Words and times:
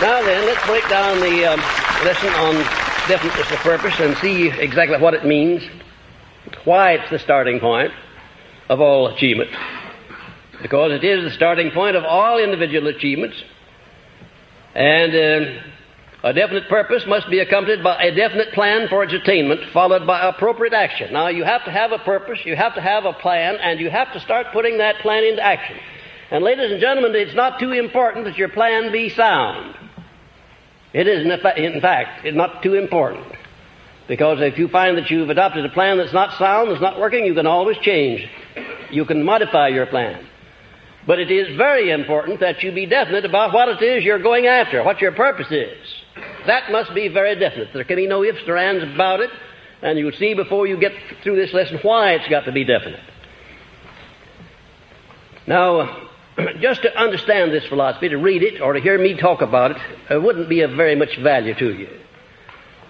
Now 0.00 0.22
then, 0.22 0.46
let's 0.46 0.64
break 0.64 0.88
down 0.88 1.18
the 1.18 1.52
um, 1.52 1.58
lesson 2.04 2.28
on 2.28 2.54
definiteness 3.08 3.50
of 3.50 3.58
purpose 3.58 3.94
and 3.98 4.16
see 4.18 4.46
exactly 4.46 4.96
what 4.96 5.12
it 5.12 5.24
means, 5.26 5.60
why 6.64 6.92
it's 6.92 7.10
the 7.10 7.18
starting 7.18 7.58
point 7.58 7.90
of 8.68 8.80
all 8.80 9.08
achievement. 9.08 9.50
Because 10.62 10.92
it 10.92 11.02
is 11.02 11.24
the 11.24 11.32
starting 11.32 11.72
point 11.72 11.96
of 11.96 12.04
all 12.04 12.38
individual 12.38 12.86
achievements. 12.86 13.42
And 14.76 15.12
uh, 15.12 16.28
a 16.28 16.32
definite 16.32 16.68
purpose 16.68 17.02
must 17.08 17.28
be 17.28 17.40
accompanied 17.40 17.82
by 17.82 18.00
a 18.00 18.14
definite 18.14 18.52
plan 18.52 18.86
for 18.88 19.02
its 19.02 19.12
attainment, 19.12 19.62
followed 19.72 20.06
by 20.06 20.28
appropriate 20.28 20.74
action. 20.74 21.12
Now, 21.12 21.26
you 21.26 21.42
have 21.42 21.64
to 21.64 21.72
have 21.72 21.90
a 21.90 21.98
purpose, 21.98 22.38
you 22.44 22.54
have 22.54 22.76
to 22.76 22.80
have 22.80 23.04
a 23.04 23.14
plan, 23.14 23.56
and 23.56 23.80
you 23.80 23.90
have 23.90 24.12
to 24.12 24.20
start 24.20 24.46
putting 24.52 24.78
that 24.78 25.00
plan 25.00 25.24
into 25.24 25.42
action. 25.42 25.76
And, 26.30 26.44
ladies 26.44 26.70
and 26.70 26.80
gentlemen, 26.80 27.16
it's 27.16 27.34
not 27.34 27.58
too 27.58 27.72
important 27.72 28.26
that 28.26 28.36
your 28.36 28.50
plan 28.50 28.92
be 28.92 29.08
sound. 29.08 29.74
It 30.92 31.06
is, 31.06 31.24
in 31.24 31.80
fact, 31.80 32.24
not 32.26 32.62
too 32.62 32.74
important. 32.74 33.26
Because 34.08 34.38
if 34.40 34.58
you 34.58 34.68
find 34.68 34.96
that 34.96 35.10
you've 35.10 35.28
adopted 35.28 35.64
a 35.64 35.68
plan 35.68 35.98
that's 35.98 36.14
not 36.14 36.38
sound, 36.38 36.70
that's 36.70 36.80
not 36.80 36.98
working, 36.98 37.26
you 37.26 37.34
can 37.34 37.46
always 37.46 37.76
change. 37.78 38.26
You 38.90 39.04
can 39.04 39.22
modify 39.22 39.68
your 39.68 39.84
plan. 39.86 40.26
But 41.06 41.18
it 41.18 41.30
is 41.30 41.56
very 41.56 41.90
important 41.90 42.40
that 42.40 42.62
you 42.62 42.72
be 42.72 42.86
definite 42.86 43.26
about 43.26 43.52
what 43.52 43.68
it 43.68 43.82
is 43.82 44.04
you're 44.04 44.22
going 44.22 44.46
after, 44.46 44.82
what 44.82 45.00
your 45.00 45.12
purpose 45.12 45.50
is. 45.50 45.76
That 46.46 46.72
must 46.72 46.94
be 46.94 47.08
very 47.08 47.38
definite. 47.38 47.68
There 47.74 47.84
can 47.84 47.96
be 47.96 48.06
no 48.06 48.24
ifs 48.24 48.40
or 48.46 48.56
ands 48.56 48.82
about 48.94 49.20
it, 49.20 49.30
and 49.82 49.98
you'll 49.98 50.12
see 50.12 50.32
before 50.34 50.66
you 50.66 50.80
get 50.80 50.92
through 51.22 51.36
this 51.36 51.52
lesson 51.52 51.78
why 51.82 52.12
it's 52.12 52.28
got 52.28 52.46
to 52.46 52.52
be 52.52 52.64
definite. 52.64 53.00
Now, 55.46 56.07
just 56.60 56.82
to 56.82 56.96
understand 56.98 57.52
this 57.52 57.66
philosophy, 57.66 58.08
to 58.08 58.16
read 58.16 58.42
it 58.42 58.60
or 58.60 58.72
to 58.72 58.80
hear 58.80 58.98
me 58.98 59.14
talk 59.14 59.42
about 59.42 59.72
it, 59.72 60.22
wouldn't 60.22 60.48
be 60.48 60.60
of 60.60 60.72
very 60.72 60.94
much 60.94 61.16
value 61.18 61.54
to 61.54 61.72
you. 61.72 61.88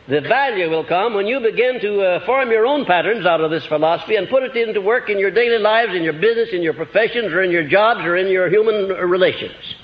The 0.09 0.23
value 0.23 0.71
will 0.71 0.85
come 0.85 1.15
when 1.15 1.27
you 1.27 1.39
begin 1.39 1.81
to 1.81 2.01
uh, 2.01 2.27
form 2.27 2.51
your 2.51 2.67
own 2.67 2.87
patterns 2.87 3.27
out 3.27 3.43
of 3.43 3.51
this 3.51 3.67
philosophy 3.67 4.17
and 4.17 4.27
put 4.29 4.43
it 4.43 4.57
into 4.57 4.81
work 4.81 5.11
in 5.11 5.19
your 5.19 5.31
daily 5.31 5.59
lives, 5.59 5.95
in 5.95 6.03
your 6.03 6.15
business, 6.15 6.49
in 6.53 6.63
your 6.63 6.73
professions, 6.73 7.31
or 7.33 7.43
in 7.43 7.51
your 7.51 7.69
jobs, 7.69 8.01
or 8.01 8.17
in 8.17 8.29
your 8.29 8.49
human 8.49 8.89
relations. 8.89 9.77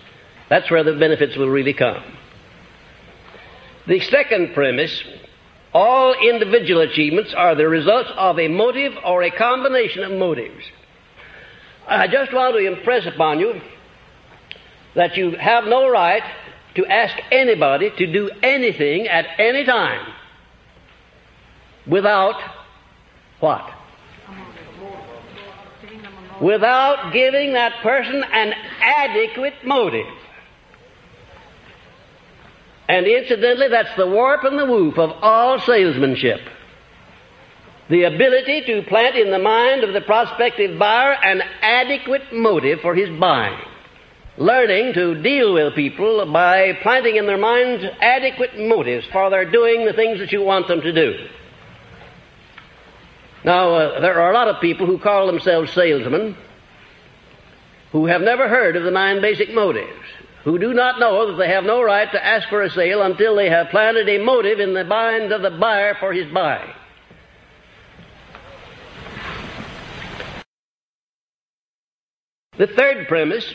That's 0.48 0.70
where 0.70 0.82
the 0.82 0.94
benefits 0.94 1.36
will 1.36 1.50
really 1.50 1.74
come. 1.74 2.02
The 3.86 4.00
second 4.00 4.54
premise 4.54 5.02
all 5.74 6.14
individual 6.14 6.82
achievements 6.82 7.34
are 7.34 7.56
the 7.56 7.68
results 7.68 8.08
of 8.16 8.38
a 8.38 8.46
motive 8.46 8.92
or 9.04 9.24
a 9.24 9.30
combination 9.30 10.04
of 10.04 10.12
motives. 10.12 10.64
I 11.86 12.06
just 12.08 12.32
want 12.32 12.54
to 12.54 12.66
impress 12.66 13.06
upon 13.06 13.40
you 13.40 13.60
that 14.94 15.16
you 15.16 15.32
have 15.32 15.64
no 15.64 15.88
right 15.88 16.22
to 16.76 16.86
ask 16.86 17.16
anybody 17.30 17.90
to 17.90 18.12
do 18.12 18.30
anything 18.42 19.06
at 19.06 19.26
any 19.38 19.64
time 19.64 20.12
without 21.86 22.40
what? 23.40 23.70
Without 26.40 27.12
giving 27.12 27.52
that 27.52 27.80
person 27.82 28.24
an 28.32 28.54
adequate 28.80 29.54
motive. 29.64 30.06
And 32.88 33.06
incidentally, 33.06 33.68
that's 33.68 33.96
the 33.96 34.06
warp 34.06 34.44
and 34.44 34.58
the 34.58 34.66
woof 34.66 34.98
of 34.98 35.10
all 35.22 35.60
salesmanship. 35.60 36.40
The 37.90 38.04
ability 38.04 38.62
to 38.66 38.82
plant 38.88 39.16
in 39.16 39.30
the 39.30 39.38
mind 39.38 39.84
of 39.84 39.92
the 39.92 40.00
prospective 40.00 40.78
buyer 40.78 41.12
an 41.12 41.42
adequate 41.60 42.32
motive 42.32 42.80
for 42.80 42.94
his 42.94 43.10
buying. 43.20 43.58
Learning 44.38 44.94
to 44.94 45.22
deal 45.22 45.52
with 45.52 45.74
people 45.74 46.24
by 46.32 46.72
planting 46.82 47.16
in 47.16 47.26
their 47.26 47.38
minds 47.38 47.84
adequate 48.00 48.58
motives 48.58 49.06
for 49.12 49.28
their 49.30 49.50
doing 49.50 49.84
the 49.84 49.92
things 49.92 50.18
that 50.18 50.32
you 50.32 50.42
want 50.42 50.66
them 50.66 50.80
to 50.80 50.92
do. 50.92 51.28
Now, 53.44 53.74
uh, 53.74 54.00
there 54.00 54.18
are 54.18 54.30
a 54.30 54.34
lot 54.34 54.48
of 54.48 54.62
people 54.62 54.86
who 54.86 54.98
call 54.98 55.26
themselves 55.26 55.72
salesmen 55.72 56.36
who 57.92 58.06
have 58.06 58.22
never 58.22 58.48
heard 58.48 58.74
of 58.74 58.82
the 58.82 58.90
nine 58.90 59.20
basic 59.20 59.54
motives, 59.54 60.02
who 60.42 60.58
do 60.58 60.72
not 60.72 60.98
know 60.98 61.30
that 61.30 61.36
they 61.36 61.48
have 61.48 61.62
no 61.62 61.82
right 61.82 62.10
to 62.10 62.26
ask 62.26 62.48
for 62.48 62.62
a 62.62 62.70
sale 62.70 63.02
until 63.02 63.36
they 63.36 63.48
have 63.48 63.68
planted 63.68 64.08
a 64.08 64.24
motive 64.24 64.58
in 64.58 64.74
the 64.74 64.84
mind 64.84 65.30
of 65.30 65.42
the 65.42 65.50
buyer 65.50 65.94
for 66.00 66.12
his 66.12 66.26
buying. 66.32 66.72
The 72.58 72.68
third 72.68 73.08
premise 73.08 73.54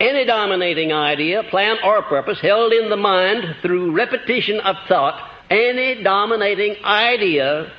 any 0.00 0.24
dominating 0.24 0.92
idea, 0.92 1.42
plan, 1.50 1.76
or 1.84 2.02
purpose 2.02 2.40
held 2.40 2.72
in 2.72 2.88
the 2.88 2.96
mind 2.96 3.56
through 3.60 3.92
repetition 3.92 4.58
of 4.60 4.76
thought, 4.88 5.30
any 5.50 6.02
dominating 6.02 6.76
idea, 6.82 7.70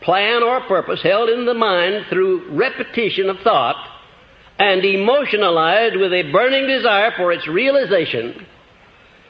plan, 0.00 0.42
or 0.42 0.60
purpose 0.62 1.00
held 1.02 1.28
in 1.28 1.46
the 1.46 1.54
mind 1.54 2.06
through 2.10 2.50
repetition 2.50 3.30
of 3.30 3.38
thought 3.40 3.76
and 4.58 4.84
emotionalized 4.84 5.96
with 5.96 6.12
a 6.12 6.32
burning 6.32 6.66
desire 6.66 7.12
for 7.16 7.32
its 7.32 7.46
realization 7.46 8.44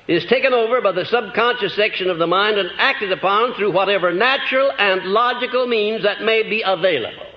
is 0.07 0.25
taken 0.25 0.55
over 0.55 0.81
by 0.81 0.93
the 0.93 1.05
subconscious 1.05 1.75
section 1.75 2.09
of 2.09 2.19
the 2.19 2.27
mind 2.27 2.57
and 2.57 2.71
acted 2.79 3.13
upon 3.13 3.53
through 3.55 3.73
whatever 3.73 4.11
natural 4.11 4.73
and 4.79 5.03
logical 5.05 5.67
means 5.67 6.03
that 6.03 6.23
may 6.23 6.43
be 6.49 6.63
available. 6.65 7.28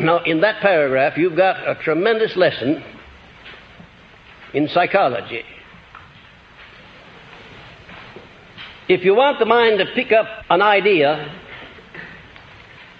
Now, 0.00 0.22
in 0.22 0.40
that 0.42 0.60
paragraph, 0.60 1.16
you've 1.16 1.36
got 1.36 1.68
a 1.68 1.74
tremendous 1.82 2.36
lesson 2.36 2.84
in 4.54 4.68
psychology. 4.68 5.42
If 8.88 9.04
you 9.04 9.14
want 9.14 9.38
the 9.38 9.44
mind 9.44 9.80
to 9.80 9.86
pick 9.94 10.12
up 10.12 10.26
an 10.48 10.62
idea 10.62 11.34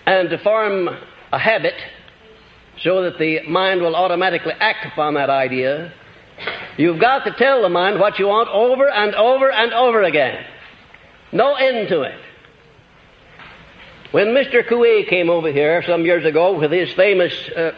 and 0.07 0.29
to 0.29 0.39
form 0.39 0.89
a 1.33 1.39
habit 1.39 1.75
so 2.83 3.05
that 3.05 3.19
the 3.19 3.49
mind 3.49 3.81
will 3.81 3.95
automatically 3.95 4.53
act 4.59 4.85
upon 4.87 5.15
that 5.15 5.31
idea, 5.31 5.93
you've 6.77 7.01
got 7.01 7.25
to 7.25 7.33
tell 7.39 7.63
the 7.63 7.69
mind 7.69 8.01
what 8.01 8.19
you 8.19 8.27
want 8.27 8.49
over 8.49 8.91
and 8.91 9.15
over 9.15 9.51
and 9.51 9.73
over 9.73 10.03
again. 10.03 10.45
No 11.33 11.55
end 11.55 11.89
to 11.89 12.03
it. 12.03 12.21
When 14.11 14.29
Mr. 14.29 14.67
Coué 14.67 15.07
came 15.07 15.29
over 15.29 15.53
here 15.53 15.83
some 15.83 16.07
years 16.07 16.25
ago 16.25 16.59
with 16.59 16.73
his 16.73 16.91
famous 16.95 17.33
uh, 17.51 17.73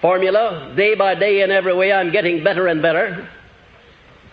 formula, 0.00 0.72
day 0.76 0.94
by 0.94 1.16
day 1.16 1.42
in 1.42 1.50
every 1.50 1.74
way 1.74 1.92
I'm 1.92 2.12
getting 2.12 2.44
better 2.44 2.68
and 2.68 2.80
better, 2.80 3.28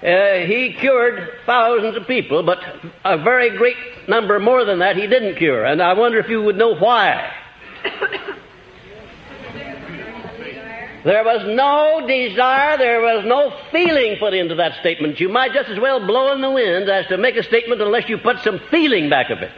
uh, 0.03 0.45
he 0.45 0.73
cured 0.79 1.27
thousands 1.47 1.97
of 1.97 2.05
people, 2.05 2.43
but 2.43 2.59
a 3.03 3.17
very 3.17 3.57
great 3.57 3.77
number 4.07 4.39
more 4.39 4.63
than 4.63 4.77
that 4.79 4.95
he 4.95 5.07
didn't 5.07 5.37
cure. 5.37 5.65
And 5.65 5.81
I 5.81 5.93
wonder 5.93 6.19
if 6.19 6.29
you 6.29 6.43
would 6.43 6.57
know 6.57 6.75
why. 6.75 7.33
There 11.03 11.23
was 11.23 11.41
no 11.47 12.05
desire, 12.05 12.77
there 12.77 13.01
was 13.01 13.25
no 13.25 13.51
feeling 13.71 14.17
put 14.19 14.35
into 14.35 14.53
that 14.53 14.79
statement. 14.81 15.19
You 15.19 15.29
might 15.29 15.51
just 15.51 15.67
as 15.67 15.79
well 15.79 16.05
blow 16.05 16.31
in 16.31 16.41
the 16.41 16.51
wind 16.51 16.87
as 16.89 17.07
to 17.07 17.17
make 17.17 17.35
a 17.37 17.41
statement 17.41 17.81
unless 17.81 18.07
you 18.07 18.19
put 18.19 18.37
some 18.41 18.59
feeling 18.69 19.09
back 19.09 19.31
of 19.31 19.39
it 19.39 19.49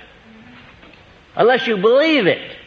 unless 1.35 1.67
you 1.67 1.77
believe 1.77 2.27
it. 2.27 2.57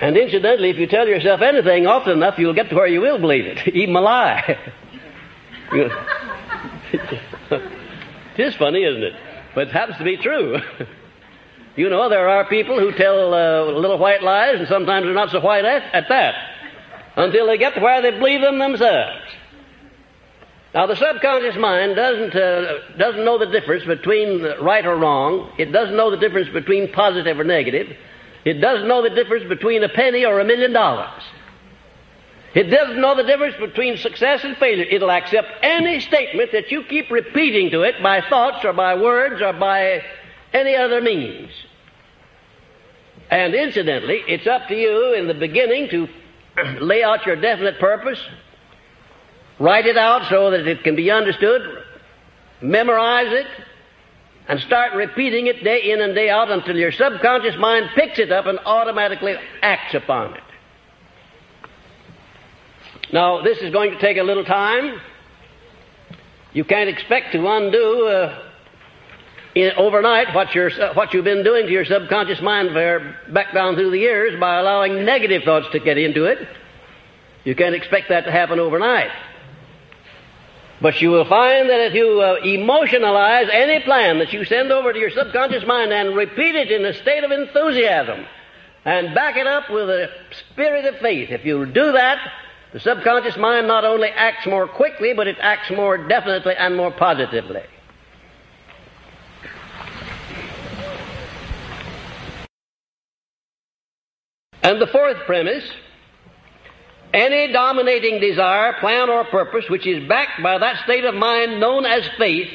And 0.00 0.16
incidentally, 0.16 0.70
if 0.70 0.76
you 0.76 0.86
tell 0.86 1.06
yourself 1.06 1.40
anything 1.40 1.86
often 1.86 2.12
enough, 2.12 2.38
you'll 2.38 2.54
get 2.54 2.68
to 2.70 2.74
where 2.74 2.86
you 2.86 3.00
will 3.00 3.18
believe 3.18 3.46
it, 3.46 3.68
even 3.74 3.94
a 3.96 4.00
lie. 4.00 4.58
it 5.72 5.90
is 8.36 8.54
funny, 8.56 8.84
isn't 8.84 9.02
it? 9.02 9.14
But 9.54 9.68
it 9.68 9.72
happens 9.72 9.98
to 9.98 10.04
be 10.04 10.16
true. 10.16 10.58
you 11.76 11.88
know, 11.88 12.08
there 12.08 12.28
are 12.28 12.44
people 12.46 12.78
who 12.78 12.92
tell 12.92 13.32
uh, 13.32 13.64
little 13.72 13.98
white 13.98 14.22
lies, 14.22 14.58
and 14.58 14.68
sometimes 14.68 15.06
they're 15.06 15.14
not 15.14 15.30
so 15.30 15.40
white 15.40 15.64
at, 15.64 15.82
at 15.94 16.08
that, 16.08 16.34
until 17.16 17.46
they 17.46 17.56
get 17.56 17.74
to 17.74 17.80
where 17.80 18.02
they 18.02 18.10
believe 18.10 18.40
them 18.40 18.58
themselves. 18.58 19.22
Now, 20.74 20.86
the 20.86 20.96
subconscious 20.96 21.56
mind 21.56 21.94
doesn't, 21.94 22.34
uh, 22.34 22.96
doesn't 22.98 23.24
know 23.24 23.38
the 23.38 23.46
difference 23.46 23.84
between 23.84 24.42
right 24.60 24.84
or 24.84 24.96
wrong. 24.96 25.52
It 25.56 25.66
doesn't 25.70 25.96
know 25.96 26.10
the 26.10 26.16
difference 26.16 26.48
between 26.48 26.90
positive 26.90 27.38
or 27.38 27.44
negative. 27.44 27.96
It 28.44 28.54
doesn't 28.54 28.88
know 28.88 29.00
the 29.00 29.10
difference 29.10 29.48
between 29.48 29.84
a 29.84 29.88
penny 29.88 30.24
or 30.24 30.40
a 30.40 30.44
million 30.44 30.72
dollars. 30.72 31.22
It 32.54 32.64
doesn't 32.64 33.00
know 33.00 33.16
the 33.16 33.22
difference 33.22 33.56
between 33.56 33.98
success 33.98 34.42
and 34.42 34.56
failure. 34.56 34.84
It'll 34.84 35.10
accept 35.10 35.48
any 35.62 36.00
statement 36.00 36.50
that 36.52 36.70
you 36.72 36.82
keep 36.84 37.08
repeating 37.08 37.70
to 37.70 37.82
it 37.82 38.02
by 38.02 38.20
thoughts 38.20 38.64
or 38.64 38.72
by 38.72 38.96
words 38.96 39.40
or 39.40 39.52
by 39.52 40.02
any 40.52 40.74
other 40.74 41.00
means. 41.00 41.50
And 43.30 43.54
incidentally, 43.54 44.22
it's 44.26 44.46
up 44.46 44.68
to 44.68 44.74
you 44.74 45.14
in 45.14 45.28
the 45.28 45.34
beginning 45.34 45.88
to 45.90 46.08
lay 46.80 47.02
out 47.02 47.26
your 47.26 47.36
definite 47.36 47.78
purpose, 47.78 48.20
Write 49.58 49.86
it 49.86 49.96
out 49.96 50.28
so 50.28 50.50
that 50.50 50.66
it 50.66 50.82
can 50.82 50.96
be 50.96 51.10
understood. 51.10 51.84
Memorize 52.60 53.32
it. 53.32 53.46
And 54.46 54.60
start 54.60 54.94
repeating 54.94 55.46
it 55.46 55.64
day 55.64 55.90
in 55.90 56.02
and 56.02 56.14
day 56.14 56.28
out 56.28 56.50
until 56.50 56.76
your 56.76 56.92
subconscious 56.92 57.56
mind 57.56 57.90
picks 57.94 58.18
it 58.18 58.30
up 58.30 58.44
and 58.46 58.58
automatically 58.66 59.36
acts 59.62 59.94
upon 59.94 60.34
it. 60.34 60.42
Now, 63.12 63.42
this 63.42 63.58
is 63.58 63.72
going 63.72 63.92
to 63.92 63.98
take 64.00 64.18
a 64.18 64.22
little 64.22 64.44
time. 64.44 65.00
You 66.52 66.64
can't 66.64 66.90
expect 66.90 67.32
to 67.32 67.46
undo 67.46 68.06
uh, 68.06 68.42
in, 69.54 69.72
overnight 69.76 70.34
what, 70.34 70.48
what 70.96 71.14
you've 71.14 71.24
been 71.24 71.44
doing 71.44 71.66
to 71.66 71.72
your 71.72 71.84
subconscious 71.84 72.40
mind 72.42 72.70
for 72.70 73.16
back 73.32 73.54
down 73.54 73.76
through 73.76 73.90
the 73.90 73.98
years 73.98 74.38
by 74.38 74.58
allowing 74.58 75.04
negative 75.04 75.42
thoughts 75.44 75.66
to 75.72 75.80
get 75.80 75.96
into 75.96 76.24
it. 76.24 76.46
You 77.44 77.54
can't 77.54 77.74
expect 77.74 78.08
that 78.08 78.24
to 78.24 78.32
happen 78.32 78.58
overnight. 78.58 79.10
But 80.84 81.00
you 81.00 81.08
will 81.08 81.24
find 81.24 81.70
that 81.70 81.80
if 81.80 81.94
you 81.94 82.20
uh, 82.20 82.42
emotionalize 82.42 83.48
any 83.50 83.82
plan 83.84 84.18
that 84.18 84.34
you 84.34 84.44
send 84.44 84.70
over 84.70 84.92
to 84.92 84.98
your 84.98 85.08
subconscious 85.08 85.66
mind 85.66 85.94
and 85.94 86.14
repeat 86.14 86.54
it 86.54 86.70
in 86.70 86.84
a 86.84 86.92
state 86.92 87.24
of 87.24 87.30
enthusiasm 87.30 88.26
and 88.84 89.14
back 89.14 89.38
it 89.38 89.46
up 89.46 89.70
with 89.70 89.88
a 89.88 90.10
spirit 90.40 90.84
of 90.84 91.00
faith, 91.00 91.30
if 91.30 91.42
you 91.42 91.64
do 91.64 91.92
that, 91.92 92.18
the 92.74 92.80
subconscious 92.80 93.38
mind 93.38 93.66
not 93.66 93.86
only 93.86 94.08
acts 94.08 94.46
more 94.46 94.68
quickly, 94.68 95.14
but 95.14 95.26
it 95.26 95.38
acts 95.40 95.70
more 95.70 95.96
definitely 96.06 96.52
and 96.54 96.76
more 96.76 96.90
positively. 96.90 97.62
And 104.62 104.78
the 104.82 104.88
fourth 104.88 105.16
premise 105.24 105.64
any 107.14 107.52
dominating 107.52 108.20
desire, 108.20 108.74
plan, 108.80 109.08
or 109.08 109.24
purpose 109.24 109.64
which 109.70 109.86
is 109.86 110.06
backed 110.08 110.42
by 110.42 110.58
that 110.58 110.82
state 110.84 111.04
of 111.04 111.14
mind 111.14 111.60
known 111.60 111.86
as 111.86 112.06
faith 112.18 112.50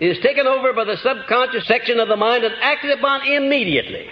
is 0.00 0.18
taken 0.18 0.46
over 0.46 0.72
by 0.72 0.84
the 0.84 0.96
subconscious 0.96 1.66
section 1.66 2.00
of 2.00 2.08
the 2.08 2.16
mind 2.16 2.44
and 2.44 2.54
acted 2.60 2.98
upon 2.98 3.26
immediately. 3.26 4.08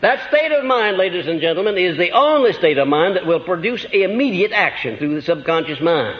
That 0.00 0.28
state 0.28 0.52
of 0.52 0.64
mind, 0.64 0.98
ladies 0.98 1.26
and 1.26 1.40
gentlemen, 1.40 1.78
is 1.78 1.96
the 1.96 2.10
only 2.10 2.52
state 2.52 2.78
of 2.78 2.86
mind 2.88 3.16
that 3.16 3.26
will 3.26 3.40
produce 3.40 3.84
immediate 3.92 4.52
action 4.52 4.98
through 4.98 5.14
the 5.14 5.22
subconscious 5.22 5.80
mind. 5.80 6.18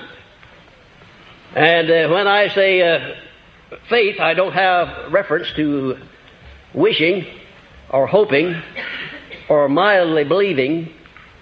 And 1.55 1.91
uh, 1.91 2.08
when 2.08 2.26
I 2.26 2.49
say 2.49 2.82
uh, 2.82 3.14
faith, 3.88 4.20
I 4.20 4.35
don't 4.35 4.53
have 4.53 5.12
reference 5.12 5.49
to 5.56 5.99
wishing 6.73 7.26
or 7.91 8.06
hoping 8.06 8.61
or 9.49 9.69
mildly 9.69 10.25
believing 10.25 10.93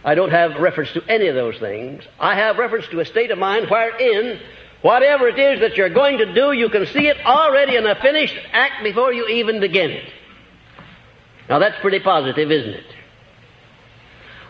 I 0.04 0.14
don't 0.14 0.30
have 0.30 0.60
reference 0.60 0.92
to 0.92 1.02
any 1.08 1.28
of 1.28 1.34
those 1.34 1.58
things. 1.58 2.04
I 2.20 2.34
have 2.34 2.58
reference 2.58 2.86
to 2.88 3.00
a 3.00 3.06
state 3.06 3.30
of 3.30 3.38
mind 3.38 3.70
wherein 3.70 4.38
whatever 4.82 5.28
it 5.28 5.38
is 5.38 5.60
that 5.60 5.76
you're 5.76 5.88
going 5.88 6.18
to 6.18 6.34
do, 6.34 6.52
you 6.52 6.68
can 6.68 6.84
see 6.86 7.08
it 7.08 7.16
already 7.24 7.76
in 7.76 7.86
a 7.86 7.94
finished 7.94 8.36
act 8.52 8.84
before 8.84 9.14
you 9.14 9.26
even 9.28 9.60
begin 9.60 9.90
it. 9.90 10.12
Now 11.48 11.58
that's 11.58 11.80
pretty 11.80 12.00
positive, 12.00 12.50
isn't 12.50 12.74
it? 12.74 12.86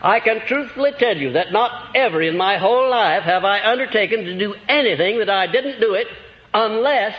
I 0.01 0.19
can 0.19 0.41
truthfully 0.45 0.91
tell 0.99 1.17
you 1.17 1.33
that 1.33 1.53
not 1.53 1.95
ever 1.95 2.21
in 2.21 2.37
my 2.37 2.57
whole 2.57 2.89
life 2.89 3.23
have 3.23 3.45
I 3.45 3.65
undertaken 3.65 4.25
to 4.25 4.37
do 4.37 4.55
anything 4.67 5.19
that 5.19 5.29
I 5.29 5.47
didn't 5.47 5.79
do 5.79 5.93
it 5.93 6.07
unless 6.53 7.15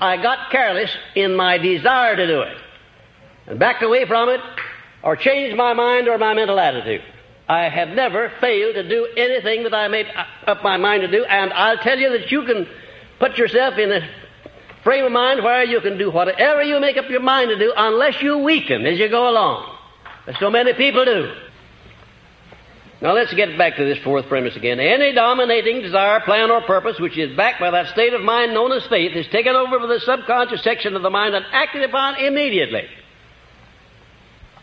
I 0.00 0.18
got 0.18 0.50
careless 0.50 0.90
in 1.14 1.34
my 1.34 1.58
desire 1.58 2.16
to 2.16 2.26
do 2.26 2.42
it 2.42 2.56
and 3.46 3.58
backed 3.58 3.82
away 3.82 4.04
from 4.04 4.28
it 4.28 4.40
or 5.02 5.16
changed 5.16 5.56
my 5.56 5.72
mind 5.72 6.06
or 6.06 6.18
my 6.18 6.34
mental 6.34 6.60
attitude. 6.60 7.02
I 7.48 7.70
have 7.70 7.88
never 7.88 8.30
failed 8.40 8.74
to 8.74 8.86
do 8.86 9.08
anything 9.16 9.62
that 9.62 9.72
I 9.72 9.88
made 9.88 10.06
up 10.46 10.62
my 10.62 10.76
mind 10.76 11.00
to 11.02 11.08
do, 11.08 11.24
and 11.24 11.52
I'll 11.52 11.78
tell 11.78 11.98
you 11.98 12.10
that 12.18 12.30
you 12.30 12.44
can 12.44 12.68
put 13.18 13.38
yourself 13.38 13.78
in 13.78 13.90
a 13.90 14.08
frame 14.84 15.04
of 15.04 15.12
mind 15.12 15.42
where 15.42 15.64
you 15.64 15.80
can 15.80 15.96
do 15.96 16.10
whatever 16.10 16.62
you 16.62 16.78
make 16.78 16.98
up 16.98 17.08
your 17.08 17.20
mind 17.20 17.48
to 17.48 17.58
do 17.58 17.72
unless 17.74 18.20
you 18.20 18.38
weaken 18.38 18.84
as 18.84 18.98
you 18.98 19.08
go 19.08 19.30
along. 19.30 19.76
As 20.26 20.38
so 20.38 20.50
many 20.50 20.74
people 20.74 21.06
do. 21.06 21.32
Now 23.00 23.14
let's 23.14 23.32
get 23.32 23.56
back 23.56 23.76
to 23.76 23.84
this 23.84 23.98
fourth 24.02 24.26
premise 24.28 24.56
again. 24.56 24.80
Any 24.80 25.14
dominating 25.14 25.80
desire, 25.80 26.20
plan, 26.20 26.50
or 26.50 26.60
purpose 26.62 26.98
which 26.98 27.16
is 27.16 27.34
backed 27.36 27.60
by 27.60 27.70
that 27.70 27.88
state 27.88 28.12
of 28.12 28.22
mind 28.22 28.52
known 28.52 28.72
as 28.72 28.86
faith 28.88 29.16
is 29.16 29.26
taken 29.28 29.54
over 29.54 29.78
by 29.78 29.86
the 29.86 30.00
subconscious 30.00 30.62
section 30.62 30.96
of 30.96 31.02
the 31.02 31.10
mind 31.10 31.34
and 31.34 31.46
acted 31.52 31.84
upon 31.84 32.16
immediately. 32.16 32.88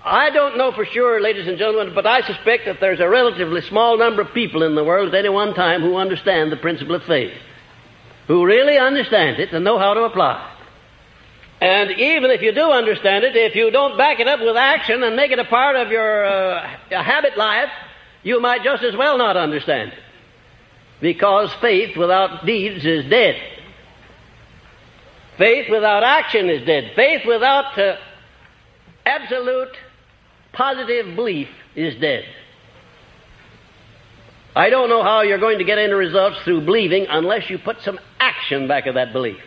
I 0.08 0.30
don't 0.30 0.56
know 0.56 0.72
for 0.72 0.86
sure, 0.86 1.20
ladies 1.20 1.48
and 1.48 1.58
gentlemen, 1.58 1.96
but 1.96 2.06
I 2.06 2.22
suspect 2.22 2.66
that 2.66 2.80
there's 2.80 3.00
a 3.00 3.10
relatively 3.10 3.62
small 3.62 3.98
number 3.98 4.22
of 4.22 4.36
people 4.36 4.62
in 4.62 4.76
the 4.76 4.84
world 4.84 5.08
at 5.08 5.16
any 5.16 5.30
one 5.30 5.56
time 5.56 5.82
who 5.82 5.96
understand 5.96 6.52
the 6.52 6.58
principle 6.58 6.94
of 6.94 7.04
faith, 7.06 7.34
who 8.28 8.46
really 8.46 8.78
understand 8.78 9.40
it 9.40 9.52
and 9.52 9.66
know 9.66 9.80
how 9.80 9.96
to 9.96 10.04
apply 10.04 10.48
it. 10.48 11.66
And 11.66 11.90
even 12.00 12.30
if 12.30 12.44
you 12.44 12.52
do 12.52 12.70
understand 12.70 13.24
it, 13.24 13.36
if 13.36 13.56
you 13.56 13.72
don't 13.72 13.98
back 13.98 14.20
it 14.20 14.28
up 14.28 14.42
with 14.42 14.56
action 14.56 15.02
and 15.02 15.16
make 15.16 15.32
it 15.32 15.40
a 15.40 15.46
part 15.46 15.76
of 15.76 15.90
your 15.90 16.26
uh, 16.26 16.68
habit 16.92 17.36
life, 17.36 17.72
you 18.22 18.40
might 18.40 18.64
just 18.64 18.84
as 18.84 18.96
well 18.96 19.18
not 19.18 19.38
understand 19.38 19.92
it. 19.92 20.00
Because 21.02 21.52
faith 21.62 21.98
without 21.98 22.46
deeds 22.46 22.86
is 22.86 23.10
dead. 23.10 23.42
Faith 25.40 25.68
without 25.72 26.04
action 26.04 26.48
is 26.48 26.64
dead. 26.64 26.92
Faith 26.96 27.26
without 27.26 27.76
uh, 27.80 27.98
absolute 29.04 29.76
positive 30.56 31.16
belief 31.16 31.48
is 31.76 31.96
dead. 32.00 32.26
I 34.56 34.70
don't 34.70 34.90
know 34.90 35.04
how 35.04 35.22
you're 35.22 35.38
going 35.38 35.58
to 35.60 35.66
get 35.66 35.78
any 35.78 35.92
results 35.92 36.38
through 36.44 36.66
believing 36.66 37.08
unless 37.10 37.50
you 37.50 37.58
put 37.58 37.82
some 37.82 38.00
action 38.20 38.68
back 38.68 38.86
of 38.88 38.96
that 38.96 39.12
belief. 39.12 39.42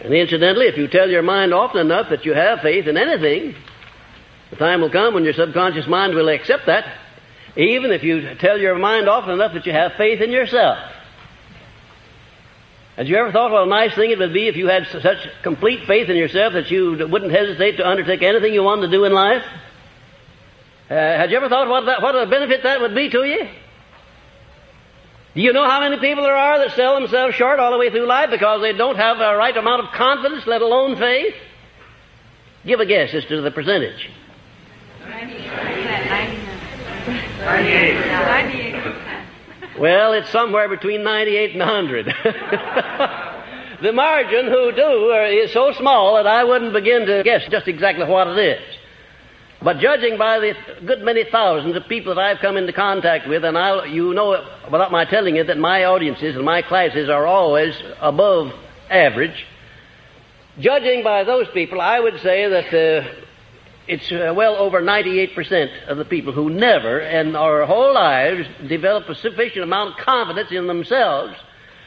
And 0.00 0.14
incidentally, 0.14 0.66
if 0.66 0.76
you 0.78 0.86
tell 0.86 1.10
your 1.10 1.22
mind 1.22 1.52
often 1.52 1.80
enough 1.80 2.10
that 2.10 2.24
you 2.24 2.34
have 2.34 2.60
faith 2.60 2.86
in 2.86 2.96
anything, 2.96 3.56
the 4.50 4.56
time 4.56 4.80
will 4.80 4.90
come 4.90 5.14
when 5.14 5.24
your 5.24 5.32
subconscious 5.32 5.88
mind 5.88 6.14
will 6.14 6.28
accept 6.28 6.66
that, 6.66 6.84
even 7.56 7.90
if 7.90 8.04
you 8.04 8.36
tell 8.36 8.58
your 8.58 8.78
mind 8.78 9.08
often 9.08 9.32
enough 9.32 9.54
that 9.54 9.66
you 9.66 9.72
have 9.72 9.92
faith 9.94 10.20
in 10.20 10.30
yourself. 10.30 10.78
Had 12.98 13.06
you 13.06 13.16
ever 13.16 13.30
thought 13.30 13.52
what 13.52 13.62
a 13.62 13.70
nice 13.70 13.94
thing 13.94 14.10
it 14.10 14.18
would 14.18 14.32
be 14.32 14.48
if 14.48 14.56
you 14.56 14.66
had 14.66 14.88
such 14.88 15.18
complete 15.44 15.86
faith 15.86 16.08
in 16.08 16.16
yourself 16.16 16.54
that 16.54 16.68
you 16.68 17.06
wouldn't 17.08 17.30
hesitate 17.30 17.76
to 17.76 17.88
undertake 17.88 18.24
anything 18.24 18.52
you 18.52 18.64
wanted 18.64 18.86
to 18.86 18.90
do 18.90 19.04
in 19.04 19.12
life? 19.12 19.44
Uh, 20.90 20.94
had 20.94 21.30
you 21.30 21.36
ever 21.36 21.48
thought 21.48 21.68
what, 21.68 21.86
that, 21.86 22.02
what 22.02 22.16
a 22.16 22.26
benefit 22.26 22.64
that 22.64 22.80
would 22.80 22.96
be 22.96 23.08
to 23.08 23.22
you? 23.22 23.48
Do 25.36 25.40
you 25.40 25.52
know 25.52 25.68
how 25.68 25.78
many 25.78 26.00
people 26.00 26.24
there 26.24 26.34
are 26.34 26.58
that 26.58 26.74
sell 26.74 26.98
themselves 26.98 27.36
short 27.36 27.60
all 27.60 27.70
the 27.70 27.78
way 27.78 27.88
through 27.88 28.06
life 28.06 28.30
because 28.30 28.62
they 28.62 28.72
don't 28.72 28.96
have 28.96 29.18
a 29.18 29.36
right 29.36 29.56
amount 29.56 29.84
of 29.84 29.92
confidence, 29.92 30.44
let 30.48 30.60
alone 30.60 30.96
faith? 30.96 31.34
Give 32.66 32.80
a 32.80 32.86
guess 32.86 33.14
as 33.14 33.24
to 33.26 33.42
the 33.42 33.52
percentage. 33.52 34.10
Ninety-eight. 35.06 35.52
98. 37.94 39.08
Well, 39.78 40.12
it's 40.12 40.30
somewhere 40.30 40.68
between 40.68 41.04
98 41.04 41.52
and 41.52 41.60
100. 41.60 42.06
the 43.82 43.92
margin 43.92 44.46
who 44.46 44.72
do 44.72 45.12
is 45.30 45.52
so 45.52 45.72
small 45.72 46.16
that 46.16 46.26
I 46.26 46.42
wouldn't 46.42 46.72
begin 46.72 47.06
to 47.06 47.22
guess 47.22 47.42
just 47.48 47.68
exactly 47.68 48.04
what 48.04 48.26
it 48.26 48.38
is. 48.38 48.78
But 49.62 49.78
judging 49.78 50.18
by 50.18 50.38
the 50.38 50.54
good 50.84 51.02
many 51.02 51.24
thousands 51.30 51.76
of 51.76 51.88
people 51.88 52.14
that 52.14 52.20
I've 52.20 52.38
come 52.38 52.56
into 52.56 52.72
contact 52.72 53.28
with, 53.28 53.44
and 53.44 53.58
I'll, 53.58 53.86
you 53.86 54.14
know 54.14 54.44
without 54.70 54.92
my 54.92 55.04
telling 55.04 55.36
you 55.36 55.44
that 55.44 55.58
my 55.58 55.84
audiences 55.84 56.36
and 56.36 56.44
my 56.44 56.62
classes 56.62 57.08
are 57.08 57.26
always 57.26 57.74
above 58.00 58.52
average, 58.90 59.44
judging 60.60 61.02
by 61.02 61.24
those 61.24 61.48
people, 61.54 61.80
I 61.80 61.98
would 61.98 62.20
say 62.20 62.48
that 62.48 62.74
uh, 62.74 63.08
it's 63.88 64.12
uh, 64.12 64.34
well 64.36 64.56
over 64.56 64.82
98% 64.82 65.88
of 65.88 65.96
the 65.96 66.04
people 66.04 66.34
who 66.34 66.50
never 66.50 67.00
in 67.00 67.34
our 67.34 67.64
whole 67.64 67.94
lives 67.94 68.46
develop 68.68 69.08
a 69.08 69.14
sufficient 69.14 69.64
amount 69.64 69.98
of 69.98 70.04
confidence 70.04 70.52
in 70.52 70.66
themselves 70.66 71.34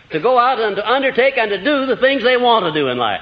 to 0.10 0.20
go 0.20 0.40
out 0.40 0.60
and 0.60 0.76
to 0.76 0.92
undertake 0.92 1.38
and 1.38 1.52
to 1.52 1.64
do 1.64 1.86
the 1.86 1.96
things 1.96 2.24
they 2.24 2.38
want 2.38 2.66
to 2.66 2.72
do 2.74 2.88
in 2.88 2.98
life. 2.98 3.22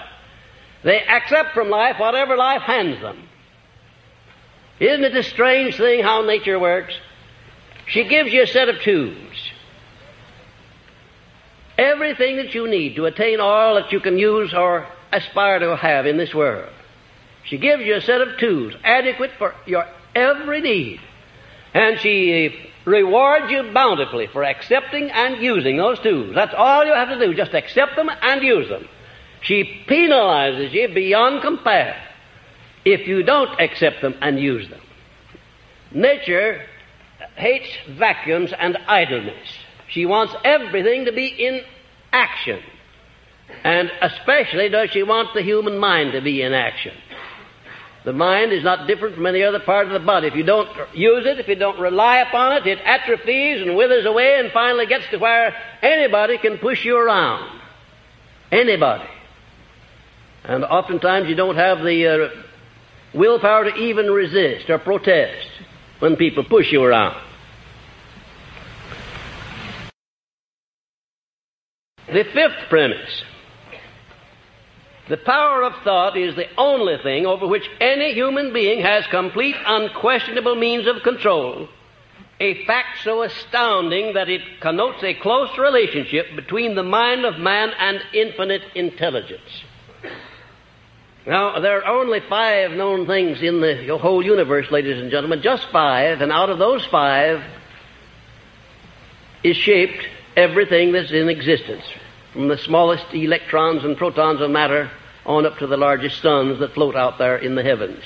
They 0.84 1.02
accept 1.02 1.54
from 1.54 1.70
life 1.70 2.00
whatever 2.00 2.38
life 2.38 2.62
hands 2.62 3.02
them. 3.02 3.28
Isn't 4.80 5.04
it 5.04 5.16
a 5.16 5.24
strange 5.24 5.76
thing 5.76 6.02
how 6.02 6.22
nature 6.22 6.58
works? 6.58 6.94
She 7.88 8.08
gives 8.08 8.32
you 8.32 8.44
a 8.44 8.48
set 8.48 8.70
of 8.70 8.80
tubes. 8.80 9.52
Everything 11.78 12.38
that 12.38 12.56
you 12.56 12.66
need 12.70 12.96
to 12.96 13.06
attain 13.06 13.42
all 13.42 13.76
that 13.76 13.92
you 13.92 14.00
can 14.00 14.18
use 14.18 14.54
or 14.54 14.88
aspire 15.12 15.60
to 15.60 15.76
have 15.76 16.06
in 16.06 16.16
this 16.16 16.34
world. 16.34 16.72
She 17.46 17.58
gives 17.58 17.84
you 17.84 17.96
a 17.96 18.02
set 18.02 18.22
of 18.22 18.38
tools 18.38 18.74
adequate 18.84 19.32
for 19.38 19.56
your 19.66 19.86
every 20.16 20.62
need. 20.62 21.00
And 21.74 22.00
she 22.00 22.72
rewards 22.86 23.52
you 23.52 23.72
bountifully 23.74 24.28
for 24.28 24.44
accepting 24.44 25.10
and 25.12 25.42
using 25.42 25.78
those 25.78 26.00
tools. 26.00 26.34
That's 26.36 26.54
all 26.56 26.86
you 26.86 26.94
have 26.94 27.10
to 27.10 27.20
do. 27.20 27.34
Just 27.34 27.54
accept 27.54 27.96
them 27.96 28.10
and 28.22 28.42
use 28.42 28.68
them. 28.70 28.88
She 29.42 29.84
penalizes 29.88 30.74
you 30.74 30.90
beyond 30.94 31.42
compare 31.42 31.96
if 32.86 33.08
you 33.08 33.24
don't 33.24 33.60
accept 33.60 34.02
them 34.02 34.16
and 34.22 34.40
use 34.40 34.68
them. 34.70 34.82
Nature 35.92 36.62
hates 37.36 37.70
vacuums 37.90 38.54
and 38.58 38.78
idleness. 38.88 39.48
She 39.88 40.06
wants 40.06 40.36
everything 40.44 41.06
to 41.06 41.12
be 41.12 41.28
in 41.28 41.62
action. 42.12 42.62
And 43.64 43.92
especially 44.02 44.70
does 44.70 44.92
she 44.92 45.04
want 45.04 45.34
the 45.34 45.42
human 45.42 45.80
mind 45.80 46.12
to 46.14 46.22
be 46.22 46.42
in 46.42 46.54
action. 46.54 46.94
The 48.06 48.14
mind 48.14 48.54
is 48.54 48.64
not 48.64 48.88
different 48.88 49.16
from 49.16 49.26
any 49.26 49.44
other 49.44 49.60
part 49.60 49.88
of 49.88 49.94
the 49.94 50.00
body. 50.00 50.28
If 50.28 50.36
you 50.36 50.44
don't 50.44 50.70
use 50.94 51.26
it, 51.26 51.40
if 51.40 51.48
you 51.48 51.56
don't 51.56 51.80
rely 51.80 52.20
upon 52.20 52.54
it, 52.54 52.68
it 52.68 52.80
atrophies 52.84 53.62
and 53.62 53.76
withers 53.76 54.06
away 54.06 54.40
and 54.40 54.52
finally 54.52 54.86
gets 54.86 55.06
to 55.12 55.18
where 55.18 55.54
anybody 55.82 56.38
can 56.38 56.58
push 56.60 56.86
you 56.86 56.98
around. 56.98 57.60
Anybody. 58.52 59.10
And 60.46 60.64
oftentimes 60.64 61.28
you 61.28 61.36
don't 61.36 61.58
have 61.58 61.84
the 61.84 62.08
uh, 62.08 62.30
willpower 63.14 63.66
to 63.66 63.76
even 63.76 64.08
resist 64.08 64.70
or 64.70 64.80
protest 64.80 65.48
when 66.00 66.16
people 66.16 66.46
push 66.46 66.72
you 66.72 66.84
around. 66.84 67.22
The 72.08 72.24
fifth 72.34 72.70
premise. 72.70 73.24
The 75.10 75.18
power 75.18 75.64
of 75.64 75.74
thought 75.84 76.16
is 76.16 76.36
the 76.36 76.56
only 76.56 76.98
thing 77.02 77.26
over 77.26 77.48
which 77.48 77.68
any 77.82 78.14
human 78.14 78.54
being 78.54 78.82
has 78.82 79.08
complete, 79.08 79.56
unquestionable 79.66 80.56
means 80.56 80.86
of 80.86 81.02
control. 81.02 81.68
A 82.40 82.64
fact 82.66 83.00
so 83.04 83.24
astounding 83.24 84.14
that 84.14 84.30
it 84.30 84.42
connotes 84.62 85.04
a 85.04 85.16
close 85.16 85.50
relationship 85.58 86.28
between 86.36 86.76
the 86.76 86.84
mind 86.84 87.26
of 87.26 87.40
man 87.40 87.72
and 87.80 88.00
infinite 88.14 88.62
intelligence. 88.76 89.64
Now, 91.26 91.60
there 91.60 91.84
are 91.84 92.00
only 92.00 92.20
five 92.30 92.72
known 92.72 93.08
things 93.08 93.42
in 93.42 93.62
the 93.62 93.98
whole 93.98 94.24
universe, 94.24 94.70
ladies 94.70 95.02
and 95.02 95.10
gentlemen, 95.10 95.42
just 95.42 95.68
five, 95.72 96.22
and 96.22 96.32
out 96.32 96.52
of 96.52 96.60
those 96.60 96.86
five 96.86 97.44
is 99.44 99.58
shaped 99.58 100.08
everything 100.38 100.92
that's 100.92 101.12
in 101.12 101.30
existence, 101.30 101.84
from 102.32 102.48
the 102.48 102.58
smallest 102.60 103.12
electrons 103.12 103.84
and 103.84 103.98
protons 103.98 104.40
of 104.40 104.52
matter 104.52 104.92
on 105.30 105.46
up 105.46 105.60
to 105.60 105.68
the 105.68 105.78
largest 105.78 106.22
suns 106.24 106.60
that 106.60 106.74
float 106.74 106.96
out 106.96 107.20
there 107.20 107.38
in 107.38 107.54
the 107.54 107.62
heavens, 107.62 108.04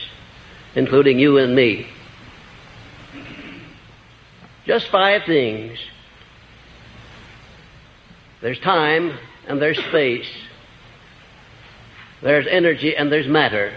including 0.75 1.17
you 1.17 1.37
and 1.37 1.55
me. 1.55 1.87
Just 4.65 4.89
five 4.89 5.23
things. 5.23 5.79
There's 8.41 8.59
time 8.59 9.17
and 9.47 9.61
there's 9.61 9.81
space. 9.85 10.29
There's 12.21 12.45
energy 12.45 12.95
and 12.95 13.09
there's 13.09 13.27
matter. 13.27 13.73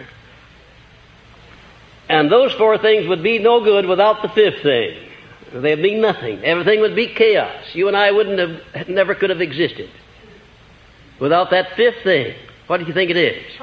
And 2.09 2.31
those 2.31 2.53
four 2.53 2.79
things 2.79 3.07
would 3.07 3.23
be 3.23 3.39
no 3.39 3.63
good 3.63 3.87
without 3.87 4.23
the 4.23 4.29
fifth 4.29 4.63
thing. 4.63 4.99
They'd 5.53 5.83
be 5.83 5.95
nothing. 5.95 6.45
Everything 6.45 6.81
would 6.81 6.97
be 6.97 7.15
chaos. 7.15 7.75
You 7.75 7.87
and 7.87 7.97
I 7.97 8.11
wouldn't 8.11 8.39
have, 8.75 8.89
never 8.89 9.15
could 9.15 9.31
have 9.31 9.41
existed 9.41 9.91
without 11.21 11.51
that 11.51 11.77
fifth 11.77 12.03
thing. 12.03 12.35
What 12.67 12.79
do 12.81 12.87
you 12.87 12.93
think 12.93 13.11
it 13.11 13.17
is? 13.17 13.55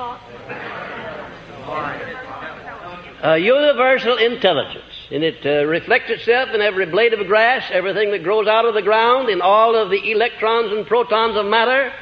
A 3.22 3.38
universal 3.38 4.18
intelligence. 4.18 4.84
And 5.12 5.24
it 5.24 5.46
uh, 5.46 5.66
reflects 5.66 6.10
itself 6.10 6.50
in 6.50 6.62
every 6.62 6.86
blade 6.86 7.14
of 7.14 7.26
grass, 7.28 7.66
everything 7.72 8.12
that 8.12 8.24
grows 8.24 8.48
out 8.48 8.66
of 8.66 8.74
the 8.74 8.82
ground, 8.82 9.30
in 9.30 9.42
all 9.42 9.76
of 9.76 9.90
the 9.90 10.12
electrons 10.12 10.72
and 10.72 10.88
protons 10.88 11.36
of 11.36 11.46
matter. 11.46 11.94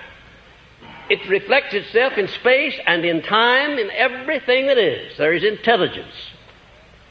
It 1.10 1.28
reflects 1.28 1.74
itself 1.74 2.14
in 2.18 2.28
space 2.28 2.80
and 2.86 3.04
in 3.04 3.22
time, 3.22 3.78
in 3.78 3.92
everything 3.92 4.68
that 4.68 4.78
is. 4.78 5.18
There 5.18 5.34
is 5.34 5.44
intelligence. 5.44 6.14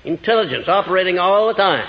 Intelligence 0.05 0.69
operating 0.69 1.19
all 1.19 1.49
the 1.49 1.55
time. 1.55 1.87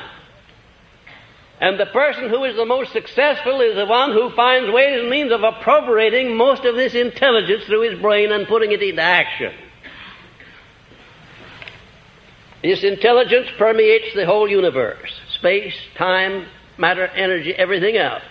And 1.62 1.80
the 1.80 1.86
person 1.86 2.28
who 2.28 2.44
is 2.44 2.56
the 2.56 2.66
most 2.66 2.92
successful 2.92 3.62
is 3.62 3.76
the 3.76 3.86
one 3.86 4.12
who 4.12 4.32
finds 4.32 4.72
ways 4.72 5.00
and 5.00 5.12
means 5.12 5.32
of 5.32 5.44
appropriating 5.44 6.36
most 6.36 6.66
of 6.66 6.76
this 6.76 6.96
intelligence 6.96 7.66
through 7.66 7.92
his 7.92 8.02
brain 8.02 8.32
and 8.32 8.48
putting 8.48 8.72
it 8.72 8.82
into 8.82 9.02
action. 9.02 9.54
This 12.64 12.84
intelligence 12.84 13.48
permeates 13.60 14.16
the 14.16 14.26
whole 14.26 14.50
universe 14.50 15.12
space, 15.36 15.76
time, 15.96 16.48
matter, 16.80 17.06
energy, 17.06 17.54
everything 17.54 17.96
else. 17.96 18.24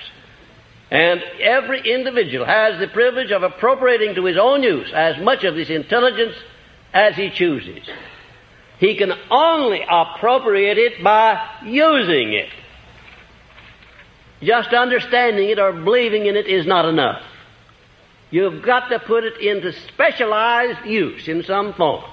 And 0.90 1.22
every 1.40 1.80
individual 1.88 2.44
has 2.44 2.80
the 2.80 2.88
privilege 2.88 3.30
of 3.30 3.44
appropriating 3.44 4.16
to 4.16 4.24
his 4.24 4.36
own 4.36 4.64
use 4.64 4.92
as 4.92 5.22
much 5.22 5.44
of 5.44 5.54
this 5.54 5.70
intelligence 5.70 6.34
as 6.92 7.14
he 7.14 7.30
chooses. 7.30 7.88
He 8.80 8.96
can 8.96 9.12
only 9.30 9.84
appropriate 9.88 10.78
it 10.78 11.04
by 11.04 11.48
using 11.64 12.32
it. 12.32 12.48
Just 14.42 14.72
understanding 14.72 15.50
it 15.50 15.58
or 15.58 15.72
believing 15.72 16.26
in 16.26 16.36
it 16.36 16.46
is 16.46 16.66
not 16.66 16.86
enough. 16.86 17.22
You've 18.30 18.62
got 18.62 18.88
to 18.88 18.98
put 18.98 19.24
it 19.24 19.38
into 19.40 19.72
specialized 19.72 20.86
use 20.86 21.28
in 21.28 21.42
some 21.42 21.74
form. 21.74 22.04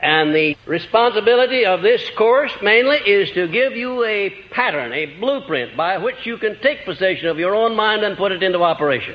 And 0.00 0.34
the 0.34 0.56
responsibility 0.66 1.64
of 1.64 1.82
this 1.82 2.02
course 2.18 2.52
mainly 2.60 2.96
is 2.96 3.30
to 3.30 3.46
give 3.46 3.74
you 3.74 4.04
a 4.04 4.30
pattern, 4.50 4.92
a 4.92 5.06
blueprint 5.20 5.76
by 5.76 5.98
which 5.98 6.26
you 6.26 6.38
can 6.38 6.60
take 6.60 6.84
possession 6.84 7.28
of 7.28 7.38
your 7.38 7.54
own 7.54 7.76
mind 7.76 8.02
and 8.02 8.16
put 8.16 8.32
it 8.32 8.42
into 8.42 8.60
operation. 8.60 9.14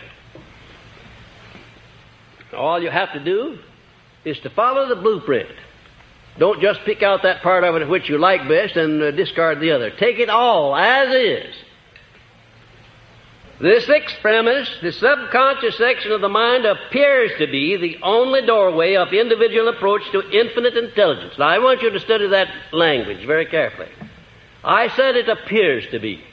All 2.55 2.81
you 2.81 2.89
have 2.89 3.11
to 3.13 3.19
do 3.23 3.59
is 4.23 4.39
to 4.39 4.49
follow 4.49 4.87
the 4.87 4.95
blueprint. 4.95 5.49
Don't 6.39 6.61
just 6.61 6.79
pick 6.85 7.03
out 7.03 7.23
that 7.23 7.43
part 7.43 7.65
of 7.65 7.75
it 7.75 7.89
which 7.89 8.07
you 8.07 8.17
like 8.17 8.47
best 8.47 8.77
and 8.77 9.01
uh, 9.01 9.11
discard 9.11 9.59
the 9.59 9.71
other. 9.71 9.91
Take 9.91 10.19
it 10.19 10.29
all 10.29 10.73
as 10.75 11.13
is 11.13 11.55
the 13.59 13.81
sixth 13.85 14.17
premise, 14.21 14.69
the 14.81 14.91
subconscious 14.91 15.77
section 15.77 16.11
of 16.11 16.21
the 16.21 16.29
mind 16.29 16.65
appears 16.65 17.31
to 17.39 17.47
be 17.47 17.75
the 17.75 17.97
only 18.03 18.45
doorway 18.45 18.95
of 18.95 19.11
individual 19.13 19.67
approach 19.69 20.03
to 20.11 20.29
infinite 20.29 20.77
intelligence. 20.77 21.33
Now, 21.39 21.47
I 21.47 21.59
want 21.59 21.81
you 21.81 21.89
to 21.89 21.99
study 21.99 22.27
that 22.27 22.49
language 22.71 23.25
very 23.25 23.45
carefully. 23.45 23.89
I 24.63 24.89
said 24.95 25.15
it 25.15 25.29
appears 25.29 25.85
to 25.91 25.99
be. 25.99 26.23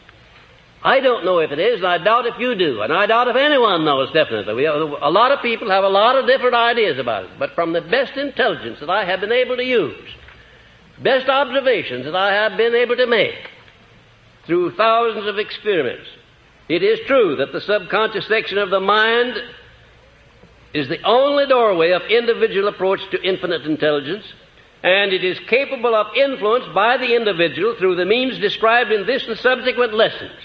I 0.83 1.01
don't 1.01 1.25
know 1.25 1.39
if 1.39 1.51
it 1.51 1.59
is, 1.59 1.77
and 1.79 1.87
I 1.87 1.97
doubt 1.97 2.27
if 2.27 2.39
you 2.39 2.55
do, 2.55 2.83
and 2.83 2.93
I 2.93 3.07
doubt 3.07 3.29
if 3.29 3.37
anyone 3.37 3.87
knows 3.87 4.13
definitely. 4.13 4.53
We 4.53 4.65
have, 4.65 4.75
a 4.75 5.11
lot 5.11 5.33
of 5.33 5.41
people 5.41 5.71
have 5.71 5.83
a 5.83 5.89
lot 5.89 6.17
of 6.17 6.27
different 6.27 6.55
ideas 6.55 6.99
about 6.99 7.25
it, 7.25 7.31
but 7.39 7.55
from 7.55 7.73
the 7.73 7.81
best 7.81 8.19
intelligence 8.19 8.81
that 8.81 8.91
I 8.91 9.07
have 9.07 9.21
been 9.21 9.33
able 9.33 9.57
to 9.57 9.65
use, 9.65 10.11
best 11.03 11.27
observations 11.31 12.05
that 12.05 12.15
I 12.15 12.35
have 12.35 12.59
been 12.59 12.75
able 12.75 12.97
to 12.97 13.07
make 13.07 13.49
through 14.45 14.73
thousands 14.77 15.27
of 15.27 15.39
experiments, 15.39 16.07
it 16.69 16.83
is 16.83 17.01
true 17.07 17.37
that 17.37 17.53
the 17.53 17.61
subconscious 17.61 18.27
section 18.27 18.59
of 18.59 18.71
the 18.71 18.81
mind 18.81 19.37
is 20.73 20.89
the 20.89 21.03
only 21.03 21.47
doorway 21.47 21.91
of 21.91 22.03
individual 22.03 22.69
approach 22.69 23.01
to 23.11 23.23
infinite 23.23 23.63
intelligence, 23.63 24.25
and 24.83 25.13
it 25.13 25.25
is 25.25 25.39
capable 25.49 25.95
of 25.95 26.15
influence 26.17 26.65
by 26.75 26.97
the 26.97 27.15
individual 27.15 27.75
through 27.77 27.97
the 27.97 28.05
means 28.05 28.39
described 28.39 28.91
in 28.91 29.07
this 29.07 29.27
and 29.27 29.39
subsequent 29.39 29.95
lessons. 29.95 30.39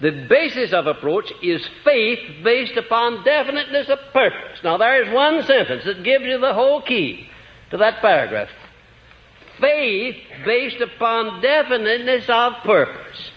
The 0.00 0.26
basis 0.28 0.72
of 0.72 0.86
approach 0.86 1.32
is 1.42 1.66
faith 1.84 2.18
based 2.42 2.76
upon 2.76 3.24
definiteness 3.24 3.88
of 3.88 3.98
purpose. 4.12 4.58
Now, 4.64 4.76
there 4.76 5.02
is 5.02 5.14
one 5.14 5.42
sentence 5.44 5.84
that 5.84 6.02
gives 6.02 6.24
you 6.24 6.38
the 6.38 6.54
whole 6.54 6.82
key 6.82 7.28
to 7.70 7.76
that 7.76 8.00
paragraph. 8.00 8.48
Faith 9.60 10.16
based 10.44 10.80
upon 10.80 11.40
definiteness 11.40 12.28
of 12.28 12.54
purpose. 12.64 13.30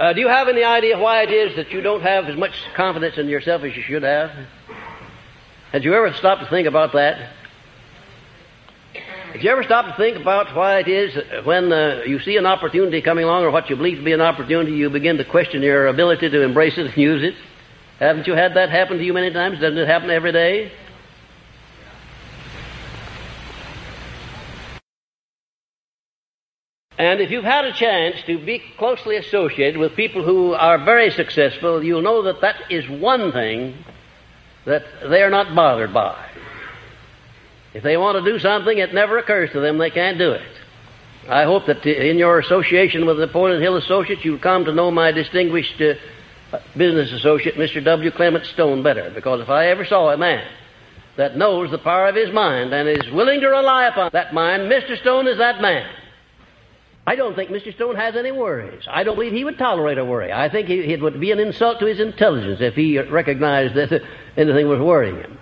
Uh, 0.00 0.14
do 0.14 0.20
you 0.22 0.28
have 0.28 0.48
any 0.48 0.64
idea 0.64 0.98
why 0.98 1.20
it 1.20 1.30
is 1.30 1.54
that 1.56 1.72
you 1.72 1.82
don't 1.82 2.00
have 2.00 2.24
as 2.24 2.34
much 2.34 2.52
confidence 2.74 3.18
in 3.18 3.28
yourself 3.28 3.62
as 3.64 3.76
you 3.76 3.82
should 3.82 4.02
have? 4.02 4.30
Had 5.72 5.84
you 5.84 5.92
ever 5.92 6.10
stopped 6.14 6.42
to 6.42 6.48
think 6.48 6.66
about 6.66 6.94
that? 6.94 7.34
Have 8.94 9.42
you 9.42 9.50
ever 9.50 9.62
stopped 9.62 9.88
to 9.90 9.96
think 9.98 10.16
about 10.16 10.56
why 10.56 10.78
it 10.78 10.88
is 10.88 11.14
that 11.14 11.44
when 11.44 11.70
uh, 11.70 12.00
you 12.06 12.18
see 12.18 12.38
an 12.38 12.46
opportunity 12.46 13.02
coming 13.02 13.24
along 13.24 13.44
or 13.44 13.50
what 13.50 13.68
you 13.68 13.76
believe 13.76 13.98
to 13.98 14.02
be 14.02 14.12
an 14.12 14.22
opportunity, 14.22 14.72
you 14.72 14.88
begin 14.88 15.18
to 15.18 15.24
question 15.26 15.60
your 15.60 15.88
ability 15.88 16.30
to 16.30 16.42
embrace 16.44 16.78
it 16.78 16.86
and 16.86 16.96
use 16.96 17.22
it? 17.22 17.34
Haven't 17.98 18.26
you 18.26 18.32
had 18.32 18.54
that 18.54 18.70
happen 18.70 18.96
to 18.96 19.04
you 19.04 19.12
many 19.12 19.30
times? 19.30 19.60
Doesn't 19.60 19.76
it 19.76 19.86
happen 19.86 20.08
every 20.08 20.32
day? 20.32 20.72
And 27.00 27.22
if 27.22 27.30
you've 27.30 27.44
had 27.44 27.64
a 27.64 27.72
chance 27.72 28.16
to 28.26 28.36
be 28.44 28.62
closely 28.76 29.16
associated 29.16 29.80
with 29.80 29.96
people 29.96 30.22
who 30.22 30.52
are 30.52 30.76
very 30.84 31.10
successful, 31.10 31.82
you'll 31.82 32.02
know 32.02 32.24
that 32.24 32.42
that 32.42 32.70
is 32.70 32.86
one 32.90 33.32
thing 33.32 33.74
that 34.66 34.84
they 35.08 35.22
are 35.22 35.30
not 35.30 35.54
bothered 35.54 35.94
by. 35.94 36.28
If 37.72 37.82
they 37.82 37.96
want 37.96 38.22
to 38.22 38.30
do 38.30 38.38
something, 38.38 38.76
it 38.76 38.92
never 38.92 39.16
occurs 39.16 39.50
to 39.52 39.60
them 39.60 39.78
they 39.78 39.88
can't 39.88 40.18
do 40.18 40.32
it. 40.32 40.52
I 41.26 41.44
hope 41.44 41.64
that 41.68 41.86
in 41.86 42.18
your 42.18 42.38
association 42.38 43.06
with 43.06 43.16
the 43.16 43.24
Napoleon 43.24 43.62
Hill 43.62 43.76
Associates, 43.76 44.22
you'll 44.22 44.38
come 44.38 44.66
to 44.66 44.74
know 44.74 44.90
my 44.90 45.10
distinguished 45.10 45.80
uh, 45.80 45.94
business 46.76 47.12
associate, 47.12 47.54
Mr. 47.54 47.82
W. 47.82 48.10
Clement 48.10 48.44
Stone, 48.44 48.82
better. 48.82 49.10
Because 49.14 49.40
if 49.40 49.48
I 49.48 49.68
ever 49.68 49.86
saw 49.86 50.10
a 50.10 50.18
man 50.18 50.46
that 51.16 51.34
knows 51.34 51.70
the 51.70 51.78
power 51.78 52.08
of 52.08 52.14
his 52.14 52.30
mind 52.30 52.74
and 52.74 52.86
is 52.90 53.10
willing 53.10 53.40
to 53.40 53.48
rely 53.48 53.86
upon 53.86 54.10
that 54.12 54.34
mind, 54.34 54.70
Mr. 54.70 55.00
Stone 55.00 55.28
is 55.28 55.38
that 55.38 55.62
man. 55.62 55.88
I 57.06 57.16
don't 57.16 57.34
think 57.34 57.50
Mr. 57.50 57.74
Stone 57.74 57.96
has 57.96 58.14
any 58.14 58.30
worries. 58.30 58.84
I 58.88 59.02
don't 59.02 59.16
believe 59.16 59.32
he 59.32 59.44
would 59.44 59.58
tolerate 59.58 59.98
a 59.98 60.04
worry. 60.04 60.32
I 60.32 60.48
think 60.48 60.68
it 60.68 61.00
would 61.00 61.18
be 61.18 61.32
an 61.32 61.38
insult 61.38 61.80
to 61.80 61.86
his 61.86 61.98
intelligence 61.98 62.60
if 62.60 62.74
he 62.74 62.98
recognized 62.98 63.74
that 63.74 64.02
anything 64.36 64.68
was 64.68 64.80
worrying 64.80 65.16
him. 65.16 65.38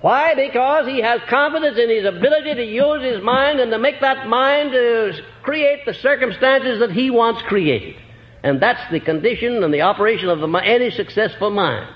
Why? 0.00 0.34
Because 0.34 0.86
he 0.86 1.02
has 1.02 1.20
confidence 1.28 1.78
in 1.78 1.90
his 1.90 2.06
ability 2.06 2.54
to 2.54 2.64
use 2.64 3.02
his 3.02 3.22
mind 3.22 3.60
and 3.60 3.70
to 3.70 3.78
make 3.78 4.00
that 4.00 4.26
mind 4.26 4.72
to 4.72 5.12
create 5.42 5.84
the 5.84 5.92
circumstances 5.92 6.80
that 6.80 6.90
he 6.90 7.10
wants 7.10 7.42
created. 7.42 7.96
And 8.42 8.60
that's 8.60 8.90
the 8.90 9.00
condition 9.00 9.62
and 9.62 9.74
the 9.74 9.82
operation 9.82 10.30
of 10.30 10.40
the, 10.40 10.48
any 10.56 10.90
successful 10.90 11.50
mind. 11.50 11.94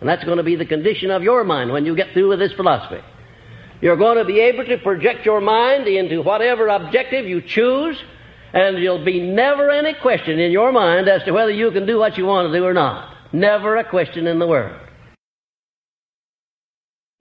And 0.00 0.08
that's 0.08 0.24
going 0.24 0.36
to 0.36 0.42
be 0.42 0.56
the 0.56 0.66
condition 0.66 1.10
of 1.10 1.22
your 1.22 1.42
mind 1.42 1.72
when 1.72 1.86
you 1.86 1.96
get 1.96 2.12
through 2.12 2.28
with 2.28 2.38
this 2.38 2.52
philosophy. 2.52 3.02
You're 3.80 3.96
going 3.96 4.18
to 4.18 4.24
be 4.24 4.40
able 4.40 4.64
to 4.64 4.78
project 4.78 5.24
your 5.24 5.40
mind 5.40 5.86
into 5.86 6.22
whatever 6.22 6.68
objective 6.68 7.26
you 7.26 7.40
choose, 7.40 7.96
and 8.52 8.76
there'll 8.76 9.04
be 9.04 9.20
never 9.20 9.70
any 9.70 9.94
question 10.00 10.38
in 10.38 10.50
your 10.50 10.72
mind 10.72 11.08
as 11.08 11.22
to 11.24 11.32
whether 11.32 11.50
you 11.50 11.70
can 11.70 11.86
do 11.86 11.98
what 11.98 12.18
you 12.18 12.26
want 12.26 12.52
to 12.52 12.58
do 12.58 12.64
or 12.64 12.74
not. 12.74 13.14
Never 13.32 13.76
a 13.76 13.88
question 13.88 14.26
in 14.26 14.38
the 14.38 14.46
world 14.46 14.88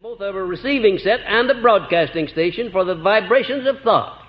both 0.08 0.22
of 0.22 0.36
a 0.36 0.46
receiving 0.46 0.98
set 1.00 1.20
and 1.28 1.50
a 1.50 1.62
broadcasting 1.62 2.28
station 2.30 2.72
for 2.72 2.86
the 2.86 2.96
vibrations 2.96 3.68
of 3.68 3.82
thought. 3.84 4.22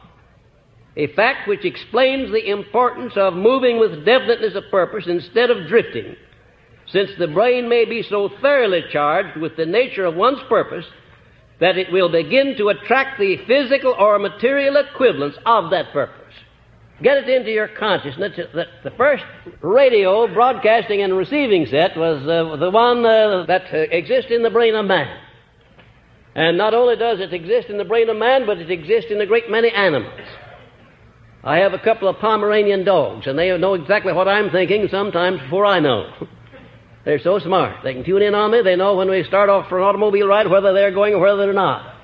A 0.96 1.06
fact 1.14 1.46
which 1.46 1.64
explains 1.64 2.32
the 2.32 2.50
importance 2.50 3.12
of 3.16 3.34
moving 3.34 3.78
with 3.78 4.04
definiteness 4.04 4.56
of 4.56 4.64
purpose 4.72 5.04
instead 5.06 5.50
of 5.50 5.68
drifting, 5.68 6.16
since 6.88 7.10
the 7.18 7.28
brain 7.28 7.68
may 7.68 7.84
be 7.84 8.02
so 8.02 8.28
thoroughly 8.40 8.82
charged 8.90 9.38
with 9.38 9.56
the 9.56 9.66
nature 9.66 10.04
of 10.04 10.16
one's 10.16 10.42
purpose 10.48 10.86
that 11.60 11.76
it 11.76 11.92
will 11.92 12.10
begin 12.10 12.56
to 12.56 12.68
attract 12.68 13.18
the 13.18 13.36
physical 13.46 13.94
or 13.98 14.18
material 14.18 14.76
equivalents 14.76 15.38
of 15.44 15.70
that 15.70 15.92
purpose. 15.92 16.14
Get 17.02 17.18
it 17.18 17.28
into 17.28 17.50
your 17.50 17.68
consciousness 17.68 18.38
that 18.54 18.66
the 18.82 18.90
first 18.92 19.24
radio 19.62 20.32
broadcasting 20.32 21.02
and 21.02 21.16
receiving 21.16 21.66
set 21.66 21.96
was 21.96 22.22
uh, 22.22 22.56
the 22.56 22.70
one 22.70 23.06
uh, 23.06 23.44
that 23.46 23.72
uh, 23.72 23.76
exists 23.90 24.30
in 24.30 24.42
the 24.42 24.50
brain 24.50 24.74
of 24.74 24.86
man. 24.86 25.16
And 26.34 26.58
not 26.58 26.74
only 26.74 26.96
does 26.96 27.20
it 27.20 27.32
exist 27.32 27.68
in 27.68 27.78
the 27.78 27.84
brain 27.84 28.08
of 28.08 28.16
man, 28.16 28.46
but 28.46 28.58
it 28.58 28.70
exists 28.70 29.10
in 29.10 29.20
a 29.20 29.26
great 29.26 29.48
many 29.48 29.70
animals. 29.70 30.20
I 31.44 31.58
have 31.58 31.72
a 31.72 31.78
couple 31.78 32.08
of 32.08 32.18
Pomeranian 32.18 32.84
dogs, 32.84 33.26
and 33.26 33.38
they 33.38 33.56
know 33.56 33.74
exactly 33.74 34.12
what 34.12 34.28
I'm 34.28 34.50
thinking 34.50 34.88
sometimes 34.90 35.40
before 35.40 35.66
I 35.66 35.80
know. 35.80 36.12
they're 37.08 37.18
so 37.18 37.38
smart. 37.38 37.82
They 37.82 37.94
can 37.94 38.04
tune 38.04 38.20
in 38.20 38.34
on 38.34 38.50
me. 38.50 38.60
They 38.60 38.76
know 38.76 38.94
when 38.94 39.08
we 39.08 39.24
start 39.24 39.48
off 39.48 39.70
for 39.70 39.78
an 39.78 39.84
automobile 39.84 40.26
ride 40.26 40.46
whether 40.46 40.74
they're 40.74 40.92
going 40.92 41.14
or 41.14 41.20
whether 41.20 41.38
they're 41.38 41.54
not. 41.54 41.94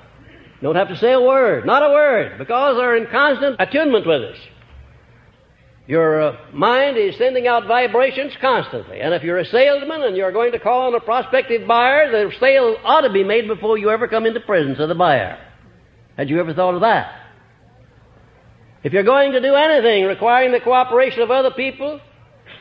Don't 0.63 0.75
have 0.75 0.87
to 0.87 0.97
say 0.97 1.13
a 1.13 1.21
word, 1.21 1.63
not 1.63 1.83
a 1.83 1.93
word, 1.93 2.39
because 2.39 2.75
they're 2.75 2.97
in 2.97 3.05
constant 3.11 3.57
attunement 3.59 4.07
with 4.07 4.23
us. 4.23 4.37
Your 5.85 6.21
uh, 6.23 6.37
mind 6.51 6.97
is 6.97 7.15
sending 7.19 7.45
out 7.45 7.67
vibrations 7.67 8.33
constantly. 8.41 8.99
And 8.99 9.13
if 9.13 9.21
you're 9.21 9.37
a 9.37 9.45
salesman 9.45 10.01
and 10.01 10.17
you're 10.17 10.31
going 10.31 10.53
to 10.53 10.59
call 10.59 10.87
on 10.87 10.95
a 10.95 10.99
prospective 10.99 11.67
buyer, 11.67 12.09
the 12.09 12.33
sale 12.39 12.75
ought 12.83 13.01
to 13.01 13.13
be 13.13 13.23
made 13.23 13.47
before 13.47 13.77
you 13.77 13.91
ever 13.91 14.07
come 14.07 14.25
into 14.25 14.39
the 14.39 14.45
presence 14.47 14.79
of 14.79 14.89
the 14.89 14.95
buyer. 14.95 15.37
Had 16.17 16.31
you 16.31 16.39
ever 16.39 16.55
thought 16.55 16.73
of 16.73 16.81
that? 16.81 17.13
If 18.83 18.91
you're 18.91 19.03
going 19.03 19.33
to 19.33 19.39
do 19.39 19.53
anything 19.53 20.05
requiring 20.05 20.51
the 20.51 20.61
cooperation 20.61 21.21
of 21.21 21.29
other 21.29 21.51
people, 21.51 22.01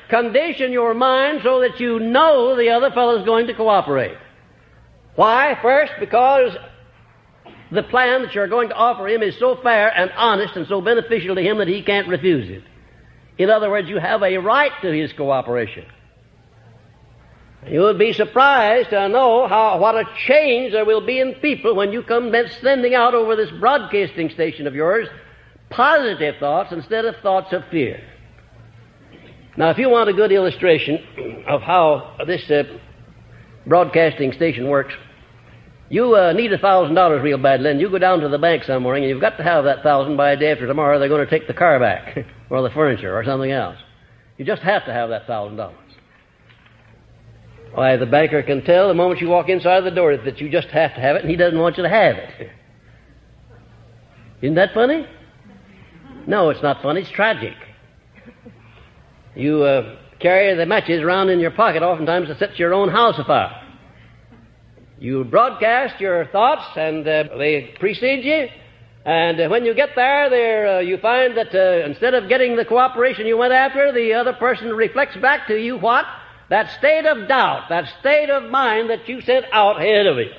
condition 0.08 0.73
your 0.73 0.94
mind 0.94 1.40
so 1.42 1.61
that 1.61 1.80
you 1.80 1.99
know 1.99 2.56
the 2.56 2.70
other 2.70 2.90
fellow 2.90 3.18
is 3.18 3.25
going 3.25 3.46
to 3.46 3.54
cooperate. 3.54 4.16
Why? 5.16 5.58
First, 5.62 5.92
because 6.00 6.56
the 7.70 7.82
plan 7.82 8.23
that 8.23 8.34
you're 8.34 8.49
going 8.49 8.68
to 8.68 8.75
offer 8.75 9.08
him 9.08 9.23
is 9.23 9.38
so 9.38 9.56
fair 9.56 9.88
and 9.88 10.11
honest 10.12 10.56
and 10.56 10.66
so 10.66 10.80
beneficial 10.80 11.34
to 11.34 11.42
him 11.42 11.58
that 11.58 11.68
he 11.68 11.82
can't 11.82 12.08
refuse 12.08 12.50
it. 12.50 12.64
In 13.37 13.50
other 13.50 13.70
words, 13.70 13.88
you 13.88 13.99
have 13.99 14.23
a 14.23 14.38
right 14.38 14.73
to 14.82 14.92
his 14.92 15.12
cooperation. 15.12 15.87
You 17.66 17.80
would 17.80 17.99
be 17.99 18.12
surprised 18.12 18.90
to 18.90 19.08
know 19.08 19.49
how, 19.49 19.78
what 19.78 19.96
a 19.96 20.04
change 20.26 20.73
there 20.73 20.84
will 20.84 21.04
be 21.04 21.18
in 21.18 21.34
people 21.34 21.75
when 21.75 21.92
you 21.92 22.02
come 22.02 22.32
sending 22.61 22.94
out 22.94 23.14
over 23.14 23.37
this 23.37 23.50
broadcasting 23.50 24.30
station 24.30 24.66
of 24.66 24.75
yours 24.75 25.09
positive 25.70 26.37
thoughts 26.38 26.72
instead 26.72 27.05
of 27.05 27.16
thoughts 27.16 27.52
of 27.52 27.64
fear. 27.70 28.00
Now, 29.56 29.70
if 29.70 29.78
you 29.78 29.88
want 29.88 30.08
a 30.10 30.12
good 30.12 30.32
illustration 30.32 31.44
of 31.46 31.62
how 31.62 32.16
this 32.26 32.50
uh, 32.50 32.64
broadcasting 33.66 34.32
station 34.32 34.68
works, 34.68 34.94
you 35.88 36.16
uh, 36.16 36.32
need 36.32 36.52
a 36.52 36.58
thousand 36.58 36.96
dollars 36.96 37.22
real 37.22 37.38
badly, 37.38 37.70
and 37.70 37.80
you 37.80 37.88
go 37.88 37.98
down 37.98 38.20
to 38.20 38.28
the 38.28 38.38
bank 38.38 38.64
somewhere, 38.64 38.96
and 38.96 39.04
you've 39.04 39.20
got 39.20 39.36
to 39.36 39.44
have 39.44 39.64
that 39.64 39.82
thousand 39.82 40.16
by 40.16 40.34
the 40.34 40.40
day 40.40 40.50
after 40.50 40.66
tomorrow. 40.66 40.98
They're 40.98 41.08
going 41.08 41.24
to 41.24 41.30
take 41.30 41.46
the 41.46 41.54
car 41.54 41.78
back, 41.78 42.18
or 42.50 42.62
the 42.62 42.70
furniture, 42.70 43.16
or 43.16 43.24
something 43.24 43.50
else. 43.50 43.76
You 44.38 44.44
just 44.44 44.62
have 44.62 44.84
to 44.86 44.92
have 44.92 45.10
that 45.10 45.26
thousand 45.26 45.56
dollars. 45.56 45.78
Why, 47.74 47.96
the 47.96 48.06
banker 48.06 48.42
can 48.42 48.64
tell 48.64 48.88
the 48.88 48.94
moment 48.94 49.20
you 49.20 49.28
walk 49.28 49.48
inside 49.48 49.80
the 49.82 49.90
door 49.90 50.16
that 50.16 50.40
you 50.40 50.48
just 50.48 50.68
have 50.68 50.94
to 50.94 51.00
have 51.00 51.16
it, 51.16 51.22
and 51.22 51.30
he 51.30 51.36
doesn't 51.36 51.58
want 51.58 51.76
you 51.76 51.82
to 51.82 51.88
have 51.88 52.16
it. 52.16 52.50
Isn't 54.42 54.54
that 54.56 54.74
funny? 54.74 55.06
No, 56.26 56.50
it's 56.50 56.62
not 56.62 56.82
funny. 56.82 57.02
It's 57.02 57.10
tragic. 57.10 57.54
You 59.37 59.64
uh, 59.64 59.97
carry 60.20 60.55
the 60.57 60.66
matches 60.66 61.03
around 61.03 61.29
in 61.29 61.40
your 61.40 61.51
pocket 61.51 61.83
oftentimes 61.83 62.29
to 62.29 62.38
set 62.38 62.59
your 62.59 62.73
own 62.73 62.88
house 62.88 63.18
afire. 63.18 63.62
You 64.99 65.25
broadcast 65.25 66.01
your 66.01 66.27
thoughts, 66.27 66.77
and 66.77 67.07
uh, 67.07 67.25
they 67.37 67.75
precede 67.81 68.25
you. 68.25 68.47
And 69.05 69.40
uh, 69.40 69.49
when 69.49 69.64
you 69.64 69.75
get 69.75 69.90
there, 69.97 70.31
there 70.31 70.77
uh, 70.77 70.81
you 70.81 70.99
find 70.99 71.37
that 71.37 71.55
uh, 71.55 71.85
instead 71.87 72.14
of 72.14 72.29
getting 72.29 72.57
the 72.57 72.64
cooperation 72.64 73.27
you 73.27 73.37
went 73.37 73.53
after, 73.53 73.92
the 73.92 74.14
other 74.14 74.33
person 74.33 74.70
reflects 74.70 75.16
back 75.16 75.49
to 75.49 75.57
you 75.61 75.77
what? 75.77 76.07
That 76.49 76.70
state 76.79 77.05
of 77.05 77.29
doubt, 77.29 77.68
that 77.70 77.92
state 78.01 78.31
of 78.31 78.51
mind 78.51 78.90
that 78.90 79.09
you 79.09 79.20
sent 79.20 79.47
out 79.53 79.79
ahead 79.79 80.07
of 80.07 80.16
you. 80.16 80.31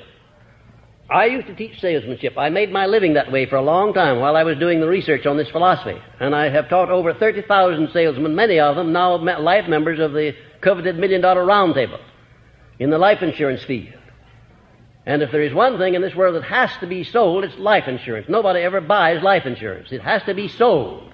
I 1.08 1.26
used 1.26 1.46
to 1.46 1.54
teach 1.54 1.80
salesmanship. 1.80 2.36
I 2.36 2.48
made 2.50 2.72
my 2.72 2.86
living 2.86 3.14
that 3.14 3.30
way 3.30 3.46
for 3.46 3.56
a 3.56 3.62
long 3.62 3.94
time 3.94 4.18
while 4.18 4.34
I 4.34 4.42
was 4.42 4.58
doing 4.58 4.80
the 4.80 4.88
research 4.88 5.24
on 5.24 5.36
this 5.36 5.48
philosophy. 5.50 5.96
And 6.18 6.34
I 6.34 6.48
have 6.48 6.68
taught 6.68 6.90
over 6.90 7.14
30,000 7.14 7.90
salesmen, 7.92 8.34
many 8.34 8.58
of 8.58 8.74
them 8.74 8.92
now 8.92 9.16
life 9.16 9.68
members 9.68 10.00
of 10.00 10.12
the 10.12 10.32
coveted 10.60 10.98
million 10.98 11.20
dollar 11.20 11.44
roundtable 11.44 12.00
in 12.80 12.90
the 12.90 12.98
life 12.98 13.22
insurance 13.22 13.62
field. 13.62 13.94
And 15.06 15.22
if 15.22 15.30
there 15.30 15.42
is 15.42 15.54
one 15.54 15.78
thing 15.78 15.94
in 15.94 16.02
this 16.02 16.16
world 16.16 16.34
that 16.34 16.42
has 16.42 16.70
to 16.80 16.88
be 16.88 17.04
sold, 17.04 17.44
it's 17.44 17.56
life 17.56 17.86
insurance. 17.86 18.26
Nobody 18.28 18.60
ever 18.60 18.80
buys 18.80 19.22
life 19.22 19.46
insurance. 19.46 19.92
It 19.92 20.02
has 20.02 20.24
to 20.24 20.34
be 20.34 20.48
sold. 20.48 21.12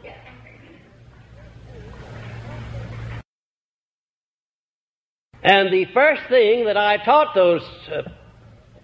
And 5.43 5.71
the 5.71 5.85
first 5.93 6.23
thing 6.31 6.65
that 6.67 6.77
I 6.79 6.97
taught 6.99 7.35
those 7.35 7.63
uh, 7.93 8.03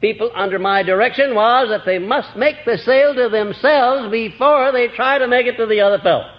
people 0.00 0.30
under 0.34 0.58
my 0.58 0.82
direction 0.82 1.34
was 1.34 1.68
that 1.70 1.84
they 1.84 1.98
must 1.98 2.36
make 2.36 2.56
the 2.64 2.78
sale 2.78 3.14
to 3.14 3.28
themselves 3.28 4.10
before 4.10 4.72
they 4.72 4.88
try 4.88 5.18
to 5.18 5.28
make 5.28 5.46
it 5.46 5.56
to 5.56 5.66
the 5.66 5.80
other 5.80 5.98
fellow. 5.98 6.34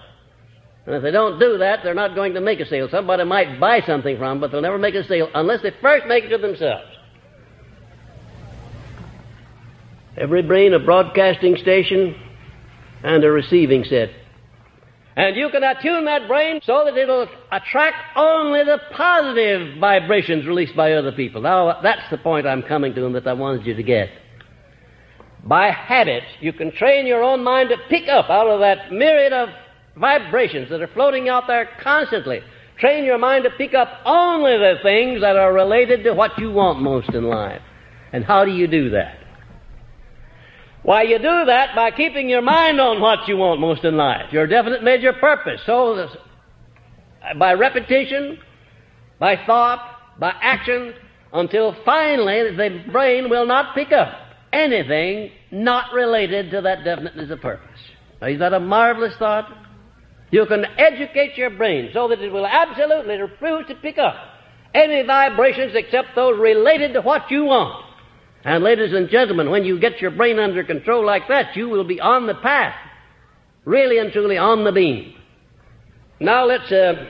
And 0.86 0.94
if 0.96 1.02
they 1.02 1.10
don't 1.10 1.38
do 1.38 1.58
that, 1.58 1.80
they're 1.82 1.94
not 1.94 2.14
going 2.14 2.34
to 2.34 2.40
make 2.40 2.58
a 2.58 2.66
sale. 2.66 2.88
Somebody 2.90 3.24
might 3.24 3.60
buy 3.60 3.80
something 3.86 4.16
from 4.16 4.28
them, 4.28 4.40
but 4.40 4.50
they'll 4.50 4.62
never 4.62 4.78
make 4.78 4.94
a 4.94 5.04
sale 5.06 5.28
unless 5.34 5.62
they 5.62 5.72
first 5.82 6.06
make 6.06 6.24
it 6.24 6.28
to 6.30 6.38
themselves. 6.38 6.84
Every 10.16 10.42
brain 10.42 10.74
a 10.74 10.78
broadcasting 10.78 11.56
station 11.56 12.14
and 13.02 13.22
a 13.24 13.30
receiving 13.30 13.84
set. 13.84 14.10
And 15.16 15.36
you 15.36 15.48
can 15.50 15.62
attune 15.64 16.04
that 16.04 16.28
brain 16.28 16.60
so 16.62 16.84
that 16.84 16.96
it'll 16.96 17.26
attract 17.50 17.96
only 18.16 18.62
the 18.64 18.78
positive 18.96 19.78
vibrations 19.78 20.46
released 20.46 20.76
by 20.76 20.92
other 20.92 21.12
people. 21.12 21.42
Now, 21.42 21.80
that's 21.82 22.08
the 22.10 22.18
point 22.18 22.46
I'm 22.46 22.62
coming 22.62 22.94
to 22.94 23.06
and 23.06 23.14
that 23.14 23.26
I 23.26 23.32
wanted 23.32 23.66
you 23.66 23.74
to 23.74 23.82
get. 23.82 24.08
By 25.44 25.70
habit, 25.70 26.22
you 26.40 26.52
can 26.52 26.70
train 26.72 27.06
your 27.06 27.22
own 27.22 27.42
mind 27.42 27.70
to 27.70 27.76
pick 27.88 28.08
up 28.08 28.30
out 28.30 28.46
of 28.46 28.60
that 28.60 28.92
myriad 28.92 29.32
of 29.32 29.48
vibrations 29.96 30.70
that 30.70 30.80
are 30.80 30.88
floating 30.88 31.28
out 31.28 31.44
there 31.46 31.68
constantly. 31.82 32.40
Train 32.78 33.04
your 33.04 33.18
mind 33.18 33.44
to 33.44 33.50
pick 33.50 33.74
up 33.74 33.88
only 34.04 34.52
the 34.52 34.76
things 34.82 35.20
that 35.22 35.36
are 35.36 35.52
related 35.52 36.04
to 36.04 36.14
what 36.14 36.38
you 36.38 36.52
want 36.52 36.80
most 36.80 37.10
in 37.10 37.24
life. 37.24 37.60
And 38.12 38.24
how 38.24 38.44
do 38.44 38.52
you 38.52 38.66
do 38.66 38.90
that? 38.90 39.19
Why, 40.82 41.02
you 41.02 41.18
do 41.18 41.44
that 41.46 41.74
by 41.74 41.90
keeping 41.90 42.28
your 42.28 42.40
mind 42.40 42.80
on 42.80 43.00
what 43.00 43.28
you 43.28 43.36
want 43.36 43.60
most 43.60 43.84
in 43.84 43.96
life, 43.96 44.32
your 44.32 44.46
definite 44.46 44.82
major 44.82 45.12
purpose. 45.12 45.60
So, 45.66 46.08
by 47.38 47.52
repetition, 47.52 48.38
by 49.18 49.36
thought, 49.44 50.18
by 50.18 50.32
action, 50.40 50.94
until 51.32 51.76
finally 51.84 52.56
the 52.56 52.90
brain 52.90 53.28
will 53.28 53.46
not 53.46 53.74
pick 53.74 53.92
up 53.92 54.08
anything 54.52 55.30
not 55.50 55.92
related 55.92 56.50
to 56.50 56.60
that 56.62 56.84
definiteness 56.84 57.30
of 57.30 57.40
purpose. 57.40 57.78
Now, 58.20 58.28
is 58.28 58.38
that 58.40 58.52
a 58.52 58.60
marvelous 58.60 59.14
thought? 59.18 59.52
You 60.30 60.46
can 60.46 60.64
educate 60.78 61.36
your 61.36 61.50
brain 61.50 61.90
so 61.92 62.08
that 62.08 62.20
it 62.20 62.32
will 62.32 62.46
absolutely 62.46 63.16
refuse 63.16 63.66
to 63.68 63.74
pick 63.76 63.98
up 63.98 64.14
any 64.74 65.04
vibrations 65.04 65.72
except 65.74 66.08
those 66.14 66.38
related 66.38 66.92
to 66.94 67.00
what 67.00 67.30
you 67.30 67.44
want. 67.44 67.84
And 68.44 68.64
ladies 68.64 68.92
and 68.94 69.08
gentlemen, 69.10 69.50
when 69.50 69.64
you 69.64 69.78
get 69.78 70.00
your 70.00 70.10
brain 70.10 70.38
under 70.38 70.64
control 70.64 71.04
like 71.04 71.28
that, 71.28 71.56
you 71.56 71.68
will 71.68 71.84
be 71.84 72.00
on 72.00 72.26
the 72.26 72.34
path. 72.34 72.74
Really 73.64 73.98
and 73.98 74.10
truly 74.12 74.38
on 74.38 74.64
the 74.64 74.72
beam. 74.72 75.14
Now 76.18 76.46
let's 76.46 76.70
uh, 76.72 77.06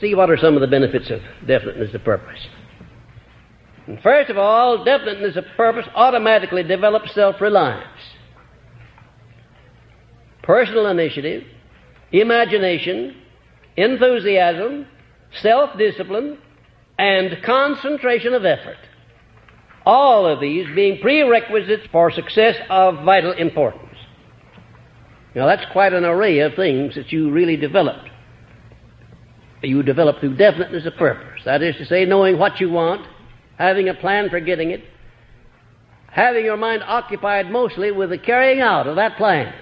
see 0.00 0.14
what 0.14 0.30
are 0.30 0.36
some 0.36 0.54
of 0.54 0.60
the 0.60 0.66
benefits 0.66 1.10
of 1.10 1.20
definiteness 1.46 1.94
of 1.94 2.04
purpose. 2.04 2.46
And 3.86 4.00
first 4.02 4.30
of 4.30 4.36
all, 4.36 4.84
definiteness 4.84 5.36
of 5.36 5.44
purpose 5.56 5.86
automatically 5.94 6.62
develops 6.62 7.14
self-reliance. 7.14 7.86
Personal 10.42 10.88
initiative, 10.88 11.44
imagination, 12.10 13.16
enthusiasm, 13.76 14.86
self-discipline, 15.40 16.38
and 16.98 17.42
concentration 17.44 18.34
of 18.34 18.44
effort. 18.44 18.76
All 19.84 20.26
of 20.26 20.40
these 20.40 20.66
being 20.74 21.00
prerequisites 21.00 21.86
for 21.90 22.10
success 22.10 22.56
of 22.70 23.04
vital 23.04 23.32
importance. 23.32 23.96
Now 25.34 25.46
that's 25.46 25.64
quite 25.72 25.92
an 25.92 26.04
array 26.04 26.40
of 26.40 26.54
things 26.54 26.94
that 26.94 27.10
you 27.10 27.30
really 27.30 27.56
developed. 27.56 28.08
You 29.62 29.82
develop 29.82 30.20
through 30.20 30.36
definiteness 30.36 30.86
of 30.86 30.96
purpose. 30.96 31.42
That 31.44 31.62
is 31.62 31.76
to 31.76 31.86
say, 31.86 32.04
knowing 32.04 32.38
what 32.38 32.60
you 32.60 32.70
want, 32.70 33.06
having 33.58 33.88
a 33.88 33.94
plan 33.94 34.28
for 34.28 34.40
getting 34.40 34.70
it, 34.70 34.82
having 36.08 36.44
your 36.44 36.56
mind 36.56 36.82
occupied 36.84 37.50
mostly 37.50 37.90
with 37.90 38.10
the 38.10 38.18
carrying 38.18 38.60
out 38.60 38.86
of 38.86 38.96
that 38.96 39.16
plan. 39.16 39.54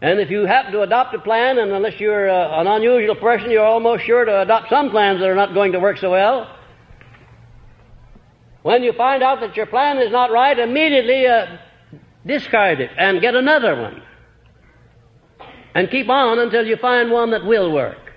And 0.00 0.20
if 0.20 0.30
you 0.30 0.46
happen 0.46 0.72
to 0.72 0.82
adopt 0.82 1.14
a 1.14 1.18
plan, 1.18 1.58
and 1.58 1.72
unless 1.72 1.98
you're 1.98 2.30
uh, 2.30 2.60
an 2.60 2.68
unusual 2.68 3.16
person, 3.16 3.50
you're 3.50 3.64
almost 3.64 4.04
sure 4.04 4.24
to 4.24 4.42
adopt 4.42 4.68
some 4.70 4.90
plans 4.90 5.18
that 5.18 5.28
are 5.28 5.34
not 5.34 5.54
going 5.54 5.72
to 5.72 5.80
work 5.80 5.98
so 5.98 6.12
well. 6.12 6.57
When 8.68 8.82
you 8.82 8.92
find 8.92 9.22
out 9.22 9.40
that 9.40 9.56
your 9.56 9.64
plan 9.64 9.96
is 9.96 10.12
not 10.12 10.30
right, 10.30 10.58
immediately 10.58 11.26
uh, 11.26 11.56
discard 12.26 12.82
it 12.82 12.90
and 12.98 13.18
get 13.18 13.34
another 13.34 13.80
one. 13.80 14.02
And 15.74 15.90
keep 15.90 16.10
on 16.10 16.38
until 16.38 16.66
you 16.66 16.76
find 16.76 17.10
one 17.10 17.30
that 17.30 17.46
will 17.46 17.72
work. 17.72 18.12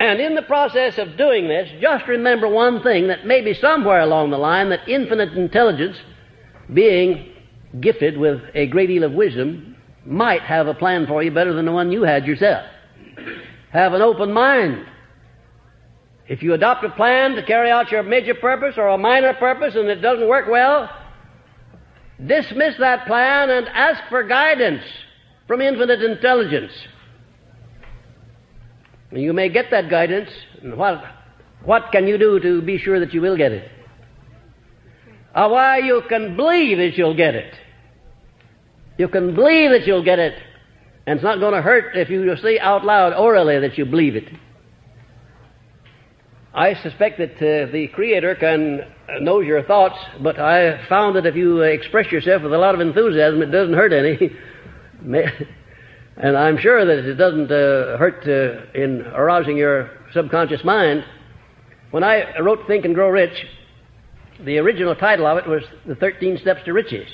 And 0.00 0.20
in 0.20 0.34
the 0.34 0.42
process 0.42 0.98
of 0.98 1.16
doing 1.16 1.46
this, 1.46 1.70
just 1.80 2.08
remember 2.08 2.48
one 2.48 2.82
thing 2.82 3.06
that 3.06 3.24
maybe 3.24 3.54
somewhere 3.54 4.00
along 4.00 4.30
the 4.30 4.38
line 4.38 4.70
that 4.70 4.88
infinite 4.88 5.34
intelligence, 5.34 5.96
being 6.74 7.32
gifted 7.78 8.18
with 8.18 8.40
a 8.54 8.66
great 8.66 8.88
deal 8.88 9.04
of 9.04 9.12
wisdom, 9.12 9.76
might 10.04 10.42
have 10.42 10.66
a 10.66 10.74
plan 10.74 11.06
for 11.06 11.22
you 11.22 11.30
better 11.30 11.52
than 11.52 11.66
the 11.66 11.70
one 11.70 11.92
you 11.92 12.02
had 12.02 12.26
yourself. 12.26 12.66
Have 13.70 13.92
an 13.92 14.02
open 14.02 14.32
mind. 14.32 14.84
If 16.30 16.44
you 16.44 16.54
adopt 16.54 16.84
a 16.84 16.90
plan 16.90 17.34
to 17.34 17.42
carry 17.42 17.72
out 17.72 17.90
your 17.90 18.04
major 18.04 18.34
purpose 18.36 18.74
or 18.76 18.86
a 18.86 18.96
minor 18.96 19.34
purpose 19.34 19.74
and 19.74 19.88
it 19.88 19.96
doesn't 19.96 20.28
work 20.28 20.48
well, 20.48 20.88
dismiss 22.24 22.74
that 22.78 23.04
plan 23.08 23.50
and 23.50 23.66
ask 23.66 24.08
for 24.08 24.22
guidance 24.22 24.84
from 25.48 25.60
infinite 25.60 26.00
intelligence. 26.00 26.70
You 29.10 29.32
may 29.32 29.48
get 29.48 29.72
that 29.72 29.90
guidance, 29.90 30.30
and 30.62 30.76
what, 30.76 31.02
what 31.64 31.90
can 31.90 32.06
you 32.06 32.16
do 32.16 32.38
to 32.38 32.62
be 32.62 32.78
sure 32.78 33.00
that 33.00 33.12
you 33.12 33.20
will 33.20 33.36
get 33.36 33.50
it? 33.50 33.68
Or 35.34 35.50
why 35.50 35.78
you 35.78 36.00
can 36.08 36.36
believe 36.36 36.78
that 36.78 36.96
you'll 36.96 37.16
get 37.16 37.34
it. 37.34 37.52
You 38.98 39.08
can 39.08 39.34
believe 39.34 39.72
that 39.72 39.84
you'll 39.84 40.04
get 40.04 40.20
it, 40.20 40.34
and 41.08 41.16
it's 41.16 41.24
not 41.24 41.40
going 41.40 41.54
to 41.54 41.62
hurt 41.62 41.96
if 41.96 42.08
you 42.08 42.36
say 42.36 42.60
out 42.60 42.84
loud 42.84 43.14
orally 43.14 43.58
that 43.58 43.76
you 43.76 43.84
believe 43.84 44.14
it. 44.14 44.28
I 46.52 46.74
suspect 46.82 47.18
that 47.18 47.36
uh, 47.36 47.70
the 47.70 47.88
Creator 47.94 48.34
can 48.36 48.80
uh, 48.80 49.20
knows 49.20 49.46
your 49.46 49.62
thoughts, 49.62 49.96
but 50.20 50.40
I 50.40 50.84
found 50.88 51.14
that 51.14 51.24
if 51.24 51.36
you 51.36 51.58
uh, 51.60 51.66
express 51.66 52.10
yourself 52.10 52.42
with 52.42 52.52
a 52.52 52.58
lot 52.58 52.74
of 52.74 52.80
enthusiasm, 52.80 53.40
it 53.40 53.52
doesn't 53.52 53.74
hurt 53.74 53.92
any. 53.92 54.32
and 56.16 56.36
I'm 56.36 56.58
sure 56.58 56.84
that 56.84 57.08
it 57.08 57.14
doesn't 57.14 57.52
uh, 57.52 57.96
hurt 57.98 58.26
uh, 58.26 58.76
in 58.76 59.02
arousing 59.14 59.56
your 59.56 59.90
subconscious 60.12 60.64
mind. 60.64 61.04
When 61.92 62.02
I 62.02 62.36
wrote 62.40 62.66
Think 62.66 62.84
and 62.84 62.96
Grow 62.96 63.10
Rich, 63.10 63.46
the 64.44 64.58
original 64.58 64.96
title 64.96 65.26
of 65.26 65.38
it 65.38 65.46
was 65.46 65.62
The 65.86 65.94
13 65.94 66.38
Steps 66.38 66.62
to 66.64 66.72
Riches. 66.72 67.08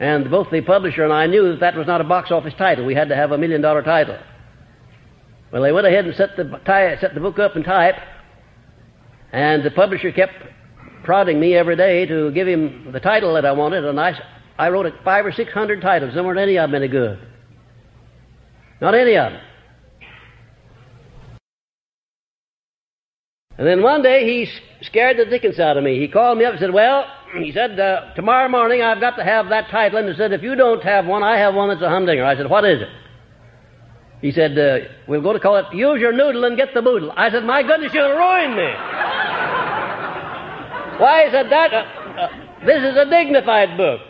And 0.00 0.30
both 0.30 0.50
the 0.50 0.60
publisher 0.60 1.02
and 1.02 1.12
I 1.14 1.26
knew 1.26 1.52
that 1.52 1.60
that 1.60 1.76
was 1.76 1.86
not 1.86 2.02
a 2.02 2.04
box 2.04 2.30
office 2.30 2.54
title. 2.58 2.84
We 2.84 2.94
had 2.94 3.08
to 3.08 3.16
have 3.16 3.32
a 3.32 3.38
million 3.38 3.62
dollar 3.62 3.82
title. 3.82 4.18
Well, 5.50 5.62
they 5.62 5.72
went 5.72 5.86
ahead 5.86 6.04
and 6.04 6.14
set 6.14 6.36
the, 6.36 6.60
set 7.00 7.14
the 7.14 7.20
book 7.20 7.38
up 7.38 7.56
in 7.56 7.62
type, 7.62 7.96
and 9.32 9.62
the 9.62 9.70
publisher 9.70 10.12
kept 10.12 10.34
prodding 11.04 11.40
me 11.40 11.54
every 11.54 11.76
day 11.76 12.06
to 12.06 12.30
give 12.32 12.46
him 12.46 12.90
the 12.92 13.00
title 13.00 13.34
that 13.34 13.44
I 13.44 13.52
wanted, 13.52 13.84
and 13.84 14.00
I, 14.00 14.18
I 14.58 14.68
wrote 14.68 14.92
five 15.04 15.24
or 15.24 15.32
six 15.32 15.52
hundred 15.52 15.80
titles. 15.80 16.14
There 16.14 16.24
weren't 16.24 16.38
any 16.38 16.58
of 16.58 16.70
them 16.70 16.74
any 16.74 16.88
good. 16.88 17.18
Not 18.80 18.94
any 18.94 19.16
of 19.16 19.32
them. 19.32 19.42
And 23.58 23.66
then 23.66 23.82
one 23.82 24.02
day 24.02 24.24
he 24.24 24.48
scared 24.82 25.18
the 25.18 25.24
dickens 25.24 25.58
out 25.58 25.76
of 25.76 25.82
me. 25.82 25.98
He 25.98 26.06
called 26.06 26.38
me 26.38 26.44
up 26.44 26.52
and 26.52 26.60
said, 26.60 26.72
Well, 26.72 27.04
he 27.38 27.52
said, 27.52 27.78
uh, 27.78 28.14
tomorrow 28.14 28.48
morning 28.48 28.82
I've 28.82 29.00
got 29.00 29.16
to 29.16 29.24
have 29.24 29.48
that 29.48 29.68
title. 29.70 29.98
And 29.98 30.08
he 30.08 30.16
said, 30.16 30.32
If 30.32 30.42
you 30.42 30.54
don't 30.54 30.82
have 30.84 31.06
one, 31.06 31.24
I 31.24 31.38
have 31.38 31.54
one 31.54 31.68
that's 31.68 31.82
a 31.82 31.88
humdinger. 31.88 32.24
I 32.24 32.36
said, 32.36 32.48
What 32.48 32.64
is 32.64 32.82
it? 32.82 32.88
He 34.20 34.32
said, 34.32 34.58
uh, 34.58 34.88
We'll 35.06 35.22
go 35.22 35.32
to 35.32 35.40
call 35.40 35.56
it 35.56 35.66
Use 35.72 36.00
Your 36.00 36.12
Noodle 36.12 36.44
and 36.44 36.56
Get 36.56 36.74
the 36.74 36.82
Boodle. 36.82 37.12
I 37.16 37.30
said, 37.30 37.44
My 37.44 37.62
goodness, 37.62 37.92
you'll 37.94 38.10
ruin 38.10 38.56
me. 38.56 38.72
Why, 40.98 41.26
he 41.26 41.30
said, 41.30 41.50
That, 41.50 41.72
uh, 41.72 41.76
uh, 41.78 42.66
this 42.66 42.82
is 42.82 42.96
a 42.96 43.08
dignified 43.08 43.76
book. 43.76 44.00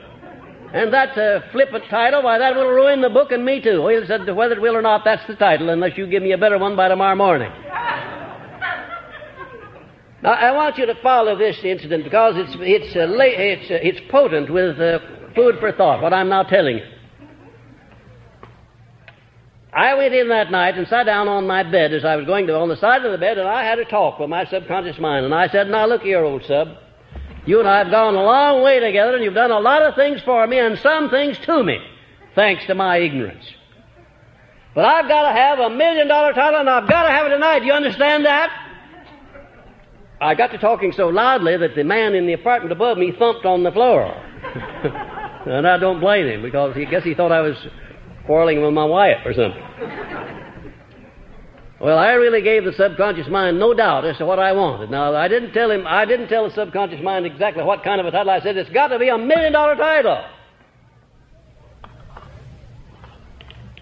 And 0.73 0.93
that's 0.93 1.17
a 1.17 1.45
flippant 1.53 1.85
title. 1.91 2.23
Why, 2.23 2.39
that 2.39 2.55
will 2.55 2.69
ruin 2.69 3.01
the 3.01 3.11
book 3.11 3.33
and 3.33 3.45
me 3.45 3.61
too. 3.61 3.87
He 3.89 4.07
said, 4.07 4.27
Whether 4.35 4.55
it 4.55 4.63
will 4.63 4.77
or 4.77 4.83
not, 4.83 5.03
that's 5.05 5.27
the 5.27 5.37
title, 5.37 5.69
unless 5.69 5.97
you 5.97 6.07
give 6.07 6.23
me 6.23 6.33
a 6.33 6.39
better 6.39 6.59
one 6.59 6.75
by 6.77 6.89
tomorrow 6.89 7.17
morning. 7.17 7.53
Now, 10.21 10.33
I 10.33 10.51
want 10.51 10.79
you 10.79 10.87
to 10.87 10.97
follow 11.01 11.37
this 11.37 11.59
incident 11.63 12.03
because 12.03 12.35
it's, 12.37 12.57
it's, 12.59 12.97
uh, 12.97 13.07
la- 13.07 13.25
it's, 13.25 13.71
uh, 13.71 13.75
it's 13.81 14.01
potent 14.11 14.51
with 14.51 14.81
uh, 14.81 14.99
food 15.35 15.57
for 15.61 15.71
thought, 15.71 16.03
what 16.03 16.13
I'm 16.13 16.29
now 16.29 16.43
telling 16.43 16.79
you. 16.79 16.85
I 19.73 19.95
went 19.95 20.15
in 20.15 20.29
that 20.29 20.51
night 20.51 20.79
and 20.79 20.89
sat 20.89 21.05
down 21.05 21.29
on 21.29 21.47
my 21.47 21.63
bed 21.63 21.93
as 21.93 22.05
I 22.05 22.17
was 22.17 22.27
going 22.27 22.47
to, 22.47 22.57
on 22.57 22.69
the 22.69 22.77
side 22.77 23.05
of 23.05 23.13
the 23.13 23.19
bed, 23.19 23.37
and 23.39 23.47
I 23.47 23.65
had 23.65 23.79
a 23.79 23.85
talk 23.85 24.19
with 24.19 24.31
my 24.31 24.47
subconscious 24.47 24.99
mind. 24.99 25.27
And 25.27 25.35
I 25.35 25.49
said, 25.49 25.69
Now 25.69 25.87
look 25.87 26.03
here, 26.03 26.25
old 26.25 26.45
sub. 26.47 26.69
You 27.45 27.61
and 27.61 27.69
I 27.69 27.79
have 27.79 27.91
gone 27.91 28.15
a 28.15 28.23
long 28.23 28.63
way 28.63 28.81
together, 28.81 29.15
and 29.15 29.25
you've 29.25 29.35
done 29.35 29.51
a 29.51 29.61
lot 29.61 29.83
of 29.83 29.95
things 29.95 30.21
for 30.23 30.47
me 30.47 30.59
and 30.59 30.79
some 30.79 31.11
things 31.11 31.39
to 31.47 31.63
me, 31.63 31.79
thanks 32.35 32.67
to 32.67 32.75
my 32.75 32.99
ignorance. 32.99 33.45
But 34.75 34.85
I've 34.85 35.09
got 35.09 35.31
to 35.31 35.35
have 35.35 35.59
a 35.59 35.71
million 35.71 36.09
dollar 36.09 36.33
title, 36.33 36.61
and 36.61 36.69
I've 36.69 36.89
got 36.89 37.05
to 37.05 37.11
have 37.11 37.27
it 37.27 37.31
tonight. 37.31 37.61
Do 37.61 37.67
you 37.67 37.73
understand 37.73 38.25
that? 38.27 38.51
I 40.21 40.35
got 40.35 40.51
to 40.51 40.59
talking 40.59 40.93
so 40.93 41.09
loudly 41.09 41.57
that 41.57 41.75
the 41.75 41.85
man 41.85 42.15
in 42.15 42.27
the 42.27 42.33
apartment 42.33 42.73
above 42.73 42.99
me 42.99 43.13
thumped 43.19 43.47
on 43.47 43.63
the 43.63 43.73
floor. 43.73 44.05
and 45.47 45.67
I 45.67 45.79
don't 45.79 46.01
blame 46.01 46.27
him 46.27 46.43
because 46.43 46.75
he 46.75 46.87
guess 46.87 47.05
he 47.05 47.15
thought 47.15 47.33
I 47.33 47.41
was 47.41 47.57
quarreling 48.29 48.63
with 48.63 48.75
my 48.75 48.85
wife 48.85 49.25
or 49.25 49.33
something. 49.33 49.63
Well, 51.81 51.97
I 51.97 52.11
really 52.13 52.43
gave 52.43 52.65
the 52.65 52.75
subconscious 52.75 53.27
mind 53.29 53.59
no 53.59 53.73
doubt 53.73 54.05
as 54.05 54.19
to 54.19 54.27
what 54.27 54.39
I 54.39 54.53
wanted. 54.53 54.91
Now, 54.91 55.15
I 55.15 55.29
didn't 55.29 55.53
tell 55.53 55.71
him, 55.71 55.87
I 55.87 56.05
didn't 56.05 56.29
tell 56.29 56.47
the 56.47 56.55
subconscious 56.55 57.03
mind 57.03 57.25
exactly 57.25 57.65
what 57.65 57.83
kind 57.83 58.01
of 58.01 58.07
a 58.07 58.11
title. 58.11 58.31
I 58.31 58.41
said, 58.41 58.59
it's 58.59 58.69
got 58.71 58.89
to 58.89 58.99
be 58.99 59.09
a 59.09 59.17
million 59.17 59.55
dollar 59.55 59.77
title. 59.77 60.23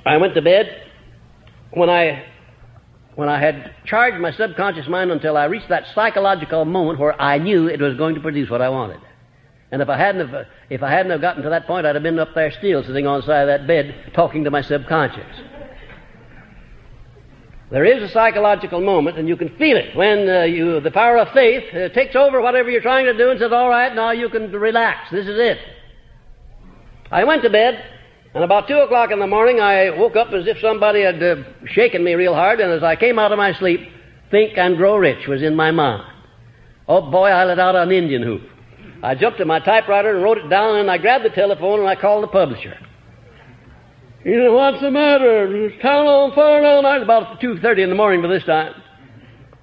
I 0.05 0.17
went 0.19 0.35
to 0.35 0.43
bed. 0.43 0.83
When 1.73 1.91
I 1.91 2.25
when 3.17 3.29
I 3.29 3.41
had 3.41 3.75
charged 3.85 4.21
my 4.21 4.31
subconscious 4.31 4.87
mind 4.89 5.11
until 5.11 5.37
I 5.37 5.47
reached 5.47 5.71
that 5.71 5.85
psychological 5.95 6.65
moment 6.65 7.01
where 7.01 7.21
I 7.21 7.39
knew 7.39 7.67
it 7.67 7.81
was 7.81 7.97
going 7.97 8.15
to 8.15 8.21
produce 8.21 8.49
what 8.49 8.63
I 8.63 8.69
wanted. 8.69 9.01
And 9.73 9.83
if 9.83 9.89
I 9.89 9.99
hadn't 9.99 10.29
have, 10.29 10.47
if 10.71 10.83
I 10.83 10.91
hadn't 10.91 11.11
have 11.11 11.21
gotten 11.21 11.43
to 11.43 11.51
that 11.51 11.67
point, 11.67 11.87
I'd 11.87 11.97
have 11.97 12.03
been 12.03 12.19
up 12.19 12.35
there 12.35 12.53
still, 12.53 12.85
sitting 12.85 13.07
on 13.07 13.21
the 13.21 13.27
side 13.27 13.49
of 13.49 13.49
that 13.49 13.67
bed, 13.67 14.13
talking 14.15 14.45
to 14.45 14.51
my 14.51 14.63
subconscious. 14.63 15.37
There 17.69 17.85
is 17.85 18.01
a 18.01 18.09
psychological 18.13 18.81
moment, 18.81 19.19
and 19.19 19.27
you 19.27 19.37
can 19.37 19.57
feel 19.57 19.77
it 19.77 19.97
when 19.97 20.29
uh, 20.29 20.43
you, 20.43 20.79
the 20.79 20.93
power 20.93 21.19
of 21.19 21.33
faith 21.33 21.75
uh, 21.75 21.89
takes 21.89 22.15
over 22.15 22.41
whatever 22.41 22.71
you're 22.71 22.81
trying 22.81 23.07
to 23.07 23.19
do 23.19 23.31
and 23.31 23.41
says, 23.41 23.51
"All 23.51 23.69
right, 23.69 23.93
now 23.93 24.13
you 24.13 24.29
can 24.29 24.53
relax. 24.53 25.11
This 25.11 25.27
is 25.27 25.37
it." 25.37 25.59
I 27.11 27.25
went 27.25 27.43
to 27.43 27.51
bed, 27.51 27.85
and 28.35 28.45
about 28.45 28.69
two 28.69 28.79
o'clock 28.79 29.11
in 29.11 29.19
the 29.19 29.27
morning, 29.27 29.61
I 29.61 29.91
woke 29.91 30.15
up 30.15 30.33
as 30.33 30.47
if 30.47 30.61
somebody 30.61 31.03
had 31.03 31.21
uh, 31.21 31.43
shaken 31.67 32.05
me 32.05 32.15
real 32.15 32.35
hard, 32.35 32.61
and 32.61 32.73
as 32.73 32.85
I 32.85 32.95
came 32.95 33.19
out 33.19 33.33
of 33.33 33.39
my 33.39 33.53
sleep, 33.55 33.81
Think 34.31 34.57
and 34.57 34.77
Grow 34.77 34.97
Rich 34.97 35.27
was 35.27 35.43
in 35.43 35.57
my 35.57 35.73
mind. 35.73 36.13
Oh 36.87 37.11
boy, 37.11 37.31
I 37.31 37.45
let 37.47 37.59
out 37.59 37.75
an 37.75 37.91
Indian 37.91 38.25
whoop. 38.25 38.43
I 39.07 39.15
jumped 39.15 39.39
to 39.39 39.45
my 39.45 39.61
typewriter 39.61 40.17
and 40.17 40.25
wrote 40.25 40.39
it 40.39 40.49
down, 40.49 40.79
and 40.79 40.91
I 40.91 40.99
grabbed 40.99 41.25
the 41.25 41.31
telephone 41.31 41.79
and 41.79 41.89
I 41.89 41.95
called 41.95 42.25
the 42.25 42.29
publisher. 42.29 42.77
He 44.25 44.33
said, 44.33 44.49
What's 44.51 44.81
the 44.81 44.91
matter? 44.91 45.67
Is 45.67 45.81
town 45.81 46.09
on 46.09 46.35
fire 46.35 46.61
now 46.61 46.81
night? 46.81 47.03
About 47.03 47.41
2.30 47.41 47.85
in 47.85 47.89
the 47.89 47.95
morning 47.95 48.21
by 48.21 48.27
this 48.27 48.43
time. 48.43 48.75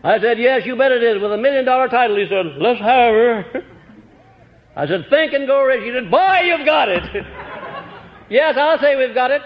I 0.02 0.18
said, 0.22 0.40
Yes, 0.40 0.62
you 0.64 0.78
bet 0.78 0.94
it 0.94 1.04
is, 1.04 1.22
with 1.22 1.34
a 1.34 1.38
million 1.38 1.66
dollar 1.66 1.90
title. 1.90 2.16
He 2.16 2.26
said, 2.30 2.56
Let's 2.58 2.80
have 2.80 3.14
her. 3.14 3.64
I 4.78 4.88
said, 4.88 5.08
Think 5.10 5.34
and 5.34 5.46
go 5.46 5.62
Rich. 5.66 5.84
He 5.84 5.92
said, 5.92 6.10
Boy, 6.10 6.40
you've 6.46 6.66
got 6.66 6.88
it. 6.88 7.04
Yes, 8.30 8.56
I'll 8.58 8.80
say 8.80 8.96
we've 8.96 9.14
got 9.14 9.30
it. 9.30 9.42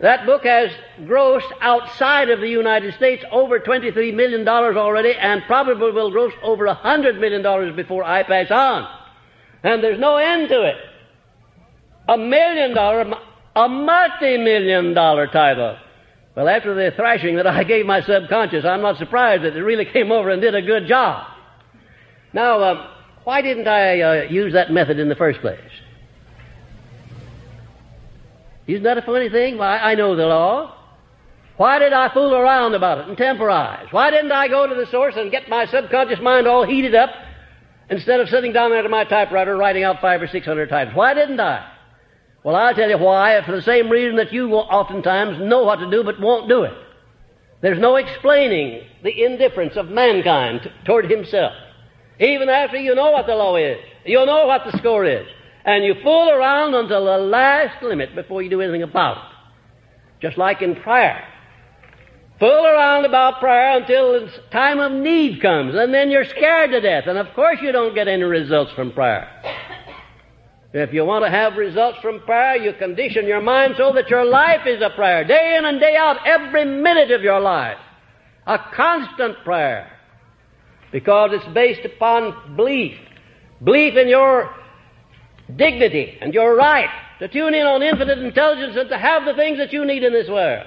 That 0.00 0.26
book 0.26 0.44
has 0.44 0.70
grossed 1.00 1.50
outside 1.60 2.30
of 2.30 2.40
the 2.40 2.48
United 2.48 2.94
States 2.94 3.24
over 3.32 3.58
$23 3.58 4.14
million 4.14 4.46
already 4.46 5.12
and 5.14 5.42
probably 5.46 5.90
will 5.90 6.10
gross 6.10 6.32
over 6.42 6.66
$100 6.66 7.18
million 7.18 7.74
before 7.74 8.04
I 8.04 8.22
pass 8.22 8.50
on. 8.50 8.88
And 9.64 9.82
there's 9.82 9.98
no 9.98 10.16
end 10.16 10.48
to 10.50 10.62
it. 10.62 10.76
A 12.08 12.16
million 12.16 12.74
dollar, 12.74 13.12
a 13.56 13.68
multi-million 13.68 14.94
dollar 14.94 15.26
title. 15.26 15.76
Well, 16.36 16.48
after 16.48 16.74
the 16.74 16.94
thrashing 16.94 17.34
that 17.36 17.48
I 17.48 17.64
gave 17.64 17.84
my 17.84 18.00
subconscious, 18.00 18.64
I'm 18.64 18.82
not 18.82 18.98
surprised 18.98 19.42
that 19.42 19.56
it 19.56 19.60
really 19.60 19.84
came 19.84 20.12
over 20.12 20.30
and 20.30 20.40
did 20.40 20.54
a 20.54 20.62
good 20.62 20.86
job. 20.86 21.26
Now, 22.32 22.60
uh, 22.60 22.90
why 23.24 23.42
didn't 23.42 23.66
I 23.66 24.00
uh, 24.00 24.22
use 24.30 24.52
that 24.52 24.70
method 24.70 25.00
in 25.00 25.08
the 25.08 25.16
first 25.16 25.40
place? 25.40 25.67
Isn't 28.68 28.84
that 28.84 28.98
a 28.98 29.02
funny 29.02 29.30
thing? 29.30 29.56
Why, 29.56 29.78
I 29.78 29.94
know 29.94 30.14
the 30.14 30.26
law. 30.26 30.74
Why 31.56 31.78
did 31.78 31.92
I 31.92 32.12
fool 32.12 32.34
around 32.34 32.74
about 32.74 32.98
it 32.98 33.08
and 33.08 33.16
temporize? 33.16 33.86
Why 33.90 34.10
didn't 34.10 34.30
I 34.30 34.46
go 34.46 34.66
to 34.66 34.74
the 34.74 34.86
source 34.90 35.14
and 35.16 35.30
get 35.30 35.48
my 35.48 35.66
subconscious 35.66 36.20
mind 36.20 36.46
all 36.46 36.64
heated 36.64 36.94
up 36.94 37.10
instead 37.90 38.20
of 38.20 38.28
sitting 38.28 38.52
down 38.52 38.70
there 38.70 38.84
at 38.84 38.90
my 38.90 39.04
typewriter 39.04 39.56
writing 39.56 39.82
out 39.82 40.00
five 40.00 40.20
or 40.20 40.28
six 40.28 40.46
hundred 40.46 40.68
titles? 40.68 40.94
Why 40.94 41.14
didn't 41.14 41.40
I? 41.40 41.72
Well, 42.44 42.54
I'll 42.54 42.74
tell 42.74 42.88
you 42.88 42.98
why, 42.98 43.40
for 43.44 43.56
the 43.56 43.62
same 43.62 43.88
reason 43.88 44.16
that 44.16 44.32
you 44.32 44.52
oftentimes 44.54 45.38
know 45.40 45.64
what 45.64 45.76
to 45.76 45.90
do 45.90 46.04
but 46.04 46.20
won't 46.20 46.48
do 46.48 46.62
it. 46.62 46.74
There's 47.60 47.80
no 47.80 47.96
explaining 47.96 48.86
the 49.02 49.24
indifference 49.24 49.76
of 49.76 49.88
mankind 49.88 50.60
t- 50.62 50.70
toward 50.84 51.10
himself. 51.10 51.52
Even 52.20 52.48
after 52.48 52.76
you 52.76 52.94
know 52.94 53.10
what 53.10 53.26
the 53.26 53.34
law 53.34 53.56
is, 53.56 53.78
you 54.04 54.24
know 54.24 54.46
what 54.46 54.62
the 54.64 54.78
score 54.78 55.04
is 55.04 55.26
and 55.68 55.84
you 55.84 55.94
fool 56.02 56.30
around 56.30 56.74
until 56.74 57.04
the 57.04 57.18
last 57.18 57.82
limit 57.82 58.14
before 58.14 58.40
you 58.40 58.48
do 58.48 58.62
anything 58.62 58.82
about 58.82 59.18
it. 59.18 60.26
Just 60.26 60.38
like 60.38 60.62
in 60.62 60.76
prayer. 60.76 61.22
Fool 62.40 62.64
around 62.64 63.04
about 63.04 63.38
prayer 63.38 63.76
until 63.76 64.12
the 64.12 64.32
time 64.50 64.80
of 64.80 64.92
need 64.92 65.42
comes, 65.42 65.74
and 65.74 65.92
then 65.92 66.10
you're 66.10 66.24
scared 66.24 66.70
to 66.70 66.80
death, 66.80 67.04
and 67.06 67.18
of 67.18 67.26
course 67.34 67.58
you 67.60 67.70
don't 67.70 67.94
get 67.94 68.08
any 68.08 68.22
results 68.22 68.72
from 68.72 68.92
prayer. 68.92 69.28
If 70.72 70.94
you 70.94 71.04
want 71.04 71.26
to 71.26 71.30
have 71.30 71.56
results 71.56 71.98
from 72.00 72.20
prayer, 72.20 72.56
you 72.56 72.72
condition 72.72 73.26
your 73.26 73.42
mind 73.42 73.74
so 73.76 73.92
that 73.92 74.08
your 74.08 74.24
life 74.24 74.66
is 74.66 74.80
a 74.80 74.88
prayer, 74.96 75.24
day 75.24 75.56
in 75.58 75.66
and 75.66 75.78
day 75.78 75.96
out, 75.96 76.26
every 76.26 76.64
minute 76.64 77.10
of 77.10 77.20
your 77.20 77.40
life. 77.40 77.78
A 78.46 78.58
constant 78.74 79.36
prayer. 79.44 79.92
Because 80.92 81.30
it's 81.34 81.54
based 81.54 81.84
upon 81.84 82.56
belief. 82.56 82.96
Belief 83.62 83.96
in 83.96 84.08
your 84.08 84.54
dignity 85.56 86.18
and 86.20 86.34
your 86.34 86.56
right 86.56 86.88
to 87.20 87.28
tune 87.28 87.54
in 87.54 87.66
on 87.66 87.82
infinite 87.82 88.18
intelligence 88.18 88.76
and 88.76 88.88
to 88.88 88.98
have 88.98 89.24
the 89.24 89.34
things 89.34 89.58
that 89.58 89.72
you 89.72 89.84
need 89.84 90.04
in 90.04 90.12
this 90.12 90.28
world. 90.28 90.66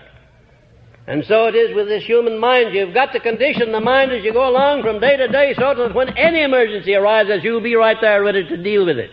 And 1.08 1.24
so 1.28 1.48
it 1.48 1.56
is 1.56 1.76
with 1.76 1.88
this 1.88 2.04
human 2.04 2.40
mind. 2.40 2.76
You've 2.76 2.94
got 2.94 3.12
to 3.14 3.20
condition 3.20 3.72
the 3.72 3.80
mind 3.80 4.12
as 4.12 4.24
you 4.24 4.34
go 4.34 4.48
along 4.48 4.84
from 4.84 5.00
day 5.00 5.18
to 5.18 5.28
day 5.28 5.54
so 5.58 5.74
that 5.76 5.96
when 5.96 6.16
any 6.18 6.44
emergency 6.44 6.94
arises, 6.94 7.44
you'll 7.44 7.62
be 7.62 7.76
right 7.76 7.98
there 8.00 8.24
ready 8.24 8.48
to 8.48 8.58
deal 8.58 8.86
with 8.86 8.98
it. 8.98 9.10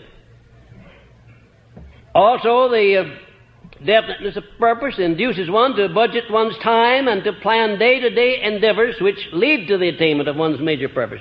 Also, 2.14 2.68
the 2.68 2.96
uh, 2.96 3.84
definiteness 3.84 4.36
of 4.36 4.44
purpose 4.58 4.94
induces 4.98 5.50
one 5.50 5.74
to 5.76 5.88
budget 5.88 6.24
one's 6.30 6.58
time 6.62 7.08
and 7.08 7.24
to 7.24 7.32
plan 7.34 7.78
day 7.78 8.00
to 8.00 8.10
day 8.10 8.42
endeavors 8.42 8.96
which 9.00 9.18
lead 9.32 9.68
to 9.68 9.78
the 9.78 9.88
attainment 9.88 10.28
of 10.28 10.36
one's 10.36 10.60
major 10.60 10.88
purpose. 10.88 11.20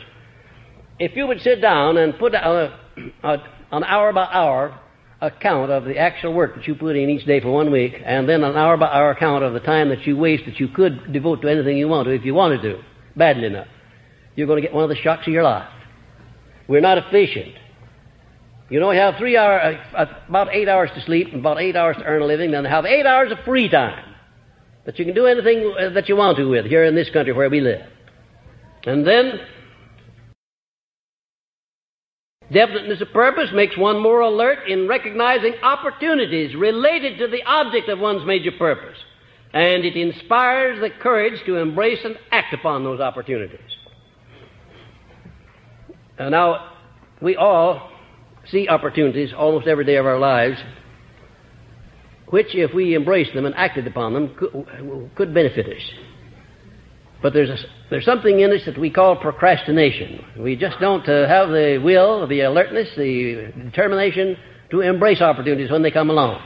If 0.99 1.15
you 1.15 1.27
would 1.27 1.39
sit 1.41 1.61
down 1.61 1.97
and 1.97 2.17
put 2.17 2.33
a, 2.33 2.77
a 3.23 3.37
an 3.71 3.83
hour 3.83 4.13
by 4.13 4.25
hour 4.25 4.79
account 5.21 5.71
of 5.71 5.85
the 5.85 5.97
actual 5.97 6.33
work 6.33 6.55
that 6.55 6.67
you 6.67 6.75
put 6.75 6.95
in 6.95 7.09
each 7.09 7.25
day 7.25 7.39
for 7.39 7.51
one 7.51 7.71
week, 7.71 7.93
and 8.05 8.29
then 8.29 8.43
an 8.43 8.55
hour 8.55 8.77
by 8.77 8.87
hour 8.87 9.11
account 9.11 9.43
of 9.43 9.53
the 9.53 9.59
time 9.59 9.89
that 9.89 10.05
you 10.05 10.15
waste 10.15 10.45
that 10.45 10.59
you 10.59 10.67
could 10.67 11.11
devote 11.11 11.41
to 11.41 11.49
anything 11.49 11.77
you 11.77 11.87
want 11.87 12.05
to 12.07 12.11
if 12.13 12.23
you 12.23 12.33
wanted 12.33 12.61
to, 12.61 12.81
badly 13.15 13.47
enough. 13.47 13.67
You're 14.35 14.47
going 14.47 14.61
to 14.61 14.67
get 14.67 14.75
one 14.75 14.83
of 14.83 14.89
the 14.89 14.95
shocks 14.95 15.25
of 15.25 15.33
your 15.33 15.43
life. 15.43 15.69
We're 16.67 16.81
not 16.81 16.97
efficient. 16.97 17.55
You 18.69 18.79
know, 18.79 18.91
you 18.91 18.99
have 18.99 19.15
three 19.17 19.37
hours, 19.37 19.77
uh, 19.95 20.05
about 20.27 20.53
eight 20.53 20.67
hours 20.67 20.89
to 20.93 21.01
sleep 21.01 21.27
and 21.27 21.39
about 21.39 21.59
eight 21.59 21.75
hours 21.75 21.95
to 21.97 22.03
earn 22.03 22.21
a 22.21 22.25
living, 22.25 22.51
then 22.51 22.65
have 22.65 22.85
eight 22.85 23.05
hours 23.05 23.31
of 23.31 23.39
free 23.45 23.69
time 23.69 24.13
that 24.85 24.99
you 24.99 25.05
can 25.05 25.15
do 25.15 25.25
anything 25.25 25.73
uh, 25.79 25.89
that 25.91 26.09
you 26.09 26.15
want 26.15 26.37
to 26.37 26.45
with 26.45 26.65
here 26.65 26.83
in 26.83 26.93
this 26.93 27.09
country 27.09 27.33
where 27.33 27.49
we 27.49 27.61
live. 27.61 27.81
And 28.85 29.07
then 29.07 29.39
Definiteness 32.51 33.01
of 33.01 33.11
purpose 33.11 33.49
makes 33.53 33.77
one 33.77 34.01
more 34.01 34.21
alert 34.21 34.69
in 34.69 34.87
recognizing 34.87 35.53
opportunities 35.61 36.55
related 36.55 37.17
to 37.19 37.27
the 37.27 37.43
object 37.43 37.89
of 37.89 37.99
one's 37.99 38.25
major 38.25 38.51
purpose. 38.51 38.97
And 39.53 39.83
it 39.83 39.97
inspires 39.97 40.79
the 40.79 40.89
courage 40.89 41.41
to 41.45 41.57
embrace 41.57 41.99
and 42.05 42.17
act 42.31 42.53
upon 42.53 42.83
those 42.83 42.99
opportunities. 43.01 43.59
And 46.17 46.31
now, 46.31 46.73
we 47.21 47.35
all 47.35 47.91
see 48.49 48.67
opportunities 48.67 49.33
almost 49.37 49.67
every 49.67 49.85
day 49.85 49.95
of 49.97 50.05
our 50.05 50.19
lives, 50.19 50.57
which, 52.27 52.47
if 52.53 52.73
we 52.73 52.95
embraced 52.95 53.33
them 53.33 53.45
and 53.45 53.55
acted 53.55 53.87
upon 53.87 54.13
them, 54.13 54.35
could, 54.35 55.09
could 55.15 55.33
benefit 55.33 55.67
us. 55.67 55.81
But 57.21 57.33
there's, 57.33 57.49
a, 57.49 57.57
there's 57.89 58.05
something 58.05 58.39
in 58.39 58.51
us 58.51 58.61
that 58.65 58.77
we 58.77 58.91
call 58.91 59.15
procrastination. 59.15 60.23
We 60.37 60.55
just 60.55 60.79
don't 60.79 61.07
uh, 61.07 61.27
have 61.27 61.49
the 61.49 61.81
will, 61.83 62.27
the 62.27 62.41
alertness, 62.41 62.89
the 62.95 63.51
determination 63.63 64.37
to 64.69 64.81
embrace 64.81 65.21
opportunities 65.21 65.71
when 65.71 65.81
they 65.81 65.91
come 65.91 66.09
along. 66.11 66.39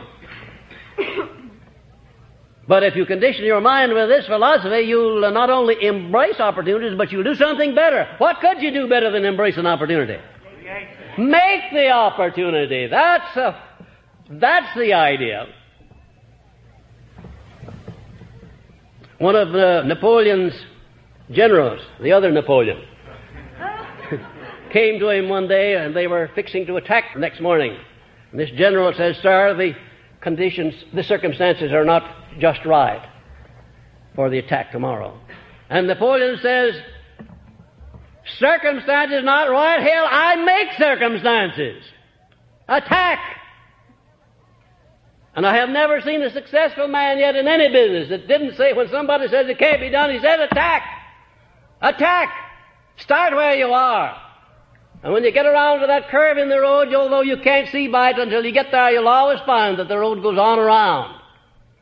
but 2.68 2.84
if 2.84 2.96
you 2.96 3.06
condition 3.06 3.44
your 3.44 3.60
mind 3.60 3.94
with 3.94 4.08
this 4.08 4.26
philosophy, 4.28 4.86
you'll 4.88 5.30
not 5.32 5.50
only 5.50 5.76
embrace 5.84 6.40
opportunities, 6.40 6.98
but 6.98 7.12
you'll 7.12 7.24
do 7.24 7.36
something 7.36 7.76
better. 7.76 8.08
What 8.18 8.38
could 8.40 8.62
you 8.62 8.72
do 8.72 8.88
better 8.88 9.12
than 9.12 9.26
embrace 9.26 9.58
an 9.58 9.68
opportunity? 9.68 10.18
Make 11.18 11.74
the 11.74 11.90
opportunity. 11.90 12.88
That's, 12.88 13.36
a, 13.36 13.62
that's 14.30 14.78
the 14.78 14.94
idea. 14.94 15.48
One 19.22 19.36
of 19.36 19.54
uh, 19.54 19.84
Napoleon's 19.84 20.52
generals, 21.30 21.80
the 22.02 22.12
other 22.12 22.32
Napoleon, 22.32 22.82
came 24.74 25.00
to 25.00 25.10
him 25.10 25.30
one 25.30 25.48
day 25.48 25.76
and 25.76 25.96
they 25.96 26.08
were 26.08 26.32
fixing 26.34 26.66
to 26.66 26.78
attack 26.78 27.14
the 27.14 27.20
next 27.20 27.40
morning. 27.40 27.78
And 28.32 28.40
this 28.40 28.50
general 28.58 28.92
says, 28.98 29.16
Sir, 29.22 29.56
the 29.56 29.74
conditions, 30.22 30.74
the 30.96 31.04
circumstances 31.04 31.72
are 31.72 31.86
not 31.86 32.02
just 32.40 32.66
right 32.66 33.08
for 34.16 34.28
the 34.32 34.40
attack 34.40 34.72
tomorrow. 34.72 35.16
And 35.70 35.86
Napoleon 35.86 36.40
says, 36.42 36.74
Circumstances 38.40 39.24
not 39.24 39.52
right? 39.52 39.82
Hell, 39.82 40.08
I 40.10 40.36
make 40.38 40.80
circumstances. 40.80 41.84
Attack! 42.68 43.20
And 45.36 45.46
I 45.46 45.56
have 45.56 45.70
never 45.70 46.02
seen 46.02 46.22
a 46.22 46.30
successful 46.30 46.88
man 46.88 47.18
yet 47.18 47.36
in 47.36 47.48
any 47.48 47.72
business 47.72 48.10
that 48.10 48.28
didn't 48.28 48.58
say 48.58 48.74
when 48.74 48.90
somebody 48.90 49.28
says 49.30 49.48
it 49.48 49.58
can't 49.58 49.80
be 49.80 49.90
done, 49.90 50.12
he 50.12 50.20
said 50.20 50.40
attack. 50.40 50.84
Attack. 51.82 52.30
Start 52.98 53.34
where 53.34 53.56
you 53.56 53.68
are. 53.68 54.22
And 55.04 55.14
when 55.14 55.24
you 55.24 55.32
get 55.32 55.46
around 55.46 55.82
to 55.82 55.88
that 55.88 56.10
curve 56.10 56.38
in 56.38 56.50
the 56.50 56.60
road, 56.60 56.94
although 56.94 57.22
you 57.22 57.38
can't 57.38 57.70
see 57.70 57.88
by 57.88 58.12
it 58.12 58.20
until 58.20 58.46
you 58.46 58.52
get 58.52 58.72
there, 58.72 58.92
you'll 58.92 59.08
always 59.08 59.40
find 59.46 59.80
that 59.80 59.88
the 59.88 59.98
road 59.98 60.22
goes 60.22 60.38
on 60.38 60.60
around. 60.60 61.20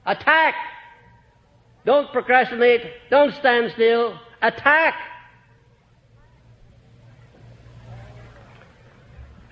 Attack. 0.06 0.56
Don't 1.86 2.12
procrastinate. 2.12 2.82
Don't 3.10 3.34
stand 3.36 3.72
still. 3.74 4.18
Attack. 4.42 4.94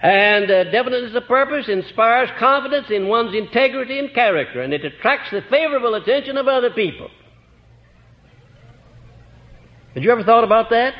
And 0.01 0.51
uh, 0.51 0.65
definiteness 0.65 1.15
of 1.15 1.27
purpose 1.27 1.67
inspires 1.67 2.29
confidence 2.38 2.88
in 2.91 3.07
one's 3.07 3.33
integrity 3.36 3.97
and 3.97 4.13
character, 4.13 4.62
and 4.62 4.73
it 4.73 4.86
attracts 4.86 5.31
the 5.31 5.41
favorable 5.49 5.95
attention 5.95 6.38
of 6.38 6.47
other 6.47 6.69
people. 6.69 7.10
Had 9.95 10.03
you 10.03 10.12
ever 10.12 10.23
thought 10.23 10.43
about 10.43 10.69
that? 10.69 10.93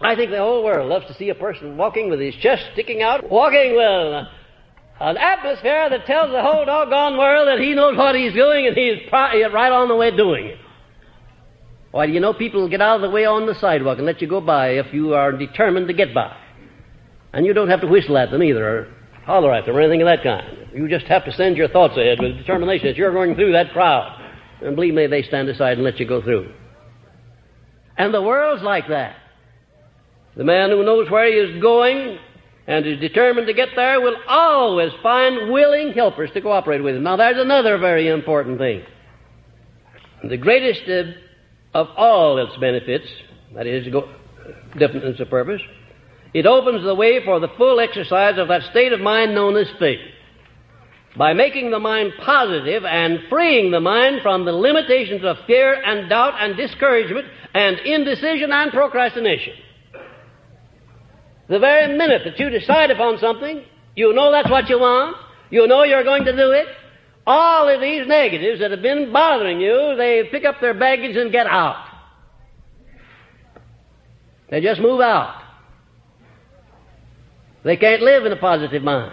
I 0.00 0.14
think 0.14 0.30
the 0.30 0.38
whole 0.38 0.64
world 0.64 0.88
loves 0.88 1.06
to 1.06 1.14
see 1.14 1.28
a 1.28 1.34
person 1.34 1.76
walking 1.76 2.08
with 2.08 2.20
his 2.20 2.34
chest 2.36 2.62
sticking 2.72 3.02
out, 3.02 3.28
walking 3.28 3.76
with 3.76 4.26
an 5.00 5.16
atmosphere 5.16 5.90
that 5.90 6.06
tells 6.06 6.30
the 6.30 6.42
whole 6.42 6.64
doggone 6.64 7.18
world 7.18 7.48
that 7.48 7.58
he 7.58 7.74
knows 7.74 7.96
what 7.96 8.14
he's 8.14 8.32
doing 8.32 8.66
and 8.66 8.76
he's 8.76 9.00
right 9.12 9.72
on 9.72 9.88
the 9.88 9.96
way 9.96 10.16
doing 10.16 10.46
it. 10.46 10.58
Why, 11.90 12.06
do 12.06 12.12
you 12.12 12.20
know 12.20 12.32
people 12.32 12.68
get 12.68 12.80
out 12.80 12.96
of 12.96 13.02
the 13.02 13.10
way 13.10 13.24
on 13.24 13.46
the 13.46 13.54
sidewalk 13.54 13.98
and 13.98 14.06
let 14.06 14.22
you 14.22 14.28
go 14.28 14.40
by 14.40 14.70
if 14.70 14.94
you 14.94 15.14
are 15.14 15.32
determined 15.32 15.88
to 15.88 15.94
get 15.94 16.14
by? 16.14 16.36
And 17.32 17.44
you 17.44 17.52
don't 17.52 17.68
have 17.68 17.80
to 17.82 17.86
whistle 17.86 18.16
at 18.16 18.30
them 18.30 18.42
either, 18.42 18.66
or 18.66 18.94
holler 19.24 19.52
at 19.52 19.66
them, 19.66 19.76
or 19.76 19.80
anything 19.80 20.02
of 20.02 20.06
that 20.06 20.22
kind. 20.22 20.68
You 20.74 20.88
just 20.88 21.06
have 21.06 21.24
to 21.24 21.32
send 21.32 21.56
your 21.56 21.68
thoughts 21.68 21.96
ahead 21.96 22.18
with 22.20 22.36
determination 22.36 22.88
that 22.88 22.96
you're 22.96 23.12
going 23.12 23.34
through 23.34 23.52
that 23.52 23.72
crowd. 23.72 24.20
And 24.62 24.74
believe 24.74 24.94
me, 24.94 25.06
they 25.06 25.22
stand 25.22 25.48
aside 25.48 25.74
and 25.74 25.84
let 25.84 26.00
you 26.00 26.06
go 26.06 26.22
through. 26.22 26.52
And 27.96 28.14
the 28.14 28.22
world's 28.22 28.62
like 28.62 28.88
that. 28.88 29.16
The 30.36 30.44
man 30.44 30.70
who 30.70 30.84
knows 30.84 31.10
where 31.10 31.26
he 31.26 31.32
is 31.32 31.60
going 31.60 32.18
and 32.68 32.86
is 32.86 33.00
determined 33.00 33.46
to 33.46 33.54
get 33.54 33.70
there 33.74 34.00
will 34.00 34.16
always 34.28 34.92
find 35.02 35.50
willing 35.50 35.92
helpers 35.92 36.30
to 36.34 36.40
cooperate 36.40 36.82
with 36.82 36.96
him. 36.96 37.02
Now, 37.02 37.16
there's 37.16 37.40
another 37.40 37.78
very 37.78 38.08
important 38.08 38.58
thing. 38.58 38.82
The 40.28 40.36
greatest 40.36 40.82
uh, 40.88 41.78
of 41.78 41.88
all 41.96 42.38
its 42.38 42.56
benefits, 42.58 43.06
that 43.54 43.66
is, 43.66 43.88
go, 43.88 44.12
definiteness 44.78 45.18
of 45.20 45.30
purpose, 45.30 45.62
it 46.34 46.46
opens 46.46 46.84
the 46.84 46.94
way 46.94 47.24
for 47.24 47.40
the 47.40 47.48
full 47.56 47.80
exercise 47.80 48.38
of 48.38 48.48
that 48.48 48.62
state 48.70 48.92
of 48.92 49.00
mind 49.00 49.34
known 49.34 49.56
as 49.56 49.66
faith 49.78 50.00
by 51.16 51.32
making 51.32 51.70
the 51.70 51.78
mind 51.78 52.12
positive 52.24 52.84
and 52.84 53.20
freeing 53.28 53.70
the 53.70 53.80
mind 53.80 54.20
from 54.22 54.44
the 54.44 54.52
limitations 54.52 55.24
of 55.24 55.36
fear 55.46 55.74
and 55.82 56.08
doubt 56.08 56.34
and 56.38 56.56
discouragement 56.56 57.26
and 57.54 57.78
indecision 57.80 58.52
and 58.52 58.70
procrastination. 58.72 59.54
The 61.48 61.58
very 61.58 61.96
minute 61.96 62.22
that 62.24 62.38
you 62.38 62.50
decide 62.50 62.90
upon 62.90 63.18
something, 63.18 63.64
you 63.96 64.12
know 64.12 64.30
that's 64.30 64.50
what 64.50 64.68
you 64.68 64.78
want, 64.78 65.16
you 65.50 65.66
know 65.66 65.82
you're 65.82 66.04
going 66.04 66.24
to 66.24 66.36
do 66.36 66.50
it, 66.52 66.66
all 67.26 67.68
of 67.68 67.80
these 67.80 68.06
negatives 68.06 68.60
that 68.60 68.70
have 68.70 68.82
been 68.82 69.12
bothering 69.12 69.60
you, 69.60 69.94
they 69.96 70.28
pick 70.30 70.44
up 70.44 70.60
their 70.60 70.74
baggage 70.74 71.16
and 71.16 71.32
get 71.32 71.46
out. 71.46 71.84
They 74.50 74.60
just 74.60 74.80
move 74.80 75.00
out. 75.00 75.47
They 77.64 77.76
can't 77.76 78.02
live 78.02 78.24
in 78.24 78.32
a 78.32 78.36
positive 78.36 78.82
mind. 78.82 79.12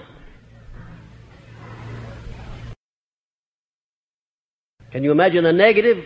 Can 4.92 5.04
you 5.04 5.12
imagine 5.12 5.46
a 5.46 5.52
negative 5.52 6.06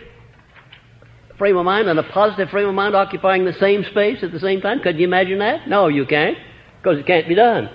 frame 1.38 1.56
of 1.56 1.64
mind 1.64 1.88
and 1.88 1.98
a 1.98 2.02
positive 2.02 2.48
frame 2.48 2.68
of 2.68 2.74
mind 2.74 2.96
occupying 2.96 3.44
the 3.44 3.52
same 3.60 3.84
space 3.90 4.18
at 4.22 4.32
the 4.32 4.40
same 4.40 4.60
time? 4.60 4.80
Could 4.80 4.98
you 4.98 5.06
imagine 5.06 5.38
that? 5.38 5.68
No, 5.68 5.88
you 5.88 6.04
can't, 6.06 6.36
because 6.82 6.98
it 6.98 7.06
can't 7.06 7.28
be 7.28 7.34
done. 7.34 7.70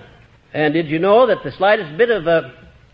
And 0.52 0.74
did 0.74 0.88
you 0.88 0.98
know 0.98 1.26
that 1.26 1.38
the 1.42 1.52
slightest 1.52 1.96
bit 1.96 2.10
of 2.10 2.26
a, 2.26 2.52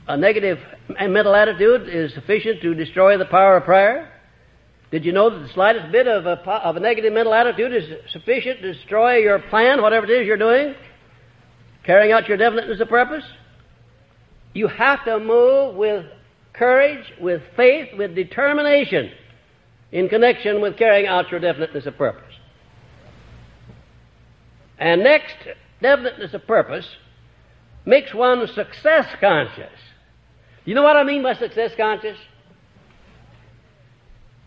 a 0.09 0.17
negative 0.17 0.59
mental 0.89 1.35
attitude 1.35 1.89
is 1.89 2.15
sufficient 2.15 2.63
to 2.63 2.75
destroy 2.75 3.19
the 3.19 3.25
power 3.25 3.57
of 3.57 3.65
prayer? 3.65 4.09
Did 4.91 5.05
you 5.05 5.13
know 5.13 5.31
that 5.31 5.47
the 5.47 5.53
slightest 5.55 5.91
bit 5.91 6.07
of 6.07 6.27
a, 6.27 6.39
of 6.49 6.77
a 6.77 6.81
negative 6.81 7.13
mental 7.13 7.35
attitude 7.35 7.73
is 7.73 8.13
sufficient 8.13 8.61
to 8.61 8.75
destroy 8.75 9.17
your 9.17 9.39
plan, 9.39 9.81
whatever 9.83 10.07
it 10.07 10.11
is 10.11 10.27
you're 10.27 10.37
doing? 10.37 10.75
Carrying 11.85 12.13
out 12.13 12.29
your 12.29 12.37
definiteness 12.37 12.81
of 12.81 12.89
purpose? 12.89 13.25
You 14.55 14.69
have 14.69 15.05
to 15.05 15.19
move 15.19 15.75
with 15.75 16.07
courage, 16.53 17.05
with 17.21 17.43
faith, 17.57 17.89
with 17.97 18.15
determination 18.15 19.11
in 19.91 20.09
connection 20.09 20.61
with 20.61 20.77
carrying 20.77 21.07
out 21.07 21.31
your 21.31 21.41
definiteness 21.41 21.87
of 21.87 21.97
purpose. 21.97 22.35
And 24.79 25.03
next, 25.03 25.37
definiteness 25.81 26.35
of 26.35 26.47
purpose 26.47 26.87
makes 27.85 28.15
one 28.15 28.47
success 28.49 29.07
conscious. 29.21 29.73
You 30.65 30.75
know 30.75 30.83
what 30.83 30.97
I 30.97 31.05
mean 31.05 31.23
by 31.23 31.35
success 31.35 31.73
conscious? 31.77 32.17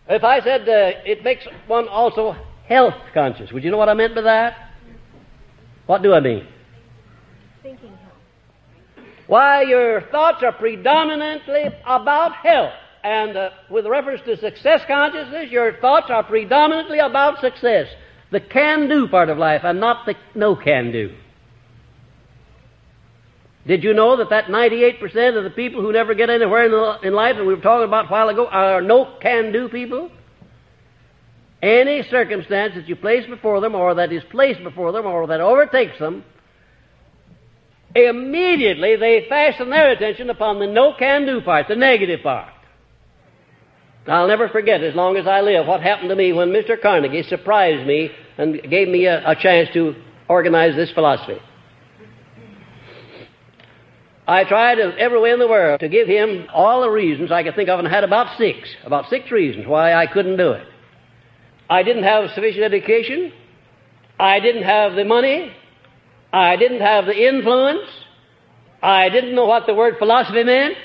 If 0.08 0.24
I 0.24 0.41
said 0.41 0.62
uh, 0.62 1.00
it 1.06 1.24
makes 1.24 1.45
one 1.67 1.88
also 1.88 2.36
health 2.67 2.93
conscious, 3.13 3.52
would 3.52 3.63
you 3.63 3.71
know 3.71 3.78
what 3.78 3.89
I 3.89 3.93
meant 3.93 4.15
by 4.15 4.21
that? 4.21 4.71
What 5.86 6.02
do 6.02 6.13
I 6.13 6.19
mean? 6.19 6.48
Thinking 7.65 7.97
health? 7.97 9.08
why, 9.25 9.63
your 9.63 10.01
thoughts 10.12 10.43
are 10.43 10.51
predominantly 10.51 11.63
about 11.84 12.36
health. 12.36 12.73
And 13.04 13.36
uh, 13.36 13.49
with 13.71 13.88
reference 13.88 14.21
to 14.25 14.38
success 14.38 14.82
consciousness, 14.88 15.49
your 15.49 15.73
thoughts 15.80 16.12
are 16.12 16.21
predominantly 16.23 16.99
about 16.99 17.41
success. 17.41 17.88
The 18.32 18.39
can 18.39 18.88
do 18.88 19.08
part 19.08 19.30
of 19.30 19.39
life 19.39 19.62
and 19.63 19.80
not 19.80 20.06
the 20.06 20.13
no 20.36 20.56
can 20.56 20.91
do. 20.91 21.15
Did 23.65 23.84
you 23.84 23.95
know 23.95 24.17
that 24.17 24.30
that 24.30 24.45
98% 24.45 25.36
of 25.36 25.43
the 25.43 25.49
people 25.49 25.82
who 25.82 25.91
never 25.91 26.13
get 26.13 26.30
anywhere 26.30 26.65
in, 26.65 26.71
the, 26.71 26.99
in 27.08 27.15
life 27.15 27.36
that 27.36 27.45
we 27.45 27.56
were 27.56 27.62
talking 27.62 27.88
about 27.88 28.06
a 28.06 28.10
while 28.10 28.30
ago 28.30 28.45
are 28.45 28.80
no 28.80 29.17
can 29.19 29.51
do 29.51 29.69
people? 29.69 30.12
Any 31.63 32.04
circumstance 32.12 32.75
that 32.75 32.88
you 32.88 32.95
place 32.95 33.25
before 33.25 33.60
them 33.60 33.73
or 33.73 33.95
that 33.95 34.13
is 34.13 34.23
placed 34.30 34.62
before 34.62 34.91
them 34.91 35.08
or 35.08 35.25
that 35.25 35.41
overtakes 35.41 35.97
them 35.97 36.23
immediately 37.95 38.97
they 38.97 39.25
fasten 39.29 39.69
their 39.69 39.91
attention 39.91 40.29
upon 40.29 40.60
the 40.60 40.67
no 40.67 40.93
can 40.97 41.25
do 41.25 41.41
part, 41.41 41.67
the 41.67 41.75
negative 41.75 42.21
part. 42.21 42.53
I'll 44.08 44.27
never 44.27 44.49
forget 44.49 44.84
as 44.84 44.93
long 44.93 45.17
as 45.17 45.25
I 45.25 45.41
live 45.41 45.65
what 45.65 45.81
happened 45.81 46.10
to 46.10 46.15
me 46.15 46.31
when 46.31 46.49
Mr. 46.49 46.79
Carnegie 46.79 47.23
surprised 47.23 47.88
me 47.88 48.12
and 48.38 48.62
gave 48.69 48.88
me 48.88 49.05
a, 49.05 49.31
a 49.31 49.36
chance 49.36 49.69
to 49.73 49.95
organize 50.27 50.75
this 50.75 50.91
philosophy. 50.91 51.39
I 54.27 54.43
tried 54.43 54.79
every 54.79 55.19
way 55.19 55.31
in 55.31 55.39
the 55.39 55.47
world 55.47 55.79
to 55.81 55.89
give 55.89 56.08
him 56.08 56.47
all 56.53 56.81
the 56.81 56.89
reasons 56.89 57.31
I 57.31 57.43
could 57.43 57.55
think 57.55 57.69
of 57.69 57.79
and 57.79 57.88
had 57.88 58.03
about 58.03 58.38
six, 58.38 58.58
about 58.84 59.10
six 59.10 59.31
reasons 59.31 59.67
why 59.67 59.93
I 59.93 60.08
couldn't 60.08 60.38
do 60.38 60.51
it. 60.51 60.67
I 61.69 61.84
didn't 61.84 62.03
have 62.03 62.29
sufficient 62.31 62.63
education. 62.63 63.31
I 64.19 64.39
didn't 64.39 64.63
have 64.63 64.95
the 64.95 65.05
money. 65.05 65.51
I 66.36 66.58
didn't 66.58 66.82
have 66.82 67.06
the 67.06 67.13
influence. 67.13 67.88
I 68.84 69.08
didn't 69.08 69.36
know 69.36 69.45
what 69.45 69.67
the 69.67 69.74
word 69.74 69.95
philosophy 69.98 70.43
meant. 70.43 70.76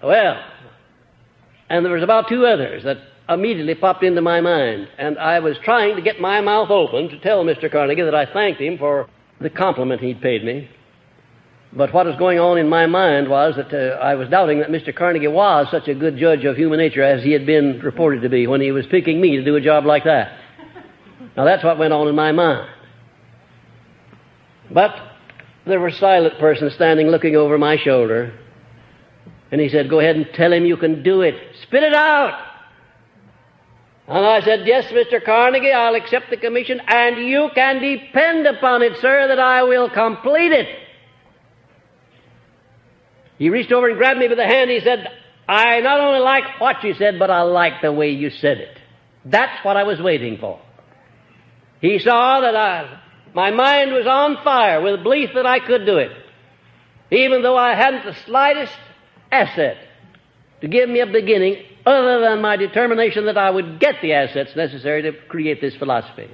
Well, 0.00 0.40
and 1.68 1.84
there 1.84 1.92
was 1.92 2.04
about 2.04 2.28
two 2.28 2.46
others 2.46 2.84
that 2.84 2.98
immediately 3.28 3.74
popped 3.74 4.04
into 4.04 4.20
my 4.20 4.40
mind. 4.40 4.86
And 4.96 5.18
I 5.18 5.40
was 5.40 5.56
trying 5.64 5.96
to 5.96 6.02
get 6.02 6.20
my 6.20 6.40
mouth 6.40 6.70
open 6.70 7.08
to 7.08 7.18
tell 7.18 7.44
Mr. 7.44 7.70
Carnegie 7.70 8.02
that 8.02 8.14
I 8.14 8.32
thanked 8.32 8.60
him 8.60 8.78
for 8.78 9.08
the 9.40 9.50
compliment 9.50 10.00
he'd 10.00 10.20
paid 10.20 10.44
me. 10.44 10.70
But 11.72 11.92
what 11.92 12.06
was 12.06 12.14
going 12.18 12.38
on 12.38 12.58
in 12.58 12.68
my 12.68 12.86
mind 12.86 13.28
was 13.28 13.56
that 13.56 13.74
uh, 13.74 13.96
I 13.96 14.14
was 14.14 14.28
doubting 14.28 14.60
that 14.60 14.68
Mr. 14.68 14.94
Carnegie 14.94 15.26
was 15.26 15.66
such 15.72 15.88
a 15.88 15.94
good 15.94 16.16
judge 16.16 16.44
of 16.44 16.56
human 16.56 16.78
nature 16.78 17.02
as 17.02 17.24
he 17.24 17.32
had 17.32 17.44
been 17.44 17.80
reported 17.80 18.22
to 18.22 18.28
be 18.28 18.46
when 18.46 18.60
he 18.60 18.70
was 18.70 18.86
picking 18.86 19.20
me 19.20 19.36
to 19.36 19.44
do 19.44 19.56
a 19.56 19.60
job 19.60 19.84
like 19.84 20.04
that. 20.04 20.38
Now 21.36 21.44
that's 21.44 21.64
what 21.64 21.78
went 21.78 21.92
on 21.92 22.06
in 22.06 22.14
my 22.14 22.30
mind. 22.30 22.68
But 24.72 24.94
there 25.66 25.86
a 25.86 25.92
silent 25.92 26.38
person 26.38 26.70
standing 26.70 27.08
looking 27.08 27.36
over 27.36 27.58
my 27.58 27.76
shoulder. 27.76 28.38
And 29.50 29.60
he 29.60 29.68
said, 29.68 29.90
Go 29.90 30.00
ahead 30.00 30.16
and 30.16 30.26
tell 30.34 30.52
him 30.52 30.64
you 30.64 30.76
can 30.76 31.02
do 31.02 31.20
it. 31.20 31.34
Spit 31.62 31.82
it 31.82 31.94
out. 31.94 32.48
And 34.08 34.26
I 34.26 34.40
said, 34.40 34.66
Yes, 34.66 34.90
Mr. 34.92 35.24
Carnegie, 35.24 35.72
I'll 35.72 35.94
accept 35.94 36.30
the 36.30 36.36
commission, 36.36 36.80
and 36.86 37.18
you 37.28 37.50
can 37.54 37.80
depend 37.80 38.46
upon 38.46 38.82
it, 38.82 38.96
sir, 39.00 39.28
that 39.28 39.38
I 39.38 39.62
will 39.62 39.90
complete 39.90 40.52
it. 40.52 40.68
He 43.38 43.50
reached 43.50 43.72
over 43.72 43.88
and 43.88 43.98
grabbed 43.98 44.20
me 44.20 44.28
by 44.28 44.34
the 44.34 44.46
hand. 44.46 44.70
He 44.70 44.80
said, 44.80 45.08
I 45.48 45.80
not 45.80 46.00
only 46.00 46.20
like 46.20 46.60
what 46.60 46.82
you 46.82 46.94
said, 46.94 47.18
but 47.18 47.30
I 47.30 47.42
like 47.42 47.82
the 47.82 47.92
way 47.92 48.10
you 48.10 48.30
said 48.30 48.58
it. 48.58 48.78
That's 49.24 49.64
what 49.64 49.76
I 49.76 49.82
was 49.82 50.00
waiting 50.00 50.38
for. 50.38 50.60
He 51.80 51.98
saw 51.98 52.40
that 52.40 52.54
I 52.54 53.01
my 53.34 53.50
mind 53.50 53.92
was 53.92 54.06
on 54.06 54.42
fire 54.44 54.80
with 54.80 55.02
belief 55.02 55.30
that 55.34 55.46
I 55.46 55.58
could 55.58 55.86
do 55.86 55.96
it, 55.96 56.12
even 57.10 57.42
though 57.42 57.56
I 57.56 57.74
hadn't 57.74 58.04
the 58.04 58.14
slightest 58.26 58.76
asset 59.30 59.78
to 60.60 60.68
give 60.68 60.88
me 60.88 61.00
a 61.00 61.06
beginning 61.06 61.64
other 61.86 62.20
than 62.20 62.42
my 62.42 62.56
determination 62.56 63.26
that 63.26 63.38
I 63.38 63.50
would 63.50 63.80
get 63.80 63.96
the 64.02 64.12
assets 64.12 64.54
necessary 64.54 65.02
to 65.02 65.12
create 65.28 65.60
this 65.60 65.74
philosophy. 65.76 66.28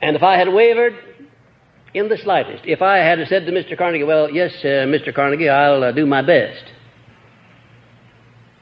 And 0.00 0.16
if 0.16 0.22
I 0.22 0.38
had 0.38 0.48
wavered 0.48 0.94
in 1.92 2.08
the 2.08 2.16
slightest, 2.16 2.64
if 2.64 2.80
I 2.80 2.98
had 2.98 3.18
said 3.28 3.44
to 3.46 3.52
Mr. 3.52 3.76
Carnegie, 3.76 4.04
well, 4.04 4.30
yes, 4.30 4.52
uh, 4.62 4.86
Mr. 4.86 5.14
Carnegie, 5.14 5.48
I'll 5.48 5.82
uh, 5.82 5.92
do 5.92 6.06
my 6.06 6.22
best, 6.22 6.64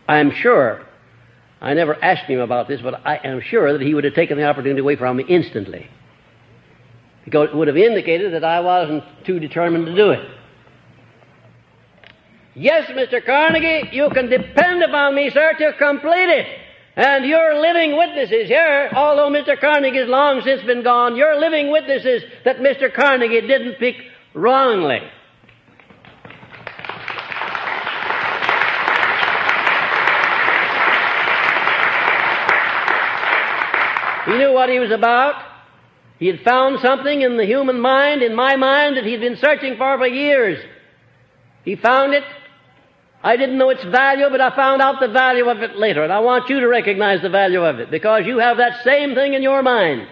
I 0.09 0.18
am 0.18 0.31
sure, 0.31 0.85
I 1.61 1.74
never 1.74 2.02
asked 2.02 2.24
him 2.24 2.40
about 2.40 2.66
this, 2.66 2.81
but 2.81 3.07
I 3.07 3.20
am 3.22 3.42
sure 3.42 3.74
that 3.74 3.83
he 3.83 3.92
would 3.92 4.04
have 4.04 4.14
taken 4.14 4.38
the 4.38 4.44
opportunity 4.44 4.81
away 4.81 4.96
from 4.96 5.18
me 5.18 5.24
instantly 5.28 5.88
it 7.35 7.55
would 7.55 7.69
have 7.69 7.77
indicated 7.77 8.33
that 8.33 8.45
I 8.45 8.61
wasn't 8.61 9.05
too 9.25 9.38
determined 9.38 9.87
to 9.87 9.95
do 9.95 10.11
it. 10.11 10.29
Yes, 12.55 12.91
Mr. 12.91 13.25
Carnegie, 13.25 13.91
you 13.93 14.11
can 14.11 14.29
depend 14.29 14.83
upon 14.83 15.14
me, 15.14 15.31
sir, 15.31 15.53
to 15.59 15.73
complete 15.79 16.29
it. 16.29 16.47
And 16.97 17.25
you're 17.25 17.61
living 17.61 17.97
witnesses 17.97 18.49
here, 18.49 18.91
although 18.93 19.31
Mr. 19.31 19.59
Carnegie 19.61 19.99
has 19.99 20.09
long 20.09 20.43
since 20.43 20.62
been 20.64 20.83
gone, 20.83 21.14
you're 21.14 21.39
living 21.39 21.70
witnesses 21.70 22.24
that 22.45 22.59
Mr. 22.59 22.93
Carnegie 22.93 23.43
didn't 23.43 23.79
pick 23.79 23.95
wrongly. 24.35 24.99
He 34.26 34.37
knew 34.37 34.53
what 34.53 34.68
he 34.68 34.81
was 34.81 34.91
about. 34.91 35.47
He 36.19 36.27
had 36.27 36.41
found 36.41 36.81
something 36.81 37.23
in 37.23 37.37
the 37.37 37.47
human 37.47 37.81
mind, 37.81 38.23
in 38.23 38.35
my 38.35 38.57
mind, 38.57 38.97
that 38.97 39.05
he'd 39.05 39.21
been 39.21 39.37
searching 39.37 39.77
for 39.77 39.99
for 39.99 40.07
years. 40.07 40.59
He 41.64 41.77
found 41.77 42.14
it. 42.14 42.25
I 43.23 43.37
didn't 43.37 43.59
know 43.59 43.71
its 43.71 43.85
value, 43.85 44.27
but 44.31 44.41
I 44.41 44.55
found 44.55 44.81
out 44.83 45.01
the 45.01 45.09
value 45.09 45.49
of 45.49 45.59
it 45.62 45.77
later. 45.77 46.03
And 46.03 46.12
I 46.12 46.21
want 46.21 46.49
you 46.49 46.61
to 46.61 46.66
recognize 46.66 47.23
the 47.23 47.31
value 47.31 47.64
of 47.64 47.79
it 47.79 47.91
because 47.91 48.27
you 48.27 48.39
have 48.39 48.57
that 48.59 48.83
same 48.85 49.14
thing 49.14 49.35
in 49.35 49.43
your 49.43 49.62
mind. 49.62 50.09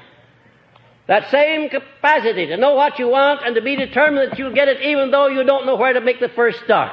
That 1.09 1.31
same 1.31 1.69
capacity 1.69 2.47
to 2.47 2.57
know 2.57 2.75
what 2.75 2.99
you 2.99 3.09
want 3.09 3.41
and 3.45 3.55
to 3.55 3.63
be 3.63 3.77
determined 3.77 4.33
that 4.33 4.39
you'll 4.39 4.55
get 4.55 4.69
it 4.69 4.83
even 4.83 5.13
though 5.13 5.29
you 5.29 5.45
don't 5.45 5.67
know 5.67 5.77
where 5.77 5.93
to 5.93 6.01
make 6.01 6.19
the 6.19 6.29
first 6.29 6.59
start. 6.65 6.93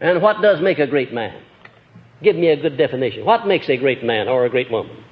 And 0.00 0.22
what 0.22 0.42
does 0.42 0.60
make 0.60 0.78
a 0.78 0.86
great 0.86 1.12
man? 1.12 1.42
Give 2.22 2.36
me 2.36 2.48
a 2.48 2.56
good 2.56 2.78
definition. 2.78 3.24
What 3.24 3.46
makes 3.46 3.68
a 3.68 3.76
great 3.76 4.04
man 4.04 4.28
or 4.28 4.44
a 4.44 4.50
great 4.50 4.70
woman? 4.70 5.03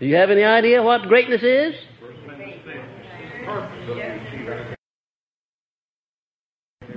Do 0.00 0.06
you 0.06 0.14
have 0.16 0.30
any 0.30 0.44
idea 0.44 0.82
what 0.82 1.02
greatness 1.08 1.42
is? 1.42 1.74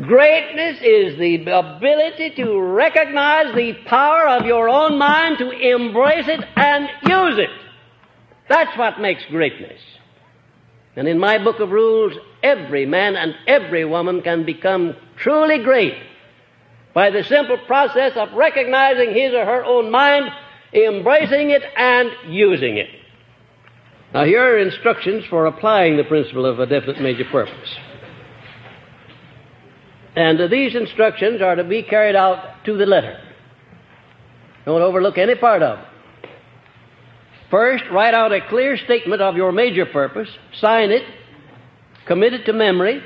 Greatness 0.08 0.78
is 0.82 1.18
the 1.18 1.46
ability 1.48 2.34
to 2.36 2.60
recognize 2.60 3.56
the 3.56 3.74
power 3.88 4.28
of 4.28 4.46
your 4.46 4.70
own 4.70 4.98
mind 5.00 5.38
to 5.40 5.50
embrace 5.50 6.28
it 6.28 6.44
and 6.56 6.90
use 7.08 7.40
it. 7.40 7.50
That's 8.48 8.78
what 8.78 9.00
makes 9.00 9.24
greatness. 9.30 9.80
And 10.96 11.08
in 11.08 11.18
my 11.18 11.44
book 11.44 11.60
of 11.60 11.72
rules, 11.72 12.14
every 12.44 12.86
man 12.86 13.16
and 13.16 13.34
every 13.48 13.86
woman 13.86 14.22
can 14.22 14.46
become 14.46 14.96
truly 15.18 15.64
great 15.64 15.96
by 16.94 17.10
the 17.10 17.24
simple 17.24 17.58
process 17.66 18.12
of 18.16 18.34
recognizing 18.34 19.14
his 19.14 19.34
or 19.34 19.46
her 19.46 19.64
own 19.64 19.90
mind, 19.90 20.26
embracing 20.74 21.52
it, 21.52 21.64
and 21.76 22.10
using 22.28 22.78
it. 22.78 22.90
Now, 24.14 24.26
here 24.26 24.42
are 24.42 24.58
instructions 24.60 25.24
for 25.30 25.46
applying 25.46 25.98
the 25.98 26.04
principle 26.04 26.46
of 26.46 26.60
a 26.60 26.66
definite 26.66 27.02
major 27.02 27.26
purpose. 27.32 27.76
And 30.16 30.40
uh, 30.42 30.48
these 30.48 30.76
instructions 30.76 31.42
are 31.42 31.56
to 31.56 31.64
be 31.64 31.84
carried 31.84 32.16
out 32.16 32.66
to 32.66 32.78
the 32.78 32.86
letter. 32.86 33.18
Don't 34.66 34.82
overlook 34.82 35.18
any 35.18 35.36
part 35.36 35.64
of 35.64 35.80
it. 35.80 35.86
First, 37.50 37.84
write 37.92 38.14
out 38.14 38.32
a 38.32 38.40
clear 38.48 38.78
statement 38.78 39.22
of 39.22 39.36
your 39.36 39.52
major 39.52 39.86
purpose, 39.86 40.30
sign 40.54 40.92
it, 40.92 41.04
commit 42.08 42.34
it 42.34 42.46
to 42.46 42.54
memory, 42.54 43.02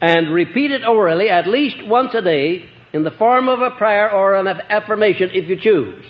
and 0.00 0.32
repeat 0.32 0.70
it 0.70 0.84
orally 0.84 1.30
at 1.30 1.46
least 1.46 1.76
once 1.86 2.14
a 2.14 2.20
day 2.20 2.68
in 2.92 3.04
the 3.04 3.10
form 3.12 3.48
of 3.48 3.60
a 3.60 3.70
prayer 3.70 4.10
or 4.10 4.34
an 4.34 4.46
affirmation 4.46 5.30
if 5.32 5.48
you 5.48 5.58
choose. 5.58 6.04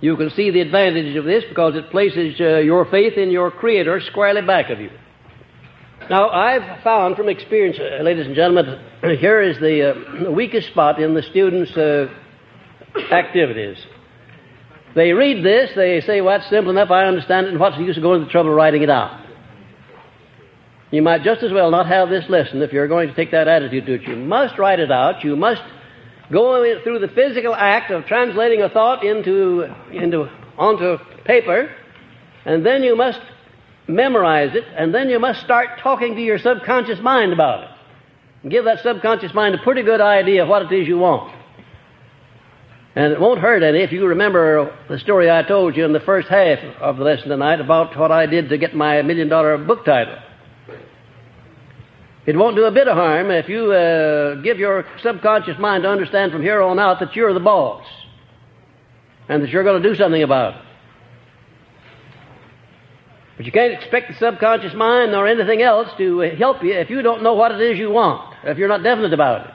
You 0.00 0.16
can 0.16 0.30
see 0.30 0.50
the 0.50 0.60
advantage 0.60 1.14
of 1.16 1.24
this 1.24 1.44
because 1.48 1.74
it 1.76 1.90
places 1.90 2.40
uh, 2.40 2.58
your 2.58 2.86
faith 2.86 3.18
in 3.18 3.30
your 3.30 3.50
Creator 3.50 4.00
squarely 4.10 4.42
back 4.42 4.70
of 4.70 4.80
you. 4.80 4.90
Now, 6.08 6.30
I've 6.30 6.82
found 6.82 7.16
from 7.16 7.28
experience, 7.28 7.78
uh, 7.78 8.02
ladies 8.02 8.26
and 8.26 8.34
gentlemen, 8.34 8.80
here 9.20 9.42
is 9.42 9.58
the, 9.58 10.26
uh, 10.26 10.30
weakest 10.32 10.68
spot 10.68 11.00
in 11.00 11.14
the 11.14 11.22
students' 11.22 11.76
uh, 11.76 12.08
activities. 13.12 13.76
They 14.94 15.12
read 15.12 15.44
this, 15.44 15.70
they 15.76 16.00
say, 16.00 16.20
well, 16.20 16.38
that's 16.38 16.50
simple 16.50 16.70
enough, 16.70 16.90
I 16.90 17.04
understand 17.04 17.46
it, 17.46 17.50
and 17.50 17.60
what's 17.60 17.76
the 17.76 17.84
use 17.84 17.96
of 17.96 18.02
going 18.02 18.20
to 18.20 18.26
the 18.26 18.32
trouble 18.32 18.50
of 18.50 18.56
writing 18.56 18.82
it 18.82 18.90
out? 18.90 19.24
You 20.90 21.02
might 21.02 21.22
just 21.22 21.44
as 21.44 21.52
well 21.52 21.70
not 21.70 21.86
have 21.86 22.08
this 22.08 22.24
lesson 22.28 22.62
if 22.62 22.72
you're 22.72 22.88
going 22.88 23.08
to 23.08 23.14
take 23.14 23.30
that 23.30 23.46
attitude 23.46 23.86
to 23.86 23.94
it. 23.94 24.02
You 24.02 24.16
must 24.16 24.58
write 24.58 24.80
it 24.80 24.90
out. 24.90 25.22
You 25.22 25.36
must 25.36 25.62
go 26.30 26.82
through 26.82 27.00
the 27.00 27.08
physical 27.08 27.54
act 27.54 27.90
of 27.90 28.06
translating 28.06 28.62
a 28.62 28.68
thought 28.68 29.04
into, 29.04 29.64
into, 29.92 30.28
onto 30.56 30.98
paper, 31.24 31.74
and 32.44 32.64
then 32.64 32.82
you 32.82 32.96
must 32.96 33.20
memorize 33.86 34.54
it, 34.54 34.64
and 34.76 34.94
then 34.94 35.08
you 35.08 35.18
must 35.18 35.40
start 35.40 35.80
talking 35.80 36.14
to 36.14 36.20
your 36.20 36.38
subconscious 36.38 37.00
mind 37.00 37.32
about 37.32 37.64
it. 37.64 37.70
And 38.42 38.50
give 38.50 38.64
that 38.64 38.82
subconscious 38.82 39.34
mind 39.34 39.54
a 39.54 39.58
pretty 39.58 39.82
good 39.82 40.00
idea 40.00 40.44
of 40.44 40.48
what 40.48 40.62
it 40.62 40.72
is 40.72 40.88
you 40.88 40.98
want. 40.98 41.34
And 42.94 43.12
it 43.12 43.20
won't 43.20 43.40
hurt 43.40 43.62
any 43.62 43.80
if 43.80 43.92
you 43.92 44.06
remember 44.06 44.76
the 44.88 44.98
story 44.98 45.30
I 45.30 45.42
told 45.42 45.76
you 45.76 45.84
in 45.84 45.92
the 45.92 46.00
first 46.00 46.28
half 46.28 46.58
of 46.80 46.96
the 46.96 47.04
lesson 47.04 47.28
tonight 47.28 47.60
about 47.60 47.96
what 47.96 48.10
I 48.10 48.26
did 48.26 48.48
to 48.48 48.58
get 48.58 48.74
my 48.74 49.00
million 49.02 49.28
dollar 49.28 49.56
book 49.58 49.84
title. 49.84 50.16
It 52.30 52.36
won't 52.36 52.54
do 52.54 52.64
a 52.64 52.70
bit 52.70 52.86
of 52.86 52.96
harm 52.96 53.32
if 53.32 53.48
you 53.48 53.72
uh, 53.72 54.36
give 54.36 54.56
your 54.56 54.86
subconscious 55.02 55.58
mind 55.58 55.82
to 55.82 55.88
understand 55.88 56.30
from 56.30 56.42
here 56.42 56.62
on 56.62 56.78
out 56.78 57.00
that 57.00 57.16
you're 57.16 57.34
the 57.34 57.40
boss 57.40 57.84
and 59.28 59.42
that 59.42 59.50
you're 59.50 59.64
going 59.64 59.82
to 59.82 59.88
do 59.88 59.96
something 59.96 60.22
about 60.22 60.54
it. 60.54 60.62
But 63.36 63.46
you 63.46 63.50
can't 63.50 63.72
expect 63.72 64.12
the 64.12 64.14
subconscious 64.14 64.74
mind 64.74 65.12
or 65.16 65.26
anything 65.26 65.60
else 65.60 65.88
to 65.98 66.20
help 66.38 66.62
you 66.62 66.72
if 66.74 66.88
you 66.88 67.02
don't 67.02 67.24
know 67.24 67.34
what 67.34 67.50
it 67.50 67.60
is 67.62 67.80
you 67.80 67.90
want, 67.90 68.32
if 68.44 68.58
you're 68.58 68.68
not 68.68 68.84
definite 68.84 69.12
about 69.12 69.48
it. 69.48 69.54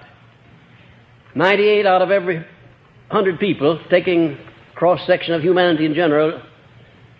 98 1.33 1.85
out 1.85 2.01
of 2.01 2.11
every 2.11 2.39
100 2.39 3.39
people, 3.39 3.79
taking 3.89 4.37
cross 4.73 4.99
section 5.07 5.33
of 5.33 5.41
humanity 5.41 5.85
in 5.85 5.93
general, 5.93 6.41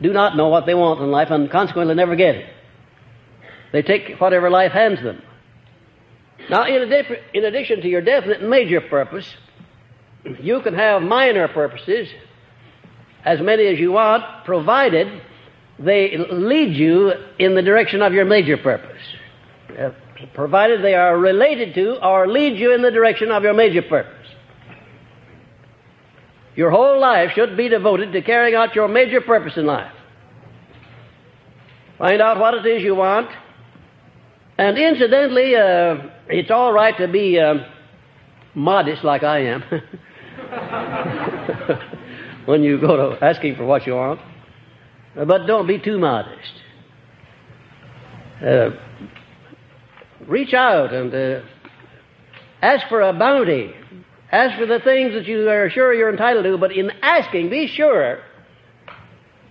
do 0.02 0.12
not 0.12 0.36
know 0.36 0.50
what 0.50 0.66
they 0.66 0.74
want 0.74 1.00
in 1.00 1.12
life 1.12 1.30
and 1.32 1.50
consequently 1.50 1.96
never 1.96 2.18
get 2.18 2.36
it. 2.36 2.54
They 3.72 3.84
take 3.84 4.20
whatever 4.20 4.50
life 4.50 4.74
hands 4.74 5.02
them. 5.02 5.22
Now, 6.50 6.66
in, 6.66 6.92
in 7.34 7.46
addition 7.46 7.82
to 7.82 7.88
your 7.88 8.02
definite 8.02 8.42
major 8.44 8.82
purpose, 8.82 9.28
you 10.42 10.62
can 10.62 10.74
have 10.74 11.02
minor 11.02 11.48
purposes, 11.48 12.08
as 13.24 13.42
many 13.42 13.68
as 13.68 13.80
you 13.80 13.92
want, 13.92 14.24
provided 14.46 15.22
they 15.80 16.18
lead 16.18 16.76
you 16.76 17.12
in 17.40 17.56
the 17.56 17.62
direction 17.62 18.02
of 18.02 18.14
your 18.14 18.26
major 18.26 18.58
purpose. 18.58 19.02
Uh, 19.78 19.92
provided 20.34 20.84
they 20.84 20.94
are 20.94 21.18
related 21.18 21.74
to 21.76 22.02
or 22.06 22.28
lead 22.28 22.58
you 22.58 22.74
in 22.74 22.82
the 22.82 22.92
direction 22.92 23.32
of 23.32 23.44
your 23.44 23.54
major 23.54 23.82
purpose. 23.82 24.12
Your 26.56 26.72
whole 26.72 27.00
life 27.02 27.32
should 27.34 27.58
be 27.58 27.68
devoted 27.68 28.14
to 28.14 28.22
carrying 28.22 28.56
out 28.56 28.76
your 28.76 28.88
major 28.88 29.20
purpose 29.20 29.58
in 29.58 29.66
life. 29.66 29.92
Find 31.98 32.22
out 32.22 32.40
what 32.40 32.54
it 32.54 32.66
is 32.66 32.82
you 32.82 32.96
want. 32.96 33.30
And 34.58 34.78
incidentally, 34.78 35.56
uh, 35.56 35.98
it's 36.28 36.52
all 36.52 36.74
right 36.74 36.98
to 36.98 37.08
be 37.08 37.40
uh, 37.40 37.56
modest 38.54 39.04
like 39.04 39.24
I 39.24 39.40
am 39.40 39.62
when 42.46 42.64
you 42.64 42.80
go 42.80 42.96
to 42.96 43.24
asking 43.24 43.56
for 43.56 43.66
what 43.66 43.86
you 43.86 43.96
want. 43.96 44.20
But 45.16 45.46
don't 45.46 45.68
be 45.68 45.80
too 45.80 45.98
modest. 45.98 46.52
Uh, 48.46 48.72
reach 50.28 50.54
out 50.54 50.94
and 50.94 51.14
uh, 51.14 51.42
ask 52.62 52.88
for 52.90 53.02
a 53.02 53.14
bounty. 53.14 53.74
Ask 54.32 54.58
for 54.58 54.66
the 54.66 54.80
things 54.80 55.14
that 55.14 55.26
you 55.26 55.48
are 55.48 55.70
sure 55.70 55.94
you're 55.94 56.10
entitled 56.10 56.46
to, 56.46 56.58
but 56.58 56.72
in 56.72 56.92
asking, 57.02 57.50
be 57.50 57.68
sure 57.68 58.20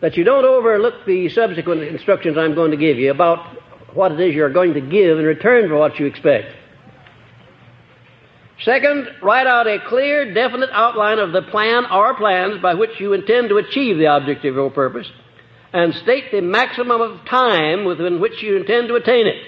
that 0.00 0.16
you 0.16 0.24
don't 0.24 0.44
overlook 0.44 1.06
the 1.06 1.28
subsequent 1.30 1.82
instructions 1.82 2.36
I'm 2.36 2.54
going 2.54 2.72
to 2.72 2.76
give 2.76 2.98
you 2.98 3.10
about 3.10 3.38
what 3.94 4.12
it 4.12 4.20
is 4.20 4.34
you're 4.34 4.52
going 4.52 4.74
to 4.74 4.80
give 4.80 5.18
in 5.18 5.24
return 5.24 5.68
for 5.68 5.76
what 5.76 5.98
you 5.98 6.06
expect. 6.06 6.52
Second, 8.62 9.08
write 9.22 9.46
out 9.46 9.66
a 9.66 9.78
clear, 9.88 10.32
definite 10.32 10.70
outline 10.72 11.18
of 11.18 11.32
the 11.32 11.42
plan 11.42 11.86
or 11.90 12.14
plans 12.14 12.62
by 12.62 12.74
which 12.74 13.00
you 13.00 13.12
intend 13.12 13.48
to 13.48 13.56
achieve 13.56 13.98
the 13.98 14.06
object 14.06 14.44
of 14.44 14.54
your 14.54 14.70
purpose 14.70 15.10
and 15.72 15.92
state 15.94 16.30
the 16.30 16.40
maximum 16.40 17.00
of 17.00 17.24
time 17.26 17.84
within 17.84 18.20
which 18.20 18.40
you 18.42 18.56
intend 18.56 18.86
to 18.86 18.94
attain 18.94 19.26
it. 19.26 19.42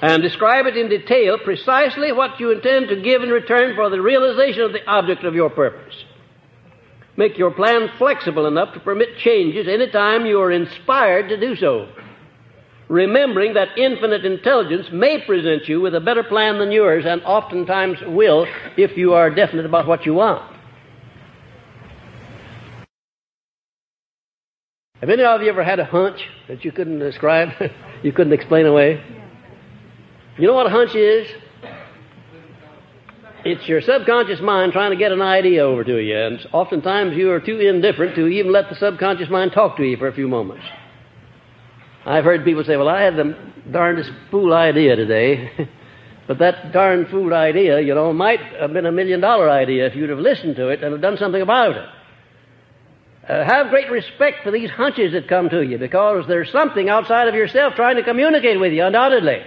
And 0.00 0.22
describe 0.22 0.66
it 0.66 0.76
in 0.76 0.88
detail 0.88 1.36
precisely 1.38 2.12
what 2.12 2.38
you 2.38 2.52
intend 2.52 2.88
to 2.88 3.02
give 3.02 3.22
in 3.22 3.30
return 3.30 3.74
for 3.74 3.90
the 3.90 4.00
realization 4.00 4.62
of 4.62 4.72
the 4.72 4.86
object 4.86 5.24
of 5.24 5.34
your 5.34 5.50
purpose. 5.50 5.94
Make 7.16 7.38
your 7.38 7.50
plan 7.50 7.90
flexible 7.98 8.46
enough 8.46 8.74
to 8.74 8.80
permit 8.80 9.18
changes 9.18 9.66
any 9.68 9.90
time 9.90 10.26
you 10.26 10.40
are 10.40 10.52
inspired 10.52 11.28
to 11.28 11.40
do 11.40 11.56
so. 11.56 11.88
Remembering 12.88 13.54
that 13.54 13.78
infinite 13.78 14.24
intelligence 14.24 14.86
may 14.92 15.24
present 15.24 15.68
you 15.68 15.80
with 15.80 15.94
a 15.94 16.00
better 16.00 16.22
plan 16.22 16.58
than 16.58 16.70
yours 16.70 17.04
and 17.06 17.22
oftentimes 17.22 17.98
will 18.06 18.46
if 18.76 18.96
you 18.96 19.14
are 19.14 19.30
definite 19.34 19.64
about 19.64 19.86
what 19.86 20.04
you 20.04 20.14
want. 20.14 20.54
Have 25.00 25.10
any 25.10 25.22
of 25.22 25.42
you 25.42 25.50
ever 25.50 25.64
had 25.64 25.80
a 25.80 25.84
hunch 25.84 26.18
that 26.48 26.64
you 26.64 26.72
couldn't 26.72 26.98
describe, 26.98 27.50
you 28.02 28.12
couldn't 28.12 28.32
explain 28.32 28.66
away? 28.66 29.02
You 30.38 30.46
know 30.46 30.54
what 30.54 30.66
a 30.66 30.70
hunch 30.70 30.94
is? 30.94 31.26
It's 33.44 33.68
your 33.68 33.82
subconscious 33.82 34.40
mind 34.40 34.72
trying 34.72 34.90
to 34.90 34.96
get 34.96 35.12
an 35.12 35.20
idea 35.20 35.62
over 35.62 35.84
to 35.84 35.98
you, 35.98 36.16
and 36.16 36.38
oftentimes 36.52 37.14
you 37.14 37.30
are 37.30 37.40
too 37.40 37.58
indifferent 37.58 38.14
to 38.16 38.26
even 38.26 38.50
let 38.50 38.70
the 38.70 38.76
subconscious 38.76 39.28
mind 39.28 39.52
talk 39.52 39.76
to 39.76 39.84
you 39.84 39.98
for 39.98 40.08
a 40.08 40.14
few 40.14 40.26
moments. 40.26 40.64
I've 42.06 42.24
heard 42.24 42.44
people 42.44 42.64
say, 42.64 42.76
Well, 42.76 42.88
I 42.88 43.02
had 43.02 43.16
the 43.16 43.36
darndest 43.70 44.10
fool 44.30 44.52
idea 44.52 44.96
today. 44.96 45.50
but 46.28 46.38
that 46.38 46.72
darn 46.72 47.06
fool 47.06 47.32
idea, 47.32 47.80
you 47.80 47.94
know, 47.94 48.12
might 48.12 48.40
have 48.40 48.72
been 48.72 48.86
a 48.86 48.92
million 48.92 49.20
dollar 49.20 49.50
idea 49.50 49.86
if 49.86 49.94
you'd 49.94 50.10
have 50.10 50.18
listened 50.18 50.56
to 50.56 50.68
it 50.68 50.82
and 50.82 50.92
have 50.92 51.00
done 51.00 51.16
something 51.16 51.42
about 51.42 51.76
it. 51.76 51.88
Uh, 53.28 53.42
have 53.44 53.70
great 53.70 53.90
respect 53.90 54.42
for 54.44 54.50
these 54.50 54.68
hunches 54.70 55.12
that 55.12 55.28
come 55.28 55.48
to 55.48 55.62
you 55.62 55.78
because 55.78 56.26
there's 56.28 56.52
something 56.52 56.90
outside 56.90 57.26
of 57.26 57.34
yourself 57.34 57.74
trying 57.74 57.96
to 57.96 58.02
communicate 58.02 58.60
with 58.60 58.72
you, 58.72 58.84
undoubtedly. 58.84 59.42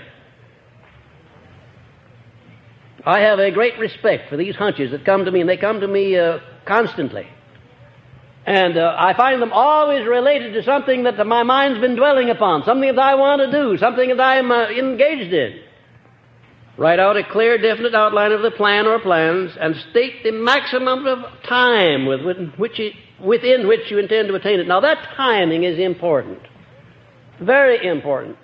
I 3.05 3.19
have 3.19 3.39
a 3.39 3.51
great 3.51 3.77
respect 3.77 4.29
for 4.29 4.35
these 4.35 4.55
hunches 4.55 4.91
that 4.91 5.05
come 5.05 5.25
to 5.25 5.31
me, 5.31 5.41
and 5.41 5.49
they 5.49 5.57
come 5.57 5.79
to 5.79 5.87
me 5.87 6.17
uh, 6.17 6.39
constantly. 6.65 7.27
And 8.47 8.77
uh, 8.77 8.95
I 8.97 9.13
find 9.13 9.41
them 9.41 9.51
always 9.51 10.07
related 10.07 10.53
to 10.53 10.63
something 10.63 11.03
that 11.03 11.17
my 11.27 11.43
mind's 11.43 11.81
been 11.81 11.97
dwelling 11.97 12.29
upon, 12.29 12.63
something 12.63 12.95
that 12.95 13.01
I 13.01 13.15
want 13.15 13.41
to 13.41 13.51
do, 13.51 13.77
something 13.77 14.07
that 14.07 14.21
I'm 14.21 14.49
uh, 14.49 14.69
engaged 14.69 15.33
in. 15.33 15.59
Write 16.77 16.97
out 16.97 17.17
a 17.17 17.23
clear, 17.29 17.57
definite 17.57 17.93
outline 17.93 18.31
of 18.31 18.43
the 18.43 18.51
plan 18.51 18.87
or 18.87 18.99
plans 18.99 19.51
and 19.59 19.75
state 19.91 20.23
the 20.23 20.31
maximum 20.31 21.05
of 21.05 21.19
time 21.43 22.05
within 22.05 22.53
which, 22.55 22.79
it, 22.79 22.93
within 23.21 23.67
which 23.67 23.91
you 23.91 23.97
intend 23.97 24.29
to 24.29 24.35
attain 24.35 24.61
it. 24.61 24.67
Now, 24.67 24.79
that 24.79 25.09
timing 25.17 25.63
is 25.63 25.77
important. 25.77 26.39
Very 27.41 27.85
important. 27.85 28.37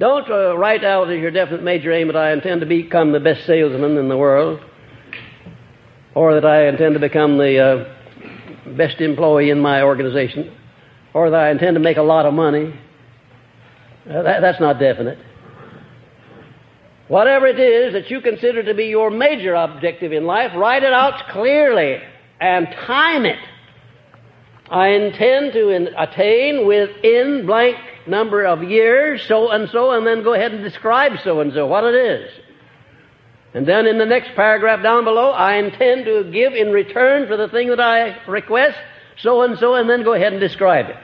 Don't 0.00 0.28
uh, 0.28 0.58
write 0.58 0.82
out 0.82 1.12
as 1.12 1.18
your 1.20 1.30
definite 1.30 1.62
major 1.62 1.92
aim 1.92 2.08
that 2.08 2.16
I 2.16 2.32
intend 2.32 2.62
to 2.62 2.66
become 2.66 3.12
the 3.12 3.20
best 3.20 3.46
salesman 3.46 3.98
in 3.98 4.08
the 4.08 4.16
world 4.16 4.60
or 6.16 6.34
that 6.34 6.44
I 6.44 6.66
intend 6.66 6.94
to 6.94 7.00
become 7.00 7.38
the 7.38 7.58
uh, 7.58 7.97
best 8.76 9.00
employee 9.00 9.50
in 9.50 9.60
my 9.60 9.82
organization 9.82 10.54
or 11.14 11.30
that 11.30 11.40
I 11.40 11.50
intend 11.50 11.74
to 11.74 11.80
make 11.80 11.96
a 11.96 12.02
lot 12.02 12.26
of 12.26 12.34
money. 12.34 12.74
Uh, 14.08 14.22
that, 14.22 14.40
that's 14.40 14.60
not 14.60 14.78
definite. 14.78 15.18
Whatever 17.08 17.46
it 17.46 17.58
is 17.58 17.94
that 17.94 18.10
you 18.10 18.20
consider 18.20 18.62
to 18.62 18.74
be 18.74 18.86
your 18.86 19.10
major 19.10 19.54
objective 19.54 20.12
in 20.12 20.24
life, 20.24 20.52
write 20.54 20.82
it 20.82 20.92
out 20.92 21.28
clearly 21.30 21.98
and 22.40 22.66
time 22.86 23.24
it. 23.24 23.38
I 24.70 24.88
intend 24.88 25.54
to 25.54 25.70
in, 25.70 25.88
attain 25.96 26.66
within 26.66 27.46
blank 27.46 27.78
number 28.06 28.44
of 28.44 28.62
years 28.62 29.22
so 29.26 29.50
and 29.50 29.68
so, 29.70 29.92
and 29.92 30.06
then 30.06 30.22
go 30.22 30.34
ahead 30.34 30.52
and 30.52 30.62
describe 30.62 31.12
so 31.24 31.40
and 31.40 31.52
so, 31.54 31.66
what 31.66 31.84
it 31.84 31.94
is. 31.94 32.30
And 33.54 33.66
then 33.66 33.86
in 33.86 33.98
the 33.98 34.06
next 34.06 34.34
paragraph 34.34 34.82
down 34.82 35.04
below, 35.04 35.30
I 35.30 35.54
intend 35.56 36.04
to 36.04 36.30
give 36.30 36.52
in 36.52 36.70
return 36.70 37.26
for 37.26 37.36
the 37.36 37.48
thing 37.48 37.68
that 37.68 37.80
I 37.80 38.24
request 38.26 38.76
so 39.20 39.42
and 39.42 39.58
so, 39.58 39.74
and 39.74 39.88
then 39.88 40.04
go 40.04 40.12
ahead 40.12 40.32
and 40.32 40.40
describe 40.40 40.86
it. 40.90 40.96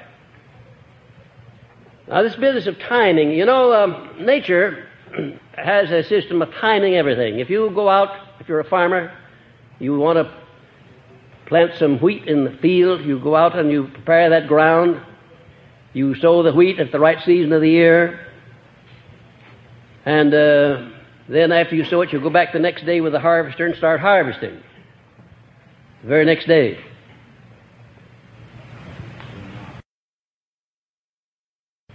Now, 2.07 2.23
this 2.23 2.37
business 2.37 2.67
of 2.67 2.79
timing, 2.79 3.31
you 3.31 3.47
know, 3.47 3.73
um, 3.73 4.25
nature 4.25 4.89
has 5.57 5.91
a 5.91 6.05
system 6.05 6.43
of 6.43 6.51
timing 6.61 6.95
everything. 6.95 7.39
If 7.39 7.49
you 7.49 7.71
go 7.75 7.89
out, 7.89 8.11
if 8.41 8.49
you're 8.49 8.61
a 8.61 8.69
farmer, 8.69 9.17
you 9.79 9.99
want 9.99 10.19
to 10.19 10.45
plant 11.47 11.73
some 11.79 11.99
wheat 11.99 12.29
in 12.29 12.45
the 12.45 12.57
field, 12.59 13.05
you 13.05 13.19
go 13.21 13.35
out 13.35 13.59
and 13.59 13.71
you 13.71 13.89
prepare 13.89 14.31
that 14.31 14.49
ground, 14.49 15.01
you 15.93 16.15
sow 16.17 16.43
the 16.43 16.53
wheat 16.53 16.79
at 16.79 16.93
the 16.93 17.01
right 17.01 17.19
season 17.25 17.53
of 17.53 17.63
the 17.63 17.71
year, 17.71 18.27
and 20.05 20.35
uh, 20.35 20.91
then 21.29 21.53
after 21.53 21.75
you 21.75 21.85
sow 21.85 22.03
it, 22.03 22.13
you'll 22.13 22.23
go 22.23 22.31
back 22.31 22.53
the 22.53 22.59
next 22.59 22.85
day 22.85 23.01
with 23.01 23.13
the 23.13 23.21
harvester 23.21 23.67
and 23.67 23.77
start 23.77 24.01
harvesting. 24.01 24.63
The 26.03 26.09
very 26.09 26.25
next 26.25 26.47
day. 26.47 26.79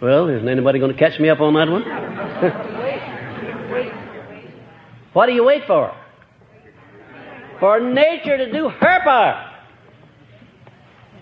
Well, 0.01 0.29
isn't 0.29 0.47
anybody 0.47 0.79
going 0.79 0.93
to 0.93 0.97
catch 0.97 1.19
me 1.19 1.29
up 1.29 1.41
on 1.41 1.53
that 1.53 1.69
one? 1.69 2.75
What 5.13 5.25
do 5.25 5.33
you 5.33 5.43
wait 5.43 5.63
for? 5.65 5.95
For 7.59 7.79
nature 7.79 8.37
to 8.37 8.51
do 8.51 8.69
her 8.69 9.03
part. 9.03 9.53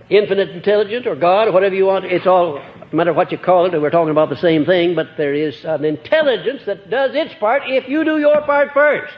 Infinite 0.09 0.49
intelligence 0.49 1.05
or 1.07 1.15
God 1.15 1.47
or 1.47 1.51
whatever 1.51 1.75
you 1.75 1.85
want, 1.85 2.05
it's 2.05 2.27
all, 2.27 2.61
no 2.91 2.97
matter 2.97 3.13
what 3.13 3.31
you 3.31 3.37
call 3.37 3.65
it, 3.65 3.81
we're 3.81 3.89
talking 3.89 4.11
about 4.11 4.29
the 4.29 4.37
same 4.37 4.65
thing, 4.65 4.95
but 4.95 5.17
there 5.17 5.33
is 5.33 5.65
an 5.65 5.83
intelligence 5.83 6.63
that 6.65 6.89
does 6.89 7.13
its 7.15 7.33
part 7.35 7.63
if 7.65 7.87
you 7.89 8.05
do 8.05 8.17
your 8.17 8.41
part 8.41 8.71
first. 8.73 9.13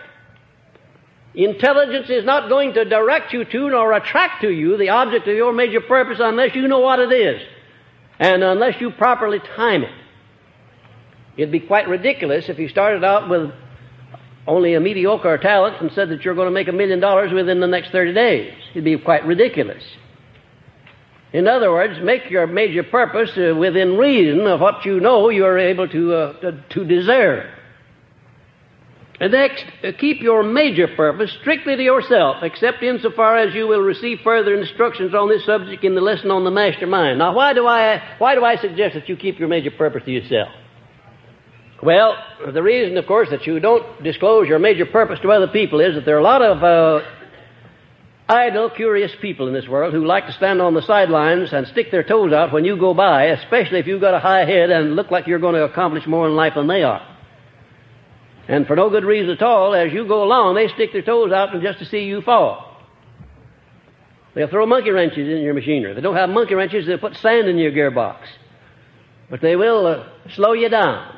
Intelligence 1.36 2.10
is 2.10 2.26
not 2.26 2.50
going 2.50 2.74
to 2.74 2.86
direct 2.86 3.32
you 3.32 3.46
to 3.46 3.70
nor 3.70 3.94
attract 3.94 4.42
to 4.42 4.50
you 4.50 4.78
the 4.78 4.90
object 4.90 5.28
of 5.28 5.36
your 5.36 5.54
major 5.54 5.82
purpose 5.82 6.18
unless 6.20 6.56
you 6.56 6.68
know 6.68 6.80
what 6.80 7.00
it 7.00 7.12
is 7.12 7.42
and 8.20 8.44
unless 8.44 8.82
you 8.82 8.90
properly 8.90 9.40
time 9.56 9.84
it. 9.84 9.92
It'd 11.38 11.52
be 11.52 11.60
quite 11.60 11.88
ridiculous 11.88 12.50
if 12.50 12.58
you 12.58 12.68
started 12.68 13.04
out 13.04 13.30
with 13.30 13.52
only 14.48 14.74
a 14.74 14.80
mediocre 14.80 15.38
talent 15.38 15.80
and 15.80 15.92
said 15.94 16.10
that 16.10 16.26
you're 16.26 16.36
going 16.36 16.48
to 16.48 16.52
make 16.52 16.68
a 16.68 16.74
million 16.74 17.00
dollars 17.00 17.32
within 17.32 17.60
the 17.60 17.68
next 17.68 17.92
30 17.92 18.14
days. 18.14 18.54
It'd 18.72 18.84
be 18.84 18.98
quite 18.98 19.26
ridiculous. 19.26 19.84
In 21.32 21.48
other 21.48 21.72
words, 21.72 22.00
make 22.02 22.30
your 22.30 22.48
major 22.48 22.84
purpose 22.84 23.30
uh, 23.38 23.56
within 23.56 23.98
reason 23.98 24.48
of 24.48 24.60
what 24.60 24.84
you 24.86 25.00
know 25.00 25.30
you 25.30 25.46
are 25.46 25.60
able 25.60 25.88
to, 25.88 26.14
uh, 26.14 26.40
to, 26.40 26.64
to, 26.70 26.86
deserve. 26.86 27.46
And 29.20 29.34
next, 29.34 29.66
uh, 29.84 29.92
keep 30.00 30.22
your 30.22 30.42
major 30.42 30.88
purpose 30.88 31.32
strictly 31.42 31.76
to 31.76 31.84
yourself, 31.84 32.38
except 32.42 32.82
insofar 32.82 33.38
as 33.38 33.54
you 33.54 33.68
will 33.68 33.82
receive 33.82 34.20
further 34.24 34.56
instructions 34.56 35.14
on 35.14 35.30
this 35.30 35.46
subject 35.46 35.84
in 35.84 35.94
the 35.94 36.02
lesson 36.02 36.32
on 36.32 36.46
the 36.46 36.52
master 36.52 36.88
mind. 36.88 37.20
Now, 37.20 37.36
why 37.36 37.54
do 37.54 37.68
I, 37.68 38.02
why 38.18 38.34
do 38.34 38.44
I 38.44 38.56
suggest 38.56 38.96
that 38.96 39.08
you 39.08 39.16
keep 39.16 39.38
your 39.38 39.50
major 39.50 39.72
purpose 39.72 40.04
to 40.06 40.12
yourself? 40.12 40.50
Well, 41.84 42.18
the 42.54 42.64
reason, 42.64 42.98
of 42.98 43.06
course, 43.06 43.30
that 43.30 43.46
you 43.46 43.60
don't 43.60 44.04
disclose 44.04 44.48
your 44.48 44.60
major 44.60 44.86
purpose 44.86 45.20
to 45.22 45.32
other 45.32 45.48
people 45.48 45.80
is 45.80 45.96
that 45.96 46.06
there 46.06 46.16
are 46.16 46.20
a 46.20 46.24
lot 46.24 46.42
of 46.42 46.64
uh, 46.64 47.06
idle, 48.30 48.70
curious 48.70 49.12
people 49.20 49.48
in 49.48 49.54
this 49.54 49.68
world 49.68 49.94
who 49.94 50.06
like 50.06 50.28
to 50.28 50.34
stand 50.34 50.62
on 50.62 50.76
the 50.76 50.82
sidelines 50.84 51.52
and 51.52 51.68
stick 51.68 51.92
their 51.92 52.04
toes 52.04 52.32
out 52.32 52.54
when 52.54 52.64
you 52.64 52.78
go 52.78 52.94
by, 52.94 53.26
especially 53.26 53.80
if 53.80 53.88
you've 53.88 54.02
got 54.02 54.14
a 54.14 54.20
high 54.20 54.46
head 54.46 54.70
and 54.70 54.96
look 54.96 55.10
like 55.10 55.28
you're 55.28 55.40
going 55.40 55.56
to 55.56 55.64
accomplish 55.64 56.06
more 56.06 56.28
in 56.28 56.36
life 56.36 56.54
than 56.56 56.68
they 56.68 56.84
are. 56.84 57.06
And 58.48 58.68
for 58.68 58.76
no 58.76 58.90
good 58.90 59.04
reason 59.04 59.32
at 59.32 59.42
all, 59.42 59.74
as 59.74 59.92
you 59.92 60.08
go 60.08 60.24
along, 60.24 60.56
they 60.56 60.68
stick 60.70 60.94
their 60.94 61.02
toes 61.02 61.32
out 61.32 61.50
just 61.62 61.80
to 61.80 61.86
see 61.86 62.06
you 62.06 62.22
fall. 62.22 62.78
They'll 64.36 64.48
throw 64.48 64.66
monkey 64.66 64.92
wrenches 64.92 65.28
in 65.28 65.42
your 65.42 65.54
machinery. 65.54 65.94
They 65.94 66.02
don't 66.02 66.16
have 66.16 66.30
monkey 66.30 66.54
wrenches, 66.54 66.86
they'll 66.86 67.00
put 67.00 67.16
sand 67.18 67.48
in 67.48 67.58
your 67.58 67.72
gearbox. 67.72 68.20
But 69.30 69.42
they 69.42 69.56
will 69.56 69.86
uh, 69.86 70.08
slow 70.36 70.54
you 70.54 70.70
down. 70.70 71.16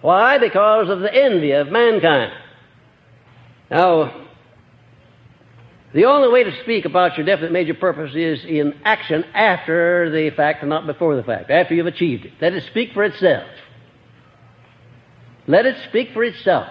Why? 0.00 0.38
Because 0.38 0.88
of 0.88 1.00
the 1.00 1.14
envy 1.14 1.52
of 1.52 1.68
mankind. 1.68 2.32
Now, 3.70 4.21
the 5.94 6.06
only 6.06 6.28
way 6.28 6.44
to 6.44 6.62
speak 6.62 6.84
about 6.84 7.16
your 7.16 7.26
definite 7.26 7.52
major 7.52 7.74
purpose 7.74 8.14
is 8.14 8.44
in 8.44 8.80
action 8.84 9.24
after 9.34 10.10
the 10.10 10.30
fact 10.30 10.62
and 10.62 10.70
not 10.70 10.86
before 10.86 11.16
the 11.16 11.22
fact, 11.22 11.50
after 11.50 11.74
you've 11.74 11.86
achieved 11.86 12.24
it. 12.24 12.32
Let 12.40 12.54
it 12.54 12.64
speak 12.64 12.92
for 12.94 13.04
itself. 13.04 13.48
Let 15.46 15.66
it 15.66 15.76
speak 15.88 16.12
for 16.12 16.24
itself. 16.24 16.68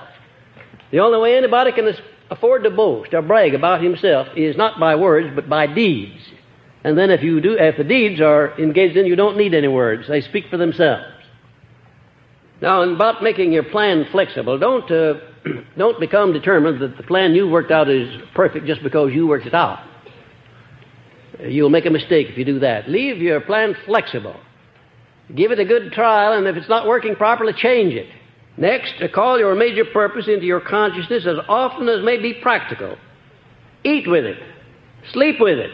The 0.92 1.00
only 1.00 1.20
way 1.20 1.38
anybody 1.38 1.72
can 1.72 1.94
afford 2.30 2.64
to 2.64 2.70
boast 2.70 3.14
or 3.14 3.22
brag 3.22 3.54
about 3.54 3.84
himself 3.84 4.30
is 4.36 4.58
not 4.58 4.80
by 4.80 4.96
words, 4.96 5.30
but 5.36 5.48
by 5.48 5.68
deeds. 5.68 6.22
And 6.84 6.98
then 6.98 7.12
if 7.12 7.22
you 7.22 7.42
do, 7.42 7.58
if 7.60 7.78
the 7.78 7.84
deeds 7.84 8.20
are 8.22 8.58
engaged 8.60 8.98
in, 8.98 9.06
you 9.06 9.16
don't 9.16 9.38
need 9.38 9.54
any 9.54 9.68
words. 9.68 10.08
They 10.08 10.22
speak 10.22 10.50
for 10.50 10.58
themselves. 10.58 11.06
Now, 12.62 12.82
about 12.84 13.22
making 13.22 13.52
your 13.52 13.64
plan 13.64 14.08
flexible, 14.12 14.58
don't, 14.58 14.90
uh, 14.90 15.16
don't 15.78 16.00
become 16.00 16.34
determined 16.34 16.82
that 16.82 16.98
the 16.98 17.04
plan 17.04 17.34
you 17.34 17.50
worked 17.50 17.72
out 17.72 17.90
is 17.90 18.22
perfect 18.36 18.66
just 18.66 18.84
because 18.84 19.12
you 19.14 19.28
worked 19.28 19.46
it 19.46 19.54
out. 19.54 19.80
You'll 21.40 21.70
make 21.70 21.86
a 21.86 21.90
mistake 21.90 22.28
if 22.30 22.38
you 22.38 22.46
do 22.46 22.60
that. 22.60 22.90
Leave 22.90 23.18
your 23.18 23.42
plan 23.42 23.76
flexible. 23.86 24.36
Give 25.36 25.52
it 25.52 25.60
a 25.60 25.66
good 25.66 25.92
trial, 25.94 26.34
and 26.34 26.46
if 26.48 26.56
it's 26.56 26.70
not 26.70 26.88
working 26.88 27.16
properly, 27.16 27.54
change 27.54 27.94
it. 27.94 28.08
Next, 28.58 28.94
call 29.14 29.40
your 29.40 29.56
major 29.56 29.86
purpose 29.86 30.28
into 30.28 30.46
your 30.46 30.60
consciousness 30.60 31.26
as 31.26 31.38
often 31.48 31.88
as 31.88 32.04
may 32.04 32.22
be 32.22 32.34
practical. 32.34 32.98
Eat 33.84 34.08
with 34.08 34.26
it. 34.26 34.38
Sleep 35.14 35.38
with 35.40 35.58
it. 35.58 35.72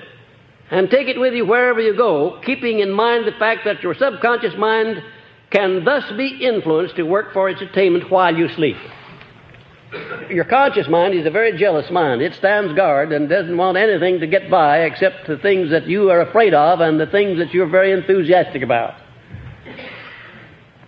And 0.69 0.89
take 0.89 1.07
it 1.07 1.19
with 1.19 1.33
you 1.33 1.45
wherever 1.45 1.81
you 1.81 1.95
go, 1.95 2.39
keeping 2.45 2.79
in 2.79 2.91
mind 2.91 3.25
the 3.25 3.37
fact 3.39 3.61
that 3.65 3.81
your 3.81 3.95
subconscious 3.95 4.53
mind 4.57 5.01
can 5.49 5.83
thus 5.85 6.03
be 6.17 6.45
influenced 6.45 6.97
to 6.97 7.03
work 7.03 7.33
for 7.33 7.49
its 7.49 7.61
attainment 7.61 8.11
while 8.11 8.35
you 8.35 8.49
sleep. 8.49 8.75
Your 10.29 10.45
conscious 10.45 10.87
mind 10.87 11.13
is 11.13 11.25
a 11.25 11.31
very 11.31 11.57
jealous 11.57 11.89
mind. 11.89 12.21
It 12.21 12.33
stands 12.35 12.73
guard 12.73 13.11
and 13.11 13.29
doesn't 13.29 13.55
want 13.55 13.77
anything 13.77 14.19
to 14.19 14.27
get 14.27 14.49
by 14.49 14.79
except 14.79 15.27
the 15.27 15.37
things 15.37 15.69
that 15.71 15.87
you 15.87 16.09
are 16.09 16.21
afraid 16.21 16.53
of 16.53 16.79
and 16.81 16.99
the 16.99 17.07
things 17.07 17.37
that 17.39 17.53
you're 17.53 17.69
very 17.69 17.91
enthusiastic 17.91 18.61
about. 18.61 18.95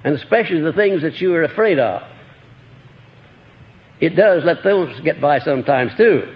And 0.04 0.16
especially 0.16 0.62
the 0.62 0.74
things 0.74 1.02
that 1.02 1.22
you 1.22 1.34
are 1.36 1.44
afraid 1.44 1.80
of. 1.80 2.04
It 4.00 4.16
does 4.16 4.44
let 4.44 4.64
those 4.64 5.00
get 5.02 5.20
by 5.20 5.40
sometimes 5.40 5.92
too. 5.96 6.36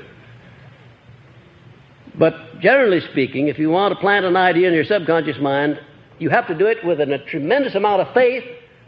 But 2.15 2.59
generally 2.59 3.01
speaking, 3.11 3.47
if 3.47 3.57
you 3.57 3.69
want 3.69 3.93
to 3.93 3.99
plant 3.99 4.25
an 4.25 4.35
idea 4.35 4.67
in 4.67 4.73
your 4.73 4.83
subconscious 4.83 5.39
mind, 5.39 5.79
you 6.19 6.29
have 6.29 6.47
to 6.47 6.55
do 6.55 6.67
it 6.67 6.85
with 6.85 6.99
a 6.99 7.17
tremendous 7.29 7.75
amount 7.75 8.01
of 8.01 8.13
faith, 8.13 8.43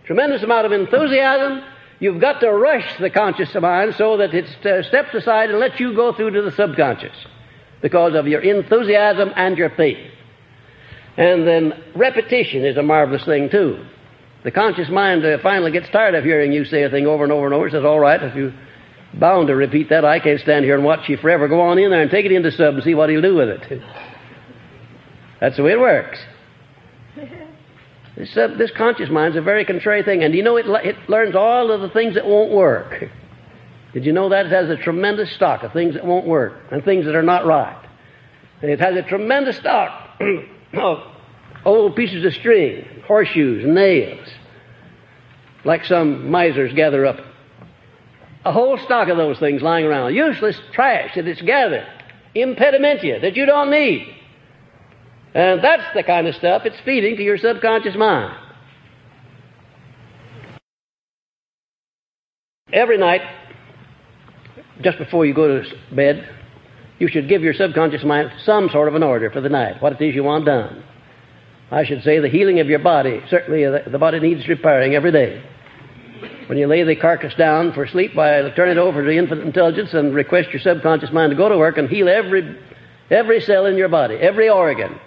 tremendous 0.05 0.43
amount 0.43 0.65
of 0.65 0.71
enthusiasm. 0.71 1.63
You've 1.99 2.19
got 2.19 2.41
to 2.41 2.51
rush 2.51 2.97
the 2.99 3.09
conscious 3.09 3.53
mind 3.55 3.95
so 3.95 4.17
that 4.17 4.33
it 4.33 4.45
steps 4.85 5.13
aside 5.13 5.49
and 5.49 5.59
lets 5.59 5.79
you 5.79 5.95
go 5.95 6.13
through 6.13 6.31
to 6.31 6.41
the 6.41 6.51
subconscious 6.51 7.15
because 7.81 8.15
of 8.15 8.27
your 8.27 8.41
enthusiasm 8.41 9.31
and 9.35 9.57
your 9.57 9.69
faith. 9.69 10.11
And 11.17 11.47
then 11.47 11.73
repetition 11.95 12.65
is 12.65 12.75
a 12.77 12.83
marvelous 12.83 13.23
thing 13.23 13.49
too. 13.49 13.85
The 14.43 14.51
conscious 14.51 14.89
mind 14.89 15.25
uh, 15.25 15.37
finally 15.41 15.71
gets 15.71 15.89
tired 15.89 16.13
of 16.13 16.23
hearing 16.23 16.51
you 16.51 16.65
say 16.65 16.83
a 16.83 16.89
thing 16.89 17.07
over 17.07 17.23
and 17.23 17.31
over 17.31 17.45
and 17.45 17.53
over. 17.53 17.67
It 17.67 17.71
says, 17.71 17.85
all 17.85 17.99
right, 17.99 18.21
if 18.21 18.35
you're 18.35 18.53
bound 19.13 19.47
to 19.47 19.55
repeat 19.55 19.89
that, 19.89 20.03
I 20.03 20.19
can't 20.19 20.39
stand 20.39 20.65
here 20.65 20.75
and 20.75 20.83
watch 20.83 21.07
you 21.09 21.17
forever. 21.17 21.47
Go 21.47 21.61
on 21.61 21.79
in 21.79 21.89
there 21.89 22.01
and 22.01 22.11
take 22.11 22.25
it 22.25 22.31
into 22.31 22.51
sub 22.51 22.75
and 22.75 22.83
see 22.83 22.93
what 22.93 23.09
he'll 23.09 23.21
do 23.21 23.35
with 23.35 23.49
it. 23.49 23.81
That's 25.39 25.57
the 25.57 25.63
way 25.63 25.71
it 25.71 25.79
works. 25.79 26.19
This, 28.15 28.71
conscious 28.71 29.09
mind 29.09 29.33
is 29.33 29.39
a 29.39 29.41
very 29.41 29.65
contrary 29.65 30.01
thing, 30.03 30.23
and 30.23 30.33
you 30.33 30.41
know 30.41 30.55
it, 30.55 30.65
it 30.85 31.09
learns 31.09 31.35
all 31.35 31.71
of 31.71 31.81
the 31.81 31.89
things 31.89 32.15
that 32.15 32.25
won't 32.25 32.51
work. 32.51 33.09
Did 33.93 34.05
you 34.05 34.13
know 34.13 34.29
that? 34.29 34.45
It 34.45 34.51
has 34.51 34.69
a 34.69 34.77
tremendous 34.77 35.31
stock 35.31 35.63
of 35.63 35.73
things 35.73 35.95
that 35.95 36.05
won't 36.05 36.25
work 36.25 36.53
and 36.71 36.83
things 36.83 37.05
that 37.05 37.15
are 37.15 37.23
not 37.23 37.45
right. 37.45 37.81
And 38.61 38.71
it 38.71 38.79
has 38.79 38.95
a 38.95 39.01
tremendous 39.03 39.57
stock 39.57 40.21
of 40.73 41.03
old 41.65 41.95
pieces 41.95 42.23
of 42.23 42.33
string, 42.33 42.85
horseshoes, 43.05 43.65
nails, 43.65 44.27
like 45.65 45.83
some 45.85 46.29
misers 46.29 46.73
gather 46.73 47.05
up. 47.05 47.19
A 48.45 48.51
whole 48.51 48.77
stock 48.77 49.09
of 49.09 49.17
those 49.17 49.39
things 49.39 49.61
lying 49.61 49.85
around. 49.85 50.13
Useless 50.13 50.57
trash 50.71 51.15
that 51.15 51.27
it's 51.27 51.41
gathered. 51.41 51.87
Impedimenta 52.35 53.21
that 53.21 53.35
you 53.35 53.45
don't 53.45 53.71
need. 53.71 54.15
And 55.35 55.61
that's 55.61 55.83
the 55.93 56.01
kind 56.01 56.27
of 56.27 56.35
stuff 56.35 56.61
it's 56.65 56.79
feeding 56.85 57.17
to 57.17 57.23
your 57.23 57.37
subconscious 57.37 57.95
mind. 57.97 58.33
Every 62.71 62.97
night, 62.97 63.21
just 64.81 64.97
before 64.97 65.25
you 65.25 65.33
go 65.33 65.61
to 65.61 65.69
bed, 65.93 66.29
you 66.99 67.09
should 67.09 67.27
give 67.27 67.41
your 67.41 67.53
subconscious 67.53 68.05
mind 68.05 68.31
some 68.43 68.69
sort 68.69 68.87
of 68.87 68.95
an 68.95 69.03
order 69.03 69.29
for 69.29 69.41
the 69.41 69.49
night, 69.49 69.81
what 69.81 69.99
it 69.99 70.09
is 70.09 70.15
you 70.15 70.23
want 70.23 70.45
done. 70.45 70.83
I 71.69 71.83
should 71.83 72.03
say 72.03 72.19
the 72.19 72.29
healing 72.29 72.61
of 72.61 72.67
your 72.67 72.79
body. 72.79 73.21
Certainly, 73.29 73.65
uh, 73.65 73.79
the 73.91 73.99
body 73.99 74.19
needs 74.21 74.47
repairing 74.47 74.95
every 74.95 75.11
day. 75.11 75.43
When 76.47 76.57
you 76.57 76.67
lay 76.67 76.83
the 76.83 76.95
carcass 76.95 77.33
down 77.35 77.73
for 77.73 77.87
sleep, 77.87 78.15
by 78.15 78.49
turn 78.51 78.69
it 78.69 78.77
over 78.77 79.01
to 79.01 79.07
the 79.07 79.17
infinite 79.17 79.45
intelligence 79.45 79.93
and 79.93 80.13
request 80.13 80.49
your 80.53 80.61
subconscious 80.61 81.11
mind 81.11 81.31
to 81.31 81.35
go 81.35 81.49
to 81.49 81.57
work 81.57 81.77
and 81.77 81.89
heal 81.89 82.07
every 82.07 82.57
every 83.11 83.41
cell 83.41 83.65
in 83.65 83.75
your 83.75 83.89
body, 83.89 84.15
every 84.15 84.49
organ, 84.49 84.99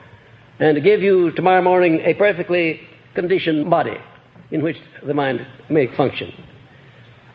and 0.58 0.74
to 0.74 0.80
give 0.80 1.00
you 1.00 1.30
tomorrow 1.32 1.62
morning 1.62 2.00
a 2.04 2.14
perfectly 2.14 2.80
conditioned 3.14 3.68
body 3.70 3.96
in 4.50 4.62
which 4.62 4.76
the 5.06 5.14
mind 5.14 5.46
may 5.68 5.94
function. 5.96 6.32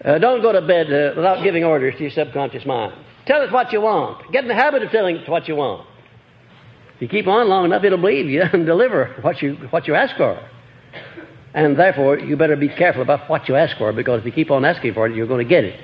Uh, 0.04 0.18
don't 0.18 0.42
go 0.42 0.52
to 0.52 0.62
bed 0.62 0.88
uh, 0.88 1.14
without 1.16 1.44
giving 1.44 1.64
orders 1.64 1.94
to 1.96 2.02
your 2.02 2.12
subconscious 2.12 2.66
mind. 2.66 2.94
Tell 3.26 3.42
it 3.42 3.52
what 3.52 3.72
you 3.72 3.82
want. 3.82 4.32
Get 4.34 4.44
in 4.44 4.50
the 4.50 4.56
habit 4.56 4.84
of 4.84 4.92
telling 4.92 5.18
it 5.18 5.30
what 5.30 5.48
you 5.48 5.56
want. 5.56 5.88
If 6.96 7.02
you 7.02 7.08
keep 7.08 7.28
on 7.28 7.48
long 7.48 7.66
enough, 7.66 7.84
it'll 7.84 7.98
believe 7.98 8.28
you 8.28 8.42
and 8.54 8.66
deliver 8.66 9.16
what 9.22 9.42
you, 9.42 9.56
what 9.70 9.88
you 9.88 9.96
ask 9.96 10.16
for. 10.18 10.40
And 11.54 11.78
therefore, 11.78 12.20
you 12.20 12.36
better 12.36 12.56
be 12.56 12.68
careful 12.68 13.04
about 13.04 13.30
what 13.30 13.48
you 13.48 13.56
ask 13.56 13.78
for 13.78 13.94
because 13.94 14.22
if 14.22 14.26
you 14.26 14.32
keep 14.32 14.52
on 14.52 14.66
asking 14.66 14.96
for 14.96 15.08
it, 15.08 15.16
you're 15.16 15.28
going 15.28 15.46
to 15.46 15.50
get 15.50 15.64
it. 15.64 15.80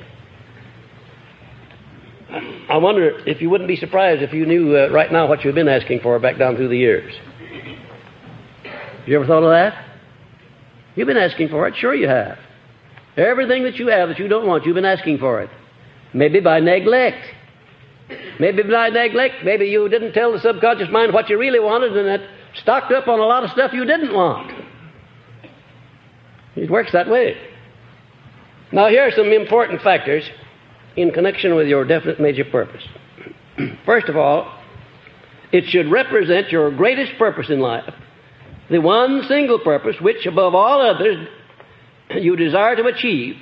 I 2.70 2.78
wonder 2.78 3.20
if 3.26 3.42
you 3.42 3.50
wouldn't 3.50 3.68
be 3.68 3.76
surprised 3.76 4.22
if 4.22 4.34
you 4.34 4.46
knew 4.46 4.76
uh, 4.76 4.90
right 4.90 5.12
now 5.12 5.28
what 5.28 5.44
you've 5.44 5.56
been 5.56 5.68
asking 5.68 6.02
for 6.02 6.20
back 6.20 6.38
down 6.38 6.56
through 6.56 6.70
the 6.70 6.78
years. 6.78 7.14
You 9.10 9.16
ever 9.16 9.26
thought 9.26 9.42
of 9.42 9.50
that? 9.50 9.88
You've 10.96 11.08
been 11.08 11.18
asking 11.18 11.50
for 11.50 11.68
it. 11.68 11.76
Sure 11.76 11.96
you 11.96 12.08
have. 12.08 12.38
Everything 13.18 13.64
that 13.64 13.78
you 13.78 13.88
have 13.88 14.10
that 14.10 14.20
you 14.20 14.28
don't 14.28 14.46
want, 14.46 14.68
you've 14.68 14.76
been 14.76 14.86
asking 14.86 15.18
for 15.18 15.42
it. 15.42 15.50
Maybe 16.14 16.40
by 16.42 16.60
neglect. 16.60 17.26
Maybe 18.40 18.62
by 18.62 18.90
neglect. 18.90 19.44
Maybe 19.44 19.66
you 19.66 19.90
didn't 19.90 20.14
tell 20.14 20.32
the 20.32 20.40
subconscious 20.40 20.90
mind 20.92 21.12
what 21.12 21.28
you 21.28 21.40
really 21.40 21.60
wanted 21.60 21.98
and 21.98 22.08
it 22.08 22.30
stocked 22.62 22.92
up 22.92 23.08
on 23.08 23.18
a 23.18 23.26
lot 23.26 23.44
of 23.44 23.50
stuff 23.50 23.74
you 23.74 23.84
didn't 23.84 24.14
want. 24.14 24.52
It 26.56 26.70
works 26.70 26.92
that 26.92 27.10
way. 27.10 27.36
Now, 28.72 28.90
here 28.90 29.08
are 29.08 29.12
some 29.12 29.32
important 29.32 29.82
factors 29.82 30.24
in 30.96 31.10
connection 31.10 31.56
with 31.56 31.68
your 31.68 31.84
definite 31.84 32.20
major 32.20 32.46
purpose. 32.46 32.84
First 33.88 34.08
of 34.08 34.18
all, 34.18 34.56
it 35.52 35.66
should 35.66 35.90
represent 35.90 36.52
your 36.52 36.70
greatest 36.70 37.18
purpose 37.18 37.50
in 37.50 37.60
life, 37.60 37.92
the 38.70 38.80
one 38.80 39.24
single 39.28 39.60
purpose 39.60 39.96
which, 40.02 40.26
above 40.26 40.56
all 40.56 40.82
others, 40.82 41.28
you 42.12 42.36
desire 42.36 42.76
to 42.76 42.86
achieve, 42.86 43.36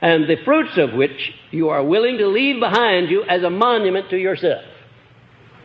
and 0.00 0.24
the 0.24 0.36
fruits 0.44 0.76
of 0.76 0.92
which 0.92 1.32
you 1.50 1.70
are 1.70 1.82
willing 1.82 2.18
to 2.18 2.28
leave 2.28 2.60
behind 2.60 3.08
you 3.08 3.24
as 3.24 3.42
a 3.42 3.50
monument 3.50 4.10
to 4.10 4.16
yourself. 4.16 4.62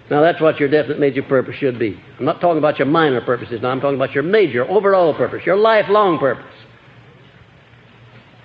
Now, 0.10 0.22
that's 0.22 0.42
what 0.42 0.60
your 0.60 0.70
definite 0.70 1.00
major 1.00 1.22
purpose 1.22 1.56
should 1.56 1.78
be. 1.78 2.00
I'm 2.18 2.26
not 2.26 2.42
talking 2.42 2.58
about 2.58 2.80
your 2.80 2.88
minor 2.88 3.22
purposes 3.22 3.62
now, 3.62 3.70
I'm 3.70 3.82
talking 3.82 3.98
about 3.98 4.14
your 4.14 4.24
major, 4.24 4.66
overall 4.68 5.14
purpose, 5.14 5.46
your 5.46 5.58
lifelong 5.58 6.18
purpose. 6.18 6.46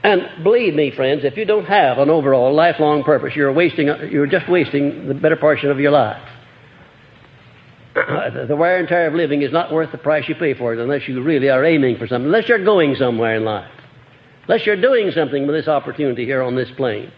And 0.02 0.44
believe 0.44 0.74
me, 0.74 0.90
friends, 0.94 1.24
if 1.24 1.38
you 1.38 1.46
don't 1.46 1.64
have 1.64 1.96
an 1.96 2.10
overall 2.10 2.54
lifelong 2.54 3.04
purpose, 3.04 3.34
you're 3.34 3.52
wasting, 3.52 3.86
you're 4.10 4.26
just 4.26 4.46
wasting 4.50 5.08
the 5.08 5.14
better 5.14 5.36
portion 5.36 5.70
of 5.70 5.80
your 5.80 5.92
life. 5.92 6.22
The 7.94 8.56
wear 8.56 8.78
and 8.78 8.88
tear 8.88 9.06
of 9.06 9.14
living 9.14 9.42
is 9.42 9.52
not 9.52 9.72
worth 9.72 9.92
the 9.92 9.98
price 9.98 10.28
you 10.28 10.34
pay 10.34 10.54
for 10.54 10.72
it 10.72 10.80
unless 10.80 11.06
you 11.06 11.22
really 11.22 11.48
are 11.48 11.64
aiming 11.64 11.96
for 11.96 12.06
something, 12.06 12.26
unless 12.26 12.48
you're 12.48 12.64
going 12.64 12.96
somewhere 12.96 13.36
in 13.36 13.44
life, 13.44 13.70
unless 14.48 14.66
you're 14.66 14.80
doing 14.80 15.12
something 15.12 15.46
with 15.46 15.54
this 15.54 15.68
opportunity 15.68 16.24
here 16.24 16.42
on 16.42 16.56
this 16.56 16.70
plane. 16.76 17.12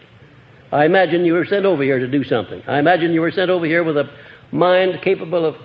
I 0.71 0.85
imagine 0.85 1.25
you 1.25 1.33
were 1.33 1.45
sent 1.45 1.65
over 1.65 1.81
here 1.81 1.99
to 1.99 2.07
do 2.07 2.23
something. 2.23 2.61
I 2.67 2.77
imagine 2.79 3.11
you 3.11 3.21
were 3.21 3.31
sent 3.31 3.49
over 3.49 3.65
here 3.65 3.83
with 3.83 3.97
a 3.97 4.09
mind 4.51 5.01
capable 5.01 5.45
of 5.45 5.55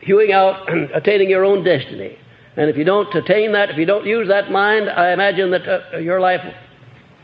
hewing 0.00 0.32
out 0.32 0.68
and 0.70 0.90
attaining 0.90 1.30
your 1.30 1.44
own 1.44 1.64
destiny. 1.64 2.18
And 2.56 2.68
if 2.68 2.76
you 2.76 2.84
don't 2.84 3.12
attain 3.14 3.52
that, 3.52 3.70
if 3.70 3.78
you 3.78 3.86
don't 3.86 4.04
use 4.04 4.28
that 4.28 4.50
mind, 4.50 4.90
I 4.90 5.12
imagine 5.12 5.50
that 5.52 5.94
uh, 5.94 5.96
your 5.96 6.20
life, 6.20 6.40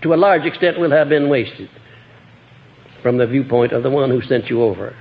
to 0.02 0.14
a 0.14 0.16
large 0.16 0.46
extent, 0.46 0.80
will 0.80 0.90
have 0.90 1.10
been 1.10 1.28
wasted 1.28 1.68
from 3.02 3.18
the 3.18 3.26
viewpoint 3.26 3.72
of 3.72 3.82
the 3.82 3.90
one 3.90 4.10
who 4.10 4.22
sent 4.22 4.48
you 4.48 4.62
over. 4.62 4.96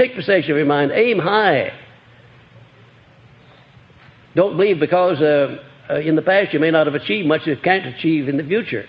Take 0.00 0.14
possession 0.14 0.52
of 0.52 0.56
your 0.56 0.64
mind. 0.64 0.92
Aim 0.92 1.18
high. 1.18 1.78
Don't 4.34 4.56
believe 4.56 4.80
because 4.80 5.20
uh, 5.20 5.58
uh, 5.90 5.96
in 5.96 6.16
the 6.16 6.22
past 6.22 6.54
you 6.54 6.58
may 6.58 6.70
not 6.70 6.86
have 6.86 6.94
achieved 6.94 7.28
much 7.28 7.46
you 7.46 7.54
can't 7.62 7.84
achieve 7.84 8.26
in 8.26 8.38
the 8.38 8.42
future. 8.42 8.86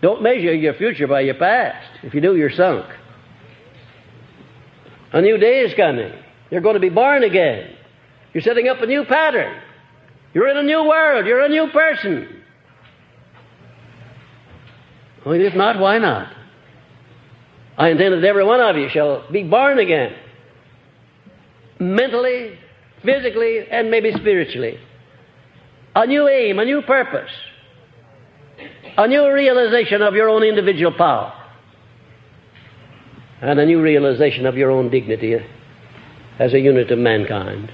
Don't 0.00 0.22
measure 0.22 0.54
your 0.54 0.74
future 0.74 1.08
by 1.08 1.22
your 1.22 1.34
past. 1.34 1.88
If 2.04 2.14
you 2.14 2.20
do, 2.20 2.36
you're 2.36 2.52
sunk. 2.52 2.86
A 5.12 5.20
new 5.20 5.36
day 5.38 5.62
is 5.62 5.74
coming. 5.74 6.12
You're 6.52 6.60
going 6.60 6.74
to 6.74 6.80
be 6.80 6.88
born 6.88 7.24
again. 7.24 7.74
You're 8.32 8.42
setting 8.42 8.68
up 8.68 8.80
a 8.80 8.86
new 8.86 9.04
pattern. 9.04 9.60
You're 10.34 10.46
in 10.50 10.56
a 10.56 10.62
new 10.62 10.84
world. 10.84 11.26
You're 11.26 11.44
a 11.44 11.48
new 11.48 11.66
person. 11.72 12.42
Well, 15.26 15.34
if 15.34 15.56
not, 15.56 15.80
why 15.80 15.98
not? 15.98 16.32
I 17.80 17.88
intend 17.88 18.12
that 18.12 18.28
every 18.28 18.44
one 18.44 18.60
of 18.60 18.76
you 18.76 18.90
shall 18.92 19.24
be 19.32 19.42
born 19.42 19.78
again. 19.78 20.14
Mentally, 21.78 22.58
physically, 23.02 23.60
and 23.70 23.90
maybe 23.90 24.12
spiritually. 24.12 24.78
A 25.96 26.06
new 26.06 26.28
aim, 26.28 26.58
a 26.58 26.64
new 26.66 26.82
purpose. 26.82 27.30
A 28.98 29.08
new 29.08 29.32
realization 29.32 30.02
of 30.02 30.12
your 30.12 30.28
own 30.28 30.42
individual 30.42 30.92
power. 30.92 31.32
And 33.40 33.58
a 33.58 33.64
new 33.64 33.80
realization 33.80 34.44
of 34.44 34.56
your 34.56 34.70
own 34.70 34.90
dignity 34.90 35.36
as 36.38 36.52
a 36.52 36.60
unit 36.60 36.90
of 36.90 36.98
mankind. 36.98 37.72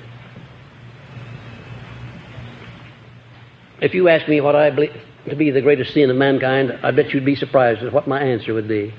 If 3.82 3.92
you 3.92 4.08
ask 4.08 4.28
me 4.28 4.40
what 4.40 4.54
I 4.54 4.70
believe 4.70 4.92
to 5.28 5.34
be 5.34 5.50
the 5.50 5.62
greatest 5.62 5.94
sin 5.94 6.10
of 6.10 6.16
mankind, 6.16 6.78
I 6.84 6.92
bet 6.92 7.10
you'd 7.10 7.24
be 7.24 7.34
surprised 7.34 7.82
at 7.82 7.92
what 7.92 8.06
my 8.06 8.22
answer 8.22 8.54
would 8.54 8.68
be. 8.68 8.94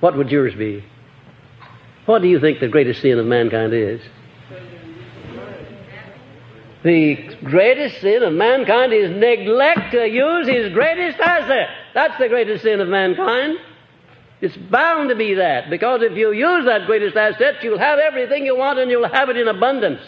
What 0.00 0.16
would 0.16 0.30
yours 0.30 0.54
be? 0.54 0.84
What 2.06 2.22
do 2.22 2.28
you 2.28 2.40
think 2.40 2.60
the 2.60 2.68
greatest 2.68 3.02
sin 3.02 3.18
of 3.18 3.26
mankind 3.26 3.74
is? 3.74 4.00
The 6.82 7.36
greatest 7.42 8.00
sin 8.00 8.22
of 8.22 8.32
mankind 8.32 8.92
is 8.92 9.10
neglect 9.10 9.90
to 9.92 10.08
use 10.08 10.48
his 10.48 10.72
greatest 10.72 11.18
asset. 11.18 11.68
That's 11.92 12.16
the 12.18 12.28
greatest 12.28 12.62
sin 12.62 12.80
of 12.80 12.88
mankind. 12.88 13.58
It's 14.40 14.56
bound 14.56 15.08
to 15.08 15.16
be 15.16 15.34
that, 15.34 15.68
because 15.68 16.02
if 16.02 16.16
you 16.16 16.30
use 16.30 16.64
that 16.66 16.86
greatest 16.86 17.16
asset, 17.16 17.56
you'll 17.64 17.78
have 17.78 17.98
everything 17.98 18.46
you 18.46 18.56
want 18.56 18.78
and 18.78 18.90
you'll 18.90 19.08
have 19.08 19.28
it 19.28 19.36
in 19.36 19.48
abundance. 19.48 20.00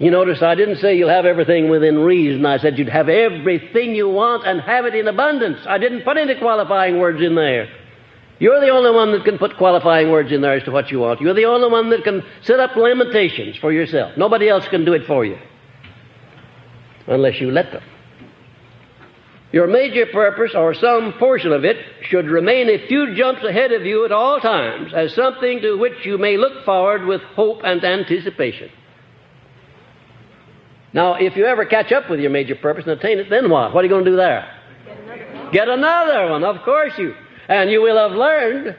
You 0.00 0.10
notice 0.10 0.40
I 0.40 0.54
didn't 0.54 0.78
say 0.78 0.96
you'll 0.96 1.10
have 1.10 1.26
everything 1.26 1.68
within 1.68 1.98
reason. 1.98 2.46
I 2.46 2.56
said 2.56 2.78
you'd 2.78 2.88
have 2.88 3.10
everything 3.10 3.94
you 3.94 4.08
want 4.08 4.46
and 4.46 4.58
have 4.62 4.86
it 4.86 4.94
in 4.94 5.06
abundance. 5.06 5.58
I 5.68 5.76
didn't 5.76 6.04
put 6.04 6.16
any 6.16 6.36
qualifying 6.36 6.98
words 6.98 7.20
in 7.20 7.34
there. 7.34 7.68
You're 8.38 8.62
the 8.62 8.70
only 8.70 8.92
one 8.92 9.12
that 9.12 9.26
can 9.26 9.36
put 9.36 9.58
qualifying 9.58 10.10
words 10.10 10.32
in 10.32 10.40
there 10.40 10.54
as 10.54 10.62
to 10.64 10.70
what 10.70 10.90
you 10.90 11.00
want. 11.00 11.20
You're 11.20 11.34
the 11.34 11.44
only 11.44 11.68
one 11.70 11.90
that 11.90 12.02
can 12.02 12.22
set 12.44 12.58
up 12.58 12.74
limitations 12.76 13.58
for 13.58 13.70
yourself. 13.70 14.16
Nobody 14.16 14.48
else 14.48 14.66
can 14.68 14.86
do 14.86 14.94
it 14.94 15.06
for 15.06 15.22
you. 15.22 15.36
Unless 17.06 17.38
you 17.38 17.50
let 17.50 17.70
them. 17.70 17.82
Your 19.52 19.66
major 19.66 20.06
purpose, 20.06 20.52
or 20.54 20.72
some 20.72 21.12
portion 21.18 21.52
of 21.52 21.66
it, 21.66 21.76
should 22.08 22.24
remain 22.24 22.70
a 22.70 22.86
few 22.86 23.14
jumps 23.14 23.44
ahead 23.44 23.72
of 23.72 23.84
you 23.84 24.06
at 24.06 24.12
all 24.12 24.40
times 24.40 24.94
as 24.94 25.14
something 25.14 25.60
to 25.60 25.76
which 25.76 26.06
you 26.06 26.16
may 26.16 26.38
look 26.38 26.64
forward 26.64 27.04
with 27.04 27.20
hope 27.20 27.60
and 27.64 27.84
anticipation. 27.84 28.70
Now, 30.92 31.14
if 31.14 31.36
you 31.36 31.46
ever 31.46 31.64
catch 31.64 31.92
up 31.92 32.10
with 32.10 32.20
your 32.20 32.30
major 32.30 32.56
purpose 32.56 32.84
and 32.86 32.98
attain 32.98 33.18
it, 33.18 33.30
then 33.30 33.48
what? 33.48 33.72
What 33.72 33.80
are 33.80 33.84
you 33.84 33.90
going 33.90 34.04
to 34.04 34.10
do 34.10 34.16
there? 34.16 34.56
Get 35.52 35.68
another, 35.68 36.30
one, 36.30 36.44
of 36.44 36.62
course 36.64 36.92
you. 36.98 37.14
And 37.48 37.70
you 37.70 37.82
will 37.82 37.96
have 37.96 38.16
learned 38.16 38.76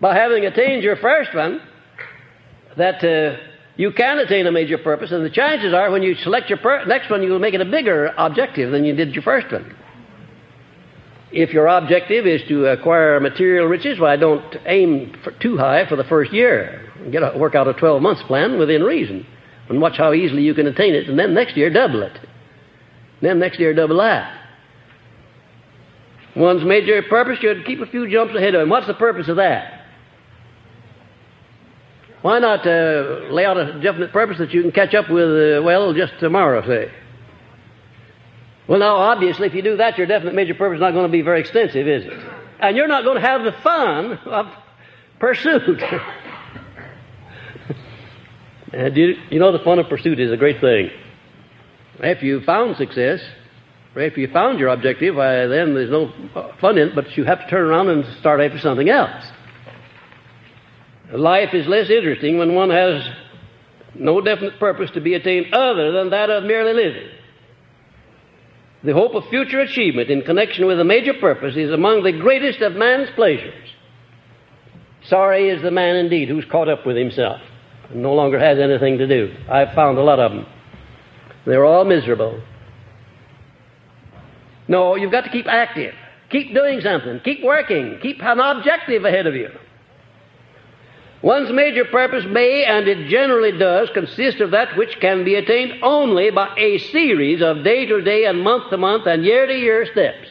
by 0.00 0.14
having 0.14 0.44
attained 0.44 0.82
your 0.82 0.96
first 0.96 1.34
one 1.34 1.60
that 2.76 3.02
uh, 3.04 3.36
you 3.76 3.92
can 3.92 4.18
attain 4.18 4.46
a 4.46 4.52
major 4.52 4.78
purpose, 4.78 5.12
and 5.12 5.24
the 5.24 5.30
chances 5.30 5.72
are 5.72 5.90
when 5.90 6.02
you 6.02 6.14
select 6.16 6.48
your 6.48 6.58
per- 6.58 6.84
next 6.84 7.10
one, 7.10 7.22
you'll 7.22 7.38
make 7.38 7.54
it 7.54 7.60
a 7.60 7.64
bigger 7.64 8.12
objective 8.16 8.70
than 8.70 8.84
you 8.84 8.94
did 8.94 9.14
your 9.14 9.22
first 9.22 9.50
one. 9.52 9.74
If 11.32 11.52
your 11.52 11.66
objective 11.66 12.26
is 12.26 12.42
to 12.48 12.66
acquire 12.66 13.18
material 13.18 13.66
riches, 13.66 13.98
why 13.98 14.16
don't 14.16 14.56
aim 14.66 15.14
too 15.40 15.56
high 15.56 15.88
for 15.88 15.96
the 15.96 16.04
first 16.04 16.32
year. 16.32 16.92
Get 17.10 17.22
a, 17.22 17.36
work 17.38 17.54
out 17.54 17.66
a 17.66 17.72
12 17.72 18.02
months 18.02 18.22
plan 18.24 18.58
within 18.58 18.82
reason, 18.82 19.26
and 19.68 19.80
watch 19.80 19.96
how 19.96 20.12
easily 20.12 20.42
you 20.42 20.54
can 20.54 20.66
attain 20.66 20.94
it, 20.94 21.08
and 21.08 21.18
then 21.18 21.34
next 21.34 21.56
year 21.56 21.70
double 21.70 22.02
it. 22.02 22.18
Then 23.20 23.38
next 23.38 23.58
year 23.58 23.72
double 23.74 23.98
that. 23.98 24.38
One's 26.34 26.64
major 26.64 27.02
purpose 27.02 27.38
should 27.40 27.64
keep 27.66 27.80
a 27.80 27.86
few 27.86 28.10
jumps 28.10 28.34
ahead 28.34 28.54
of 28.54 28.62
him. 28.62 28.68
What's 28.68 28.86
the 28.86 28.94
purpose 28.94 29.28
of 29.28 29.36
that? 29.36 29.80
Why 32.22 32.38
not 32.38 32.66
uh, 32.66 33.28
lay 33.30 33.44
out 33.44 33.56
a 33.56 33.80
definite 33.80 34.12
purpose 34.12 34.38
that 34.38 34.52
you 34.54 34.62
can 34.62 34.72
catch 34.72 34.94
up 34.94 35.10
with, 35.10 35.28
uh, 35.28 35.62
well, 35.62 35.92
just 35.92 36.18
tomorrow, 36.20 36.64
say? 36.66 36.90
Well, 38.68 38.78
now, 38.78 38.96
obviously, 38.96 39.48
if 39.48 39.54
you 39.54 39.62
do 39.62 39.76
that, 39.78 39.98
your 39.98 40.06
definite 40.06 40.34
major 40.34 40.54
purpose 40.54 40.76
is 40.76 40.80
not 40.80 40.92
going 40.92 41.06
to 41.06 41.12
be 41.12 41.22
very 41.22 41.40
extensive, 41.40 41.86
is 41.86 42.06
it? 42.06 42.12
And 42.60 42.76
you're 42.76 42.86
not 42.86 43.02
going 43.02 43.16
to 43.16 43.26
have 43.26 43.42
the 43.42 43.52
fun 43.52 44.18
of 44.24 44.46
pursuit. 45.18 45.82
you, 48.72 49.14
you 49.30 49.38
know, 49.38 49.52
the 49.52 49.62
fun 49.64 49.78
of 49.78 49.88
pursuit 49.88 50.18
is 50.18 50.32
a 50.32 50.36
great 50.36 50.60
thing. 50.60 50.90
After 52.02 52.24
you've 52.24 52.44
found 52.44 52.76
success, 52.76 53.20
or 53.94 54.02
after 54.02 54.20
you 54.20 54.28
found 54.28 54.58
your 54.58 54.68
objective, 54.68 55.16
then 55.16 55.74
there's 55.74 55.90
no 55.90 56.10
fun 56.60 56.78
in 56.78 56.88
it, 56.88 56.94
but 56.94 57.16
you 57.16 57.24
have 57.24 57.40
to 57.40 57.46
turn 57.48 57.66
around 57.66 57.90
and 57.90 58.04
start 58.18 58.40
after 58.40 58.58
something 58.58 58.88
else. 58.88 59.24
Life 61.12 61.52
is 61.52 61.66
less 61.66 61.90
interesting 61.90 62.38
when 62.38 62.54
one 62.54 62.70
has 62.70 63.06
no 63.94 64.22
definite 64.22 64.58
purpose 64.58 64.90
to 64.92 65.00
be 65.02 65.12
attained 65.14 65.52
other 65.52 65.92
than 65.92 66.10
that 66.10 66.30
of 66.30 66.44
merely 66.44 66.72
living. 66.72 67.08
The 68.82 68.94
hope 68.94 69.14
of 69.14 69.28
future 69.28 69.60
achievement 69.60 70.08
in 70.10 70.22
connection 70.22 70.66
with 70.66 70.80
a 70.80 70.84
major 70.84 71.12
purpose 71.12 71.54
is 71.56 71.70
among 71.70 72.02
the 72.02 72.12
greatest 72.12 72.62
of 72.62 72.72
man's 72.72 73.10
pleasures. 73.10 73.68
Sorry 75.04 75.50
is 75.50 75.60
the 75.60 75.70
man 75.70 75.96
indeed 75.96 76.28
who's 76.28 76.46
caught 76.46 76.68
up 76.70 76.86
with 76.86 76.96
himself 76.96 77.42
no 77.94 78.14
longer 78.14 78.38
has 78.38 78.58
anything 78.58 78.98
to 78.98 79.06
do. 79.06 79.34
I've 79.50 79.74
found 79.74 79.98
a 79.98 80.02
lot 80.02 80.18
of 80.18 80.32
them. 80.32 80.46
They're 81.46 81.64
all 81.64 81.84
miserable. 81.84 82.40
No, 84.68 84.94
you've 84.94 85.12
got 85.12 85.24
to 85.24 85.30
keep 85.30 85.46
active. 85.46 85.94
Keep 86.30 86.54
doing 86.54 86.80
something. 86.80 87.20
Keep 87.20 87.42
working. 87.42 87.98
Keep 88.00 88.22
an 88.22 88.40
objective 88.40 89.04
ahead 89.04 89.26
of 89.26 89.34
you. 89.34 89.50
One's 91.22 91.52
major 91.52 91.84
purpose 91.84 92.24
may, 92.28 92.64
and 92.64 92.88
it 92.88 93.08
generally 93.08 93.56
does, 93.56 93.88
consist 93.90 94.40
of 94.40 94.50
that 94.50 94.76
which 94.76 94.98
can 95.00 95.24
be 95.24 95.36
attained 95.36 95.74
only 95.82 96.30
by 96.30 96.52
a 96.56 96.78
series 96.78 97.40
of 97.40 97.62
day 97.62 97.86
to 97.86 98.00
day 98.00 98.24
and 98.24 98.42
month 98.42 98.70
to 98.70 98.76
month 98.76 99.06
and 99.06 99.24
year 99.24 99.46
to 99.46 99.54
year 99.54 99.86
steps. 99.92 100.28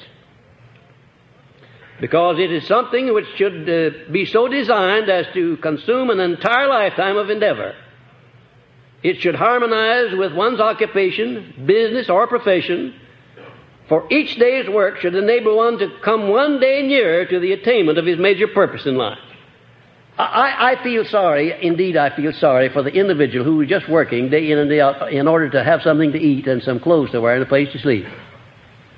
Because 2.02 2.40
it 2.40 2.52
is 2.52 2.68
something 2.68 3.14
which 3.14 3.28
should 3.36 3.70
uh, 3.70 4.12
be 4.12 4.26
so 4.26 4.48
designed 4.48 5.10
as 5.10 5.28
to 5.36 5.56
consume 5.58 6.10
an 6.10 6.20
entire 6.20 6.68
lifetime 6.68 7.16
of 7.16 7.30
endeavor. 7.30 7.76
It 9.04 9.22
should 9.22 9.36
harmonize 9.36 10.14
with 10.18 10.34
one's 10.34 10.60
occupation, 10.60 11.64
business, 11.66 12.10
or 12.10 12.28
profession, 12.28 12.96
for 13.88 14.08
each 14.12 14.36
day's 14.36 14.70
work 14.70 15.00
should 15.00 15.16
enable 15.16 15.58
one 15.58 15.78
to 15.78 15.90
come 16.04 16.30
one 16.30 16.60
day 16.60 16.82
nearer 16.88 17.26
to 17.26 17.40
the 17.40 17.52
attainment 17.52 17.98
of 17.98 18.06
his 18.06 18.18
major 18.18 18.48
purpose 18.48 18.86
in 18.86 18.96
life. 18.96 19.20
I, 20.18 20.78
I, 20.80 20.84
feel 20.84 21.06
sorry, 21.06 21.66
indeed, 21.66 21.98
I 21.98 22.16
feel 22.16 22.32
sorry 22.34 22.70
for 22.70 22.84
the 22.84 22.92
individual 22.92 23.44
who 23.44 23.62
is 23.62 23.70
just 23.70 23.90
working 23.90 24.30
day 24.30 24.52
in 24.52 24.60
and 24.60 24.70
day 24.70 24.80
out 24.80 25.12
in 25.12 25.28
order 25.28 25.50
to 25.50 25.64
have 25.64 25.82
something 25.82 26.12
to 26.12 26.20
eat 26.20 26.48
and 26.48 26.62
some 26.62 26.80
clothes 26.80 27.12
to 27.12 27.22
wear 27.22 27.36
and 27.36 27.44
a 27.44 27.48
place 27.48 27.72
to 27.74 27.80
sleep. 27.80 28.06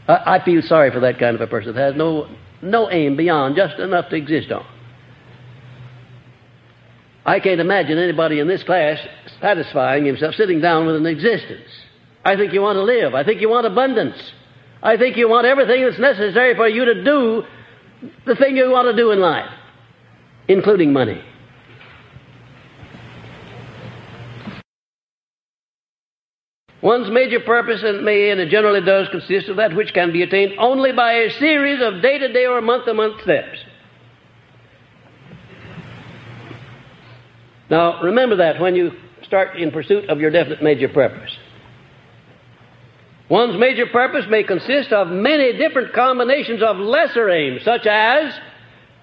I, 0.07 0.35
I 0.35 0.45
feel 0.45 0.61
sorry 0.61 0.91
for 0.91 0.99
that 1.01 1.19
kind 1.19 1.35
of 1.35 1.41
a 1.41 1.47
person 1.47 1.73
that 1.75 1.81
has 1.81 1.95
no, 1.95 2.27
no 2.63 2.89
aim 2.89 3.15
beyond 3.15 3.55
just 3.55 3.79
enough 3.79 4.09
to 4.09 4.15
exist 4.15 4.51
on. 4.51 4.65
I 7.25 7.39
can't 7.39 7.61
imagine 7.61 7.97
anybody 7.97 8.39
in 8.39 8.47
this 8.47 8.63
class 8.63 8.99
satisfying 9.39 10.05
himself 10.05 10.35
sitting 10.35 10.59
down 10.59 10.85
with 10.85 10.95
an 10.95 11.05
existence. 11.05 11.69
I 12.25 12.35
think 12.35 12.53
you 12.53 12.61
want 12.61 12.77
to 12.77 12.83
live. 12.83 13.13
I 13.13 13.23
think 13.23 13.41
you 13.41 13.49
want 13.49 13.65
abundance. 13.65 14.17
I 14.81 14.97
think 14.97 15.15
you 15.15 15.29
want 15.29 15.45
everything 15.45 15.83
that's 15.83 15.99
necessary 15.99 16.55
for 16.55 16.67
you 16.67 16.85
to 16.85 17.03
do 17.03 17.43
the 18.25 18.35
thing 18.35 18.57
you 18.57 18.69
want 18.69 18.93
to 18.93 18.95
do 18.95 19.11
in 19.11 19.19
life 19.19 19.49
including 20.47 20.93
money. 20.93 21.23
One's 26.83 27.09
major 27.09 27.39
purpose 27.39 27.81
and 27.81 28.03
may, 28.03 28.29
and 28.29 28.51
generally 28.51 28.81
does, 28.81 29.07
consist 29.07 29.47
of 29.47 29.55
that 29.55 29.73
which 29.73 29.93
can 29.93 30.11
be 30.11 30.21
attained 30.21 30.55
only 30.59 30.91
by 30.91 31.13
a 31.13 31.31
series 31.39 31.81
of 31.81 32.01
day 32.01 32.17
to 32.17 32.33
day 32.33 32.45
or 32.45 32.59
month 32.59 32.83
to 32.83 32.93
month 32.93 33.21
steps. 33.21 33.57
Now, 37.69 38.03
remember 38.03 38.35
that 38.35 38.59
when 38.59 38.75
you 38.75 38.91
start 39.23 39.55
in 39.55 39.71
pursuit 39.71 40.09
of 40.09 40.19
your 40.19 40.29
definite 40.29 40.61
major 40.61 40.89
purpose. 40.89 41.31
One's 43.29 43.57
major 43.57 43.85
purpose 43.85 44.25
may 44.29 44.43
consist 44.43 44.91
of 44.91 45.07
many 45.07 45.53
different 45.53 45.93
combinations 45.93 46.61
of 46.61 46.75
lesser 46.75 47.29
aims, 47.29 47.63
such 47.63 47.85
as 47.85 48.37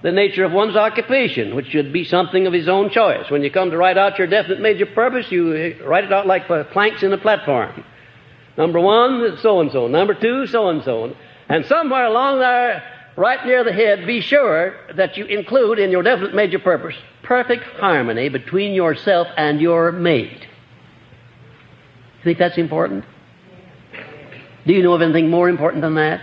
the 0.03 0.13
nature 0.13 0.45
of 0.45 0.53
one's 0.53 0.77
occupation, 0.77 1.55
which 1.55 1.69
should 1.69 1.93
be 1.93 2.05
something 2.05 2.47
of 2.47 2.53
his 2.53 2.69
own 2.69 2.91
choice. 2.91 3.31
When 3.31 3.43
you 3.43 3.51
come 3.51 3.71
to 3.71 3.77
write 3.77 3.99
out 3.99 4.19
your 4.19 4.27
definite 4.27 4.61
major 4.61 4.87
purpose, 4.87 5.31
you 5.31 5.77
write 5.85 6.05
it 6.05 6.13
out 6.13 6.27
like 6.27 6.47
planks 6.73 7.03
in 7.03 7.13
a 7.13 7.19
platform. 7.19 7.85
Number 8.57 8.81
one, 8.81 9.39
so 9.43 9.61
and 9.61 9.71
so. 9.71 9.89
Number 9.89 10.15
two, 10.15 10.47
so 10.47 10.69
and 10.69 10.83
so. 10.83 11.15
And 11.49 11.67
somewhere 11.67 12.07
along 12.07 12.39
there, 12.39 12.83
right 13.17 13.45
near 13.45 13.65
the 13.65 13.73
head, 13.73 14.07
be 14.07 14.21
sure 14.21 14.75
that 14.95 15.17
you 15.17 15.27
include 15.27 15.79
in 15.79 15.91
your 15.91 16.03
definite 16.03 16.35
major 16.35 16.59
purpose 16.59 16.97
perfect 17.31 17.63
harmony 17.79 18.29
between 18.29 18.75
yourself 18.75 19.29
and 19.37 19.61
your 19.61 19.93
mate. 19.93 20.41
You 22.19 22.25
think 22.25 22.39
that's 22.39 22.59
important? 22.59 23.05
Do 24.67 24.73
you 24.73 24.83
know 24.83 24.95
of 24.95 25.03
anything 25.03 25.31
more 25.31 25.49
important 25.49 25.83
than 25.83 25.95
that? 25.95 26.21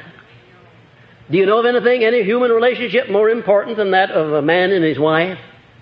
Do 1.31 1.37
you 1.37 1.45
know 1.45 1.59
of 1.59 1.65
anything, 1.65 2.03
any 2.03 2.23
human 2.23 2.51
relationship 2.51 3.09
more 3.09 3.29
important 3.29 3.77
than 3.77 3.91
that 3.91 4.11
of 4.11 4.31
a 4.33 4.41
man 4.41 4.71
and 4.71 4.83
his 4.83 4.97
wife? 4.97 5.37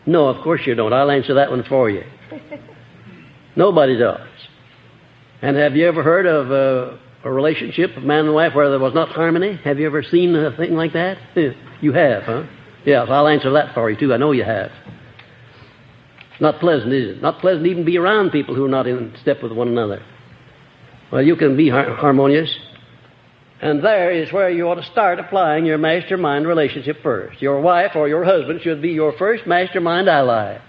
No, 0.05 0.27
of 0.27 0.43
course 0.43 0.61
you 0.65 0.75
don't. 0.75 0.93
I'll 0.93 1.11
answer 1.11 1.35
that 1.35 1.51
one 1.51 1.63
for 1.63 1.89
you. 1.89 2.03
Nobody 3.55 3.97
does. 3.97 4.27
And 5.41 5.55
have 5.57 5.75
you 5.75 5.87
ever 5.87 6.01
heard 6.01 6.25
of 6.25 6.49
a, 6.51 6.99
a 7.23 7.31
relationship 7.31 7.95
of 7.95 8.03
man 8.03 8.25
and 8.25 8.33
wife 8.33 8.55
where 8.55 8.69
there 8.69 8.79
was 8.79 8.93
not 8.93 9.09
harmony? 9.09 9.59
Have 9.63 9.79
you 9.79 9.85
ever 9.85 10.01
seen 10.01 10.35
a 10.35 10.55
thing 10.55 10.73
like 10.73 10.93
that? 10.93 11.17
you 11.81 11.93
have, 11.93 12.23
huh? 12.23 12.43
Yes, 12.85 13.07
I'll 13.09 13.27
answer 13.27 13.51
that 13.53 13.73
for 13.73 13.89
you 13.89 13.99
too. 13.99 14.13
I 14.13 14.17
know 14.17 14.31
you 14.31 14.43
have. 14.43 14.71
Not 16.39 16.59
pleasant, 16.59 16.91
is 16.91 17.17
it? 17.17 17.21
Not 17.21 17.39
pleasant 17.39 17.65
even 17.65 17.77
to 17.77 17.81
even 17.81 17.85
be 17.85 17.97
around 17.97 18.31
people 18.31 18.55
who 18.55 18.65
are 18.65 18.69
not 18.69 18.87
in 18.87 19.15
step 19.21 19.41
with 19.41 19.51
one 19.51 19.67
another. 19.67 20.03
Well, 21.11 21.21
you 21.21 21.35
can 21.35 21.55
be 21.55 21.69
har- 21.69 21.95
harmonious 21.95 22.53
and 23.61 23.83
there 23.83 24.11
is 24.11 24.31
where 24.31 24.49
you 24.49 24.67
ought 24.67 24.75
to 24.75 24.83
start 24.83 25.19
applying 25.19 25.65
your 25.65 25.77
mastermind 25.77 26.45
relationship 26.47 27.01
first. 27.01 27.41
Your 27.41 27.61
wife 27.61 27.95
or 27.95 28.07
your 28.07 28.25
husband 28.25 28.61
should 28.61 28.81
be 28.81 28.89
your 28.89 29.13
first 29.13 29.47
mastermind 29.47 30.09
ally. 30.09 30.59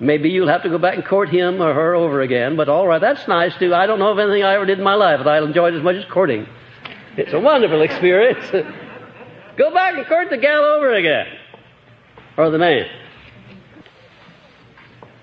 Maybe 0.00 0.30
you'll 0.30 0.48
have 0.48 0.62
to 0.62 0.68
go 0.68 0.78
back 0.78 0.94
and 0.94 1.04
court 1.04 1.28
him 1.28 1.60
or 1.60 1.74
her 1.74 1.94
over 1.94 2.20
again, 2.20 2.56
but 2.56 2.68
all 2.68 2.86
right, 2.86 3.00
that's 3.00 3.26
nice 3.26 3.52
too. 3.58 3.74
I 3.74 3.86
don't 3.86 3.98
know 3.98 4.10
of 4.10 4.18
anything 4.18 4.44
I 4.44 4.54
ever 4.54 4.66
did 4.66 4.78
in 4.78 4.84
my 4.84 4.94
life 4.94 5.18
that 5.18 5.28
I 5.28 5.42
enjoyed 5.42 5.74
as 5.74 5.82
much 5.82 5.96
as 5.96 6.04
courting. 6.04 6.46
It's 7.16 7.32
a 7.32 7.40
wonderful 7.40 7.82
experience. 7.82 8.44
go 9.56 9.74
back 9.74 9.94
and 9.94 10.06
court 10.06 10.30
the 10.30 10.36
gal 10.36 10.62
over 10.64 10.94
again. 10.94 11.26
Or 12.36 12.50
the 12.50 12.58
man. 12.58 12.86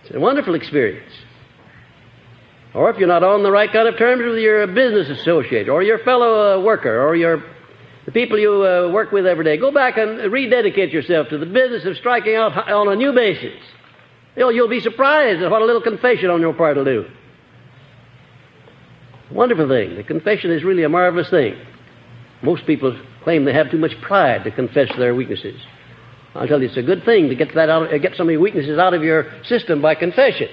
It's 0.03 0.13
a 0.13 0.19
wonderful 0.19 0.55
experience. 0.55 1.11
Or 2.75 2.89
if 2.89 2.97
you're 2.97 3.07
not 3.07 3.23
on 3.23 3.41
the 3.41 3.51
right 3.51 3.71
kind 3.71 3.87
of 3.87 3.97
terms 3.97 4.21
with 4.25 4.37
your 4.37 4.67
business 4.67 5.07
associate 5.19 5.69
or 5.69 5.81
your 5.81 5.99
fellow 5.99 6.59
uh, 6.59 6.61
worker 6.61 7.01
or 7.01 7.15
your 7.15 7.41
the 8.05 8.11
people 8.11 8.37
you 8.37 8.63
uh, 8.63 8.91
work 8.91 9.11
with 9.11 9.25
every 9.25 9.43
day, 9.43 9.57
go 9.57 9.71
back 9.71 9.97
and 9.97 10.31
rededicate 10.31 10.91
yourself 10.91 11.29
to 11.29 11.39
the 11.39 11.45
business 11.45 11.85
of 11.85 11.97
striking 11.97 12.35
out 12.35 12.69
on 12.69 12.87
a 12.87 12.95
new 12.95 13.13
basis. 13.13 13.59
You'll, 14.35 14.51
you'll 14.51 14.69
be 14.69 14.81
surprised 14.81 15.41
at 15.41 15.49
what 15.49 15.63
a 15.63 15.65
little 15.65 15.81
confession 15.81 16.29
on 16.29 16.39
your 16.39 16.53
part 16.53 16.77
will 16.77 16.85
do. 16.85 17.05
Wonderful 19.31 19.67
thing. 19.67 19.95
The 19.95 20.03
confession 20.03 20.51
is 20.51 20.63
really 20.63 20.83
a 20.83 20.89
marvelous 20.89 21.31
thing. 21.31 21.55
Most 22.43 22.67
people 22.67 22.99
claim 23.23 23.45
they 23.45 23.53
have 23.53 23.71
too 23.71 23.79
much 23.79 23.99
pride 24.01 24.43
to 24.43 24.51
confess 24.51 24.89
their 24.99 25.15
weaknesses. 25.15 25.59
I'll 26.35 26.47
tell 26.47 26.61
you, 26.61 26.67
it's 26.67 26.77
a 26.77 26.83
good 26.83 27.05
thing 27.05 27.29
to 27.29 27.35
get 27.35 27.55
that 27.55 27.69
out, 27.69 27.89
get 28.01 28.15
some 28.17 28.27
of 28.27 28.31
your 28.33 28.41
weaknesses 28.41 28.77
out 28.77 28.93
of 28.93 29.01
your 29.01 29.31
system 29.45 29.81
by 29.81 29.95
confession. 29.95 30.49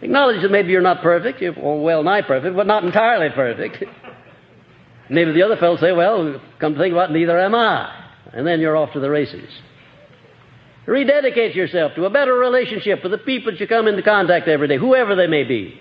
Acknowledge 0.00 0.42
that 0.42 0.50
maybe 0.50 0.70
you're 0.70 0.80
not 0.80 1.02
perfect, 1.02 1.40
you're 1.40 1.54
well 1.54 2.02
nigh 2.02 2.22
perfect, 2.22 2.54
but 2.54 2.66
not 2.66 2.84
entirely 2.84 3.30
perfect. 3.30 3.82
maybe 5.10 5.32
the 5.32 5.42
other 5.42 5.56
fellow 5.56 5.76
say, 5.76 5.92
well, 5.92 6.40
come 6.60 6.74
to 6.74 6.78
think 6.78 6.92
about 6.92 7.10
it, 7.10 7.14
neither 7.14 7.38
am 7.38 7.54
I. 7.54 8.06
And 8.32 8.46
then 8.46 8.60
you're 8.60 8.76
off 8.76 8.92
to 8.92 9.00
the 9.00 9.10
races. 9.10 9.50
Rededicate 10.86 11.54
yourself 11.54 11.92
to 11.96 12.04
a 12.04 12.10
better 12.10 12.32
relationship 12.34 13.02
with 13.02 13.12
the 13.12 13.18
people 13.18 13.52
that 13.52 13.60
you 13.60 13.66
come 13.66 13.88
into 13.88 14.02
contact 14.02 14.48
every 14.48 14.68
day, 14.68 14.78
whoever 14.78 15.16
they 15.16 15.26
may 15.26 15.44
be. 15.44 15.78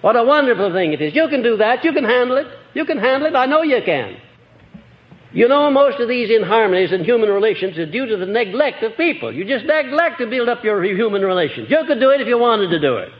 What 0.00 0.16
a 0.16 0.24
wonderful 0.24 0.72
thing 0.72 0.92
it 0.92 1.00
is. 1.00 1.14
You 1.14 1.28
can 1.28 1.42
do 1.42 1.56
that. 1.56 1.82
You 1.84 1.92
can 1.94 2.04
handle 2.04 2.36
it. 2.36 2.46
You 2.74 2.84
can 2.84 2.98
handle 2.98 3.26
it. 3.26 3.34
I 3.34 3.46
know 3.46 3.62
you 3.62 3.80
can. 3.82 4.16
You 5.34 5.48
know, 5.48 5.68
most 5.68 5.98
of 5.98 6.08
these 6.08 6.30
inharmonies 6.30 6.92
in 6.92 7.02
human 7.02 7.28
relations 7.28 7.76
are 7.76 7.90
due 7.90 8.06
to 8.06 8.16
the 8.16 8.26
neglect 8.26 8.84
of 8.84 8.96
people. 8.96 9.34
You 9.34 9.44
just 9.44 9.64
neglect 9.66 10.20
to 10.20 10.26
build 10.30 10.48
up 10.48 10.62
your 10.62 10.82
human 10.84 11.22
relations. 11.22 11.68
You 11.68 11.82
could 11.88 11.98
do 11.98 12.10
it 12.10 12.20
if 12.20 12.28
you 12.28 12.38
wanted 12.38 12.70
to 12.70 12.78
do 12.78 12.98
it. 12.98 13.10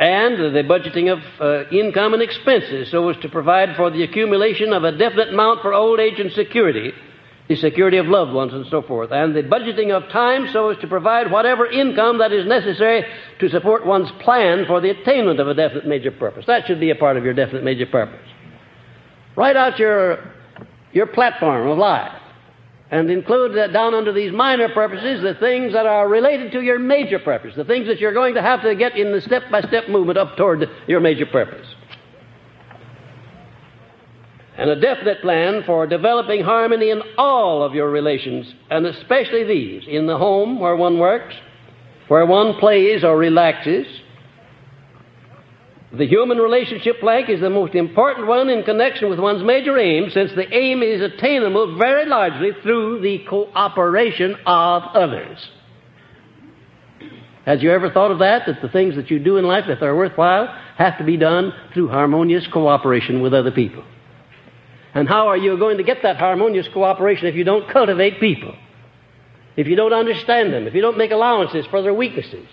and 0.00 0.38
the 0.38 0.62
budgeting 0.62 1.12
of 1.12 1.18
uh, 1.42 1.68
income 1.70 2.14
and 2.14 2.22
expenses 2.22 2.90
so 2.90 3.06
as 3.10 3.16
to 3.18 3.28
provide 3.28 3.76
for 3.76 3.90
the 3.90 4.02
accumulation 4.02 4.72
of 4.72 4.82
a 4.82 4.92
definite 4.92 5.28
amount 5.28 5.60
for 5.60 5.74
old 5.74 6.00
age 6.00 6.18
and 6.18 6.32
security, 6.32 6.90
the 7.50 7.56
security 7.56 7.96
of 7.96 8.06
loved 8.06 8.32
ones 8.32 8.52
and 8.52 8.64
so 8.70 8.80
forth, 8.80 9.10
and 9.10 9.34
the 9.34 9.42
budgeting 9.42 9.90
of 9.90 10.08
time 10.12 10.46
so 10.52 10.68
as 10.68 10.78
to 10.78 10.86
provide 10.86 11.32
whatever 11.32 11.66
income 11.66 12.18
that 12.18 12.30
is 12.30 12.46
necessary 12.46 13.04
to 13.40 13.48
support 13.48 13.84
one's 13.84 14.08
plan 14.22 14.66
for 14.68 14.80
the 14.80 14.90
attainment 14.90 15.40
of 15.40 15.48
a 15.48 15.54
definite 15.54 15.84
major 15.84 16.12
purpose. 16.12 16.44
That 16.46 16.68
should 16.68 16.78
be 16.78 16.90
a 16.90 16.94
part 16.94 17.16
of 17.16 17.24
your 17.24 17.34
definite 17.34 17.64
major 17.64 17.86
purpose. 17.86 18.24
Write 19.34 19.56
out 19.56 19.80
your, 19.80 20.32
your 20.92 21.08
platform 21.08 21.66
of 21.66 21.76
life 21.76 22.12
and 22.92 23.10
include 23.10 23.56
that 23.56 23.72
down 23.72 23.94
under 23.94 24.12
these 24.12 24.30
minor 24.30 24.68
purposes 24.68 25.20
the 25.20 25.34
things 25.34 25.72
that 25.72 25.86
are 25.86 26.08
related 26.08 26.52
to 26.52 26.60
your 26.60 26.78
major 26.78 27.18
purpose, 27.18 27.56
the 27.56 27.64
things 27.64 27.88
that 27.88 27.98
you're 27.98 28.14
going 28.14 28.34
to 28.34 28.42
have 28.42 28.62
to 28.62 28.76
get 28.76 28.96
in 28.96 29.10
the 29.10 29.20
step 29.20 29.42
by 29.50 29.60
step 29.62 29.88
movement 29.88 30.18
up 30.18 30.36
toward 30.36 30.70
your 30.86 31.00
major 31.00 31.26
purpose. 31.26 31.66
And 34.56 34.68
a 34.68 34.80
definite 34.80 35.22
plan 35.22 35.62
for 35.64 35.86
developing 35.86 36.42
harmony 36.42 36.90
in 36.90 37.02
all 37.16 37.62
of 37.62 37.74
your 37.74 37.90
relations, 37.90 38.52
and 38.70 38.84
especially 38.86 39.44
these 39.44 39.84
in 39.88 40.06
the 40.06 40.18
home 40.18 40.58
where 40.58 40.76
one 40.76 40.98
works, 40.98 41.34
where 42.08 42.26
one 42.26 42.54
plays 42.58 43.04
or 43.04 43.16
relaxes, 43.16 43.86
the 45.92 46.06
human 46.06 46.38
relationship 46.38 47.00
plank 47.00 47.28
is 47.28 47.40
the 47.40 47.50
most 47.50 47.74
important 47.74 48.28
one 48.28 48.48
in 48.48 48.62
connection 48.62 49.10
with 49.10 49.18
one's 49.18 49.42
major 49.42 49.76
aim, 49.76 50.08
since 50.10 50.30
the 50.36 50.52
aim 50.54 50.82
is 50.82 51.00
attainable 51.00 51.76
very 51.78 52.06
largely 52.06 52.50
through 52.62 53.00
the 53.00 53.24
cooperation 53.28 54.36
of 54.46 54.82
others. 54.94 55.38
Has 57.44 57.60
you 57.62 57.72
ever 57.72 57.90
thought 57.90 58.12
of 58.12 58.20
that? 58.20 58.42
That 58.46 58.62
the 58.62 58.68
things 58.68 58.94
that 58.94 59.10
you 59.10 59.18
do 59.18 59.36
in 59.38 59.44
life, 59.44 59.64
if 59.66 59.80
they're 59.80 59.96
worthwhile, 59.96 60.46
have 60.76 60.96
to 60.98 61.04
be 61.04 61.16
done 61.16 61.52
through 61.74 61.88
harmonious 61.88 62.46
cooperation 62.52 63.20
with 63.20 63.34
other 63.34 63.50
people. 63.50 63.82
And 64.94 65.08
how 65.08 65.28
are 65.28 65.36
you 65.36 65.56
going 65.58 65.76
to 65.76 65.84
get 65.84 66.02
that 66.02 66.16
harmonious 66.16 66.66
cooperation 66.72 67.26
if 67.26 67.34
you 67.34 67.44
don't 67.44 67.68
cultivate 67.70 68.18
people? 68.18 68.54
If 69.56 69.66
you 69.66 69.76
don't 69.76 69.92
understand 69.92 70.52
them, 70.52 70.66
if 70.66 70.74
you 70.74 70.80
don't 70.80 70.98
make 70.98 71.10
allowances 71.10 71.66
for 71.66 71.82
their 71.82 71.94
weaknesses? 71.94 72.46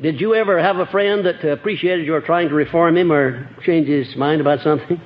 Did 0.00 0.20
you 0.20 0.34
ever 0.34 0.60
have 0.60 0.76
a 0.76 0.86
friend 0.86 1.24
that 1.24 1.44
appreciated 1.44 2.06
your 2.06 2.20
trying 2.20 2.48
to 2.48 2.54
reform 2.54 2.96
him 2.96 3.10
or 3.12 3.48
change 3.64 3.88
his 3.88 4.14
mind 4.16 4.40
about 4.40 4.60
something? 4.60 5.00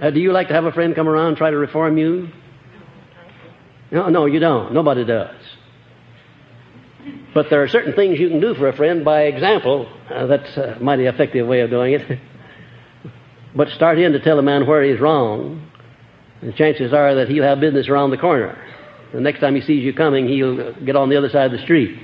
Uh, 0.00 0.10
do 0.10 0.20
you 0.20 0.32
like 0.32 0.48
to 0.48 0.54
have 0.54 0.64
a 0.64 0.72
friend 0.72 0.94
come 0.94 1.08
around 1.08 1.28
and 1.28 1.36
try 1.36 1.50
to 1.50 1.56
reform 1.56 1.98
you? 1.98 2.28
No, 3.90 4.08
no, 4.08 4.26
you 4.26 4.40
don't. 4.40 4.72
Nobody 4.72 5.04
does. 5.04 5.36
But 7.34 7.50
there 7.50 7.62
are 7.62 7.68
certain 7.68 7.94
things 7.94 8.18
you 8.18 8.28
can 8.28 8.40
do 8.40 8.54
for 8.54 8.68
a 8.68 8.76
friend 8.76 9.04
by 9.04 9.22
example. 9.22 9.88
Uh, 10.10 10.26
that's 10.26 10.56
a 10.56 10.78
mighty 10.80 11.06
effective 11.06 11.46
way 11.46 11.60
of 11.60 11.70
doing 11.70 11.94
it. 11.94 12.20
but 13.56 13.68
start 13.70 13.98
in 13.98 14.12
to 14.12 14.20
tell 14.20 14.38
a 14.38 14.42
man 14.42 14.66
where 14.66 14.82
he's 14.82 15.00
wrong, 15.00 15.70
the 16.42 16.52
chances 16.52 16.92
are 16.92 17.14
that 17.16 17.28
he'll 17.28 17.44
have 17.44 17.60
business 17.60 17.88
around 17.88 18.10
the 18.10 18.18
corner. 18.18 18.58
The 19.12 19.20
next 19.20 19.40
time 19.40 19.54
he 19.54 19.60
sees 19.60 19.84
you 19.84 19.92
coming, 19.92 20.28
he'll 20.28 20.74
get 20.84 20.96
on 20.96 21.08
the 21.08 21.16
other 21.16 21.28
side 21.28 21.46
of 21.46 21.52
the 21.52 21.62
street. 21.64 21.98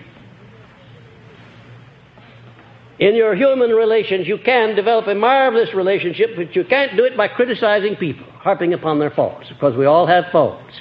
In 2.98 3.14
your 3.14 3.34
human 3.34 3.70
relations, 3.70 4.26
you 4.26 4.38
can 4.38 4.74
develop 4.74 5.06
a 5.06 5.14
marvelous 5.14 5.72
relationship, 5.72 6.30
but 6.36 6.56
you 6.56 6.64
can't 6.64 6.96
do 6.96 7.04
it 7.04 7.16
by 7.16 7.28
criticizing 7.28 7.96
people, 7.96 8.26
harping 8.40 8.74
upon 8.74 8.98
their 8.98 9.10
faults, 9.10 9.48
because 9.48 9.76
we 9.76 9.86
all 9.86 10.06
have 10.06 10.24
faults. 10.32 10.74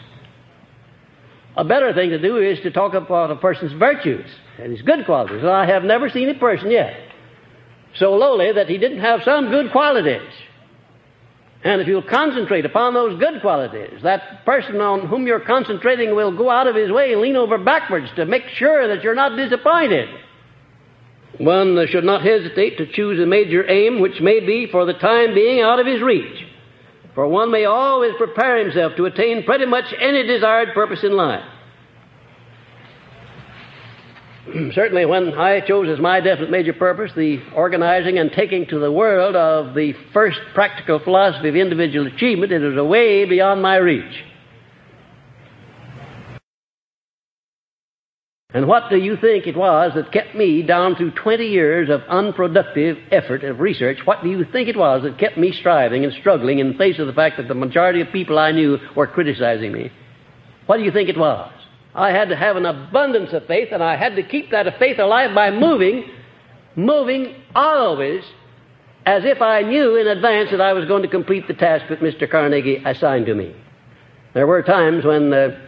A 1.57 1.63
better 1.63 1.91
thing 1.93 2.11
to 2.11 2.19
do 2.19 2.37
is 2.37 2.59
to 2.61 2.71
talk 2.71 2.93
about 2.93 3.31
a 3.31 3.35
person's 3.35 3.73
virtues 3.73 4.29
and 4.59 4.71
his 4.71 4.83
good 4.83 5.05
qualities. 5.05 5.39
And 5.39 5.49
I 5.49 5.65
have 5.65 5.83
never 5.83 6.09
seen 6.09 6.29
a 6.29 6.35
person 6.35 6.69
yet 6.69 6.95
so 7.95 8.13
lowly 8.13 8.51
that 8.53 8.69
he 8.69 8.77
didn't 8.77 8.99
have 8.99 9.21
some 9.25 9.49
good 9.49 9.71
qualities. 9.71 10.29
And 11.63 11.81
if 11.81 11.87
you'll 11.87 12.03
concentrate 12.03 12.65
upon 12.65 12.93
those 12.93 13.19
good 13.19 13.41
qualities, 13.41 14.03
that 14.03 14.45
person 14.45 14.79
on 14.79 15.07
whom 15.07 15.25
you're 15.25 15.39
concentrating 15.39 16.15
will 16.15 16.35
go 16.35 16.49
out 16.49 16.67
of 16.67 16.75
his 16.75 16.91
way 16.91 17.11
and 17.11 17.21
lean 17.21 17.35
over 17.35 17.57
backwards 17.57 18.07
to 18.15 18.25
make 18.25 18.43
sure 18.55 18.87
that 18.87 19.03
you're 19.03 19.15
not 19.15 19.35
disappointed. 19.35 20.07
One 21.39 21.85
should 21.89 22.03
not 22.03 22.21
hesitate 22.21 22.77
to 22.77 22.91
choose 22.91 23.19
a 23.19 23.25
major 23.25 23.67
aim 23.69 23.99
which 23.99 24.21
may 24.21 24.39
be 24.39 24.67
for 24.71 24.85
the 24.85 24.93
time 24.93 25.33
being 25.33 25.61
out 25.61 25.79
of 25.79 25.87
his 25.87 26.01
reach. 26.01 26.46
For 27.17 27.27
one 27.27 27.49
may 27.49 27.65
always 27.65 28.13
prepare 28.15 28.63
himself 28.63 28.95
to 28.97 29.05
attain 29.05 29.43
pretty 29.43 29.65
much 29.65 29.85
any 29.99 30.21
desired 30.27 30.75
purpose 30.75 31.03
in 31.03 31.13
life. 31.13 31.43
Certainly, 34.75 35.07
when 35.07 35.33
I 35.33 35.61
chose 35.61 35.89
as 35.89 35.99
my 35.99 36.19
definite 36.21 36.51
major 36.51 36.73
purpose 36.73 37.11
the 37.15 37.41
organizing 37.55 38.19
and 38.19 38.31
taking 38.31 38.67
to 38.67 38.77
the 38.77 38.91
world 38.91 39.35
of 39.35 39.73
the 39.73 39.93
first 40.13 40.37
practical 40.53 40.99
philosophy 40.99 41.49
of 41.49 41.55
individual 41.55 42.05
achievement, 42.05 42.51
it 42.51 42.59
was 42.59 42.87
way 42.87 43.25
beyond 43.25 43.63
my 43.63 43.77
reach. 43.77 44.23
And 48.57 48.67
what 48.67 48.89
do 48.89 48.97
you 48.97 49.15
think 49.17 49.45
it 49.45 49.55
was 49.55 49.91
that 49.93 50.11
kept 50.11 50.33
me 50.33 50.63
down 50.63 50.95
through 50.95 51.11
20 51.11 51.45
years 51.45 51.91
of 51.91 52.01
unproductive 52.09 52.97
effort 53.11 53.43
of 53.43 53.59
research? 53.59 53.99
What 54.03 54.23
do 54.23 54.31
you 54.31 54.45
think 54.45 54.67
it 54.67 54.75
was 54.75 55.03
that 55.03 55.19
kept 55.19 55.37
me 55.37 55.51
striving 55.51 56.03
and 56.03 56.11
struggling 56.11 56.57
in 56.57 56.75
face 56.75 56.97
of 56.97 57.05
the 57.05 57.13
fact 57.13 57.37
that 57.37 57.47
the 57.47 57.53
majority 57.53 58.01
of 58.01 58.11
people 58.11 58.39
I 58.39 58.51
knew 58.51 58.79
were 58.95 59.05
criticizing 59.05 59.73
me? 59.73 59.91
What 60.65 60.77
do 60.77 60.83
you 60.83 60.91
think 60.91 61.07
it 61.07 61.19
was? 61.19 61.51
I 61.93 62.09
had 62.09 62.29
to 62.29 62.35
have 62.35 62.55
an 62.55 62.65
abundance 62.65 63.31
of 63.31 63.45
faith, 63.45 63.67
and 63.71 63.83
I 63.83 63.95
had 63.95 64.15
to 64.15 64.23
keep 64.23 64.49
that 64.49 64.79
faith 64.79 64.97
alive 64.97 65.35
by 65.35 65.51
moving, 65.51 66.09
moving 66.75 67.35
always 67.53 68.23
as 69.05 69.23
if 69.23 69.39
I 69.39 69.61
knew 69.61 69.97
in 69.97 70.07
advance 70.07 70.49
that 70.49 70.61
I 70.61 70.73
was 70.73 70.85
going 70.85 71.03
to 71.03 71.09
complete 71.09 71.47
the 71.47 71.53
task 71.53 71.85
that 71.89 71.99
Mr. 71.99 72.27
Carnegie 72.27 72.81
assigned 72.83 73.27
to 73.27 73.35
me. 73.35 73.55
There 74.33 74.47
were 74.47 74.63
times 74.63 75.05
when 75.05 75.31
uh, 75.31 75.66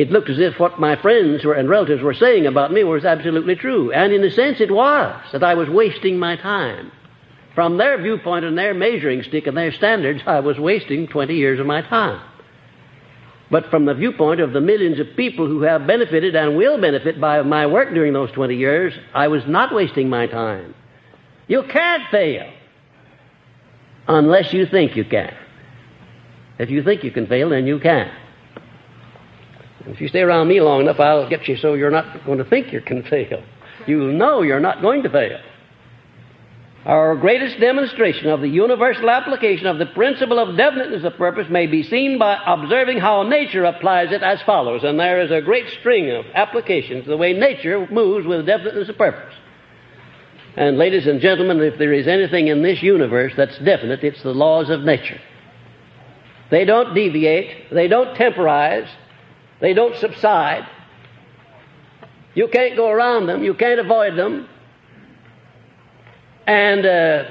it 0.00 0.10
looked 0.10 0.30
as 0.30 0.38
if 0.38 0.58
what 0.58 0.80
my 0.80 0.96
friends 0.96 1.44
and 1.44 1.68
relatives 1.68 2.00
were 2.00 2.14
saying 2.14 2.46
about 2.46 2.72
me 2.72 2.82
was 2.82 3.04
absolutely 3.04 3.54
true. 3.54 3.92
And 3.92 4.14
in 4.14 4.24
a 4.24 4.30
sense, 4.30 4.58
it 4.58 4.70
was 4.70 5.22
that 5.32 5.44
I 5.44 5.52
was 5.52 5.68
wasting 5.68 6.18
my 6.18 6.36
time. 6.36 6.90
From 7.54 7.76
their 7.76 8.00
viewpoint 8.00 8.46
and 8.46 8.56
their 8.56 8.72
measuring 8.72 9.22
stick 9.22 9.46
and 9.46 9.54
their 9.54 9.72
standards, 9.72 10.22
I 10.26 10.40
was 10.40 10.58
wasting 10.58 11.06
20 11.06 11.34
years 11.34 11.60
of 11.60 11.66
my 11.66 11.82
time. 11.82 12.18
But 13.50 13.68
from 13.68 13.84
the 13.84 13.92
viewpoint 13.92 14.40
of 14.40 14.54
the 14.54 14.60
millions 14.62 14.98
of 15.00 15.16
people 15.16 15.46
who 15.46 15.60
have 15.64 15.86
benefited 15.86 16.34
and 16.34 16.56
will 16.56 16.80
benefit 16.80 17.20
by 17.20 17.42
my 17.42 17.66
work 17.66 17.92
during 17.92 18.14
those 18.14 18.32
20 18.32 18.56
years, 18.56 18.94
I 19.12 19.28
was 19.28 19.42
not 19.46 19.74
wasting 19.74 20.08
my 20.08 20.26
time. 20.26 20.74
You 21.46 21.62
can't 21.64 22.04
fail 22.10 22.50
unless 24.08 24.54
you 24.54 24.64
think 24.64 24.96
you 24.96 25.04
can. 25.04 25.36
If 26.58 26.70
you 26.70 26.82
think 26.82 27.04
you 27.04 27.10
can 27.10 27.26
fail, 27.26 27.50
then 27.50 27.66
you 27.66 27.78
can. 27.78 28.10
If 29.86 30.00
you 30.00 30.08
stay 30.08 30.20
around 30.20 30.48
me 30.48 30.60
long 30.60 30.82
enough, 30.82 31.00
I'll 31.00 31.28
get 31.28 31.48
you 31.48 31.56
so 31.56 31.74
you're 31.74 31.90
not 31.90 32.24
going 32.24 32.38
to 32.38 32.44
think 32.44 32.72
you 32.72 32.80
can 32.80 33.02
fail. 33.10 33.42
You'll 33.86 34.12
know 34.12 34.42
you're 34.42 34.60
not 34.60 34.82
going 34.82 35.02
to 35.02 35.10
fail. 35.10 35.38
Our 36.84 37.14
greatest 37.16 37.60
demonstration 37.60 38.28
of 38.28 38.40
the 38.40 38.48
universal 38.48 39.10
application 39.10 39.66
of 39.66 39.78
the 39.78 39.86
principle 39.86 40.38
of 40.38 40.56
definiteness 40.56 41.04
of 41.04 41.18
purpose 41.18 41.46
may 41.50 41.66
be 41.66 41.82
seen 41.82 42.18
by 42.18 42.38
observing 42.46 42.98
how 42.98 43.22
nature 43.22 43.64
applies 43.64 44.12
it 44.12 44.22
as 44.22 44.40
follows. 44.42 44.82
And 44.82 44.98
there 44.98 45.20
is 45.20 45.30
a 45.30 45.42
great 45.42 45.68
string 45.78 46.10
of 46.10 46.24
applications, 46.34 47.06
the 47.06 47.18
way 47.18 47.34
nature 47.34 47.86
moves 47.90 48.26
with 48.26 48.46
definiteness 48.46 48.88
of 48.88 48.96
purpose. 48.96 49.34
And 50.56 50.78
ladies 50.78 51.06
and 51.06 51.20
gentlemen, 51.20 51.60
if 51.60 51.78
there 51.78 51.92
is 51.92 52.08
anything 52.08 52.48
in 52.48 52.62
this 52.62 52.82
universe 52.82 53.34
that's 53.36 53.58
definite, 53.58 54.02
it's 54.02 54.22
the 54.22 54.32
laws 54.32 54.70
of 54.70 54.80
nature. 54.80 55.20
They 56.50 56.64
don't 56.64 56.94
deviate, 56.94 57.72
they 57.72 57.88
don't 57.88 58.16
temporize, 58.16 58.88
they 59.60 59.74
don't 59.74 59.96
subside. 59.96 60.66
You 62.34 62.48
can't 62.48 62.76
go 62.76 62.88
around 62.88 63.26
them, 63.26 63.42
you 63.42 63.54
can't 63.54 63.80
avoid 63.80 64.16
them. 64.16 64.48
And 66.46 66.86
uh, 66.86 67.24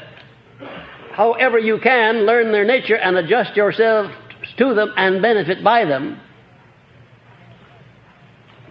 however 1.14 1.58
you 1.60 1.80
can, 1.80 2.26
learn 2.26 2.52
their 2.52 2.66
nature 2.66 2.96
and 2.96 3.18
adjust 3.18 3.56
yourself 3.56 4.12
to 4.58 4.74
them 4.74 4.94
and 4.96 5.22
benefit 5.22 5.64
by 5.64 5.86
them. 5.86 6.20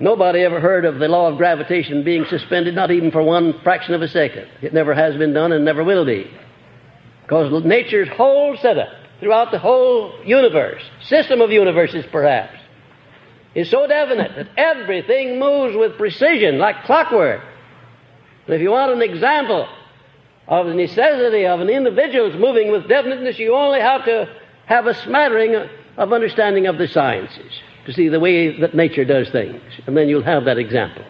Nobody 0.00 0.40
ever 0.42 0.60
heard 0.60 0.84
of 0.84 1.00
the 1.00 1.08
law 1.08 1.28
of 1.28 1.38
gravitation 1.38 2.04
being 2.04 2.24
suspended, 2.26 2.74
not 2.74 2.90
even 2.92 3.10
for 3.10 3.22
one 3.22 3.60
fraction 3.62 3.94
of 3.94 4.02
a 4.02 4.08
second. 4.08 4.46
It 4.62 4.72
never 4.72 4.94
has 4.94 5.16
been 5.16 5.32
done 5.32 5.50
and 5.50 5.64
never 5.64 5.82
will 5.82 6.04
be. 6.04 6.30
Because 7.22 7.64
nature's 7.64 8.08
whole 8.10 8.56
setup 8.56 8.88
throughout 9.18 9.50
the 9.50 9.58
whole 9.58 10.14
universe, 10.24 10.82
system 11.02 11.40
of 11.40 11.50
universes 11.50 12.06
perhaps, 12.12 12.57
is 13.54 13.70
so 13.70 13.86
definite 13.86 14.32
that 14.36 14.48
everything 14.56 15.38
moves 15.38 15.76
with 15.76 15.96
precision 15.96 16.58
like 16.58 16.84
clockwork. 16.84 17.42
And 18.46 18.54
if 18.54 18.62
you 18.62 18.70
want 18.70 18.92
an 18.92 19.02
example 19.02 19.68
of 20.46 20.66
the 20.66 20.74
necessity 20.74 21.46
of 21.46 21.60
an 21.60 21.68
individual's 21.68 22.34
moving 22.34 22.70
with 22.70 22.88
definiteness, 22.88 23.38
you 23.38 23.54
only 23.54 23.80
have 23.80 24.04
to 24.04 24.28
have 24.66 24.86
a 24.86 24.94
smattering 24.94 25.54
of 25.96 26.12
understanding 26.12 26.66
of 26.66 26.78
the 26.78 26.88
sciences 26.88 27.52
to 27.86 27.92
see 27.92 28.08
the 28.08 28.20
way 28.20 28.60
that 28.60 28.74
nature 28.74 29.04
does 29.04 29.30
things. 29.30 29.60
And 29.86 29.96
then 29.96 30.08
you'll 30.08 30.22
have 30.22 30.44
that 30.44 30.58
example. 30.58 31.04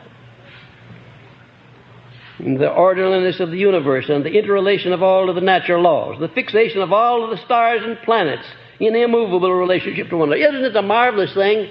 The 2.39 2.71
orderliness 2.71 3.41
of 3.41 3.51
the 3.51 3.59
universe 3.59 4.09
and 4.09 4.25
the 4.25 4.31
interrelation 4.31 4.93
of 4.93 5.03
all 5.03 5.29
of 5.29 5.35
the 5.35 5.41
natural 5.41 5.83
laws, 5.83 6.21
the 6.21 6.29
fixation 6.29 6.81
of 6.81 6.93
all 6.93 7.25
of 7.25 7.31
the 7.31 7.45
stars 7.45 7.83
and 7.85 7.99
planets 8.03 8.47
in 8.79 8.95
immovable 8.95 9.53
relationship 9.53 10.09
to 10.11 10.17
one 10.17 10.33
another. 10.33 10.57
Isn't 10.57 10.65
it 10.65 10.77
a 10.77 10.83
marvelous 10.83 11.35
thing 11.35 11.69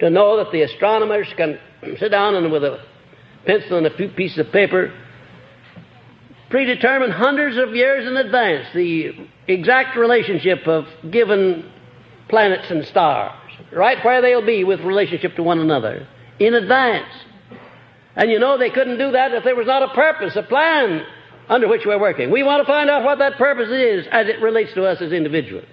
to 0.00 0.10
know 0.10 0.36
that 0.36 0.52
the 0.52 0.62
astronomers 0.62 1.28
can 1.36 1.58
sit 1.98 2.10
down 2.10 2.34
and 2.34 2.52
with 2.52 2.64
a 2.64 2.82
pencil 3.46 3.78
and 3.78 3.86
a 3.86 3.96
few 3.96 4.08
pieces 4.08 4.38
of 4.38 4.52
paper 4.52 4.92
predetermine 6.50 7.10
hundreds 7.10 7.56
of 7.56 7.74
years 7.74 8.06
in 8.06 8.16
advance 8.16 8.66
the 8.74 9.10
exact 9.46 9.96
relationship 9.96 10.66
of 10.66 10.84
given 11.10 11.70
planets 12.28 12.70
and 12.70 12.84
stars, 12.86 13.32
right 13.72 14.02
where 14.04 14.22
they'll 14.22 14.44
be 14.44 14.64
with 14.64 14.80
relationship 14.80 15.34
to 15.36 15.42
one 15.42 15.58
another 15.58 16.06
in 16.38 16.54
advance. 16.54 17.08
And 18.16 18.30
you 18.30 18.38
know 18.38 18.58
they 18.58 18.70
couldn't 18.70 18.98
do 18.98 19.12
that 19.12 19.32
if 19.32 19.44
there 19.44 19.54
was 19.54 19.66
not 19.66 19.82
a 19.82 19.94
purpose, 19.94 20.36
a 20.36 20.42
plan 20.42 21.04
under 21.48 21.68
which 21.68 21.82
we're 21.86 22.00
working. 22.00 22.30
We 22.30 22.42
want 22.42 22.66
to 22.66 22.70
find 22.70 22.90
out 22.90 23.04
what 23.04 23.18
that 23.18 23.36
purpose 23.36 23.70
is 23.70 24.06
as 24.10 24.26
it 24.28 24.40
relates 24.42 24.74
to 24.74 24.84
us 24.84 25.00
as 25.00 25.12
individuals. 25.12 25.68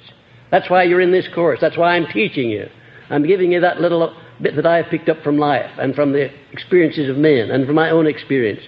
That's 0.52 0.70
why 0.70 0.84
you're 0.84 1.02
in 1.02 1.12
this 1.12 1.28
course. 1.34 1.60
That's 1.60 1.78
why 1.78 1.96
I'm 1.96 2.08
teaching 2.08 2.50
you. 2.50 2.70
I'm 3.10 3.26
giving 3.26 3.52
you 3.52 3.62
that 3.62 3.80
little 3.80 4.16
bit 4.42 4.56
that 4.56 4.66
I've 4.66 4.88
picked 4.88 5.10
up 5.10 5.22
from 5.24 5.38
life 5.38 5.72
and 5.78 5.96
from 5.96 6.12
the 6.12 6.30
experiences 6.52 7.10
of 7.10 7.18
men 7.18 7.52
and 7.52 7.66
from 7.66 7.76
my 7.76 7.90
own 7.90 8.08
experience 8.08 8.62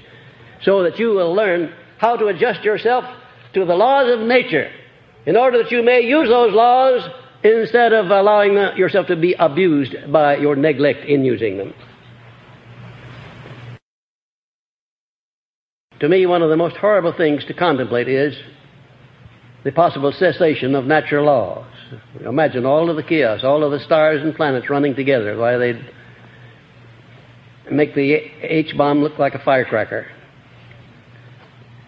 so 0.61 0.83
that 0.83 0.99
you 0.99 1.09
will 1.09 1.33
learn 1.33 1.73
how 1.97 2.15
to 2.15 2.27
adjust 2.27 2.63
yourself 2.63 3.05
to 3.53 3.65
the 3.65 3.75
laws 3.75 4.11
of 4.11 4.25
nature 4.25 4.71
in 5.25 5.35
order 5.35 5.61
that 5.61 5.71
you 5.71 5.83
may 5.83 6.01
use 6.01 6.29
those 6.29 6.53
laws 6.53 7.07
instead 7.43 7.93
of 7.93 8.09
allowing 8.09 8.53
yourself 8.77 9.07
to 9.07 9.15
be 9.15 9.33
abused 9.33 9.95
by 10.11 10.38
your 10.38 10.55
neglect 10.55 11.05
in 11.05 11.23
using 11.23 11.57
them. 11.57 11.73
To 15.99 16.07
me, 16.07 16.25
one 16.27 16.43
of 16.43 16.49
the 16.49 16.57
most 16.57 16.75
horrible 16.77 17.13
things 17.13 17.43
to 17.45 17.53
contemplate 17.53 18.07
is 18.07 18.35
the 19.68 19.74
possible 19.74 20.13
cessation 20.13 20.76
of 20.76 20.86
natural 20.86 21.26
laws. 21.26 21.65
Imagine 22.26 22.65
all 22.65 22.89
of 22.89 22.95
the 22.95 23.03
chaos, 23.03 23.43
all 23.43 23.65
of 23.65 23.72
the 23.72 23.82
stars 23.82 24.22
and 24.22 24.34
planets 24.34 24.70
running 24.70 24.95
together. 24.95 25.38
Why, 25.38 25.57
they'd 25.57 25.89
make 27.70 27.93
the 27.93 28.13
H 28.13 28.78
bomb 28.78 29.03
look 29.03 29.20
like 29.20 29.34
a 29.34 29.43
firecracker 29.43 30.07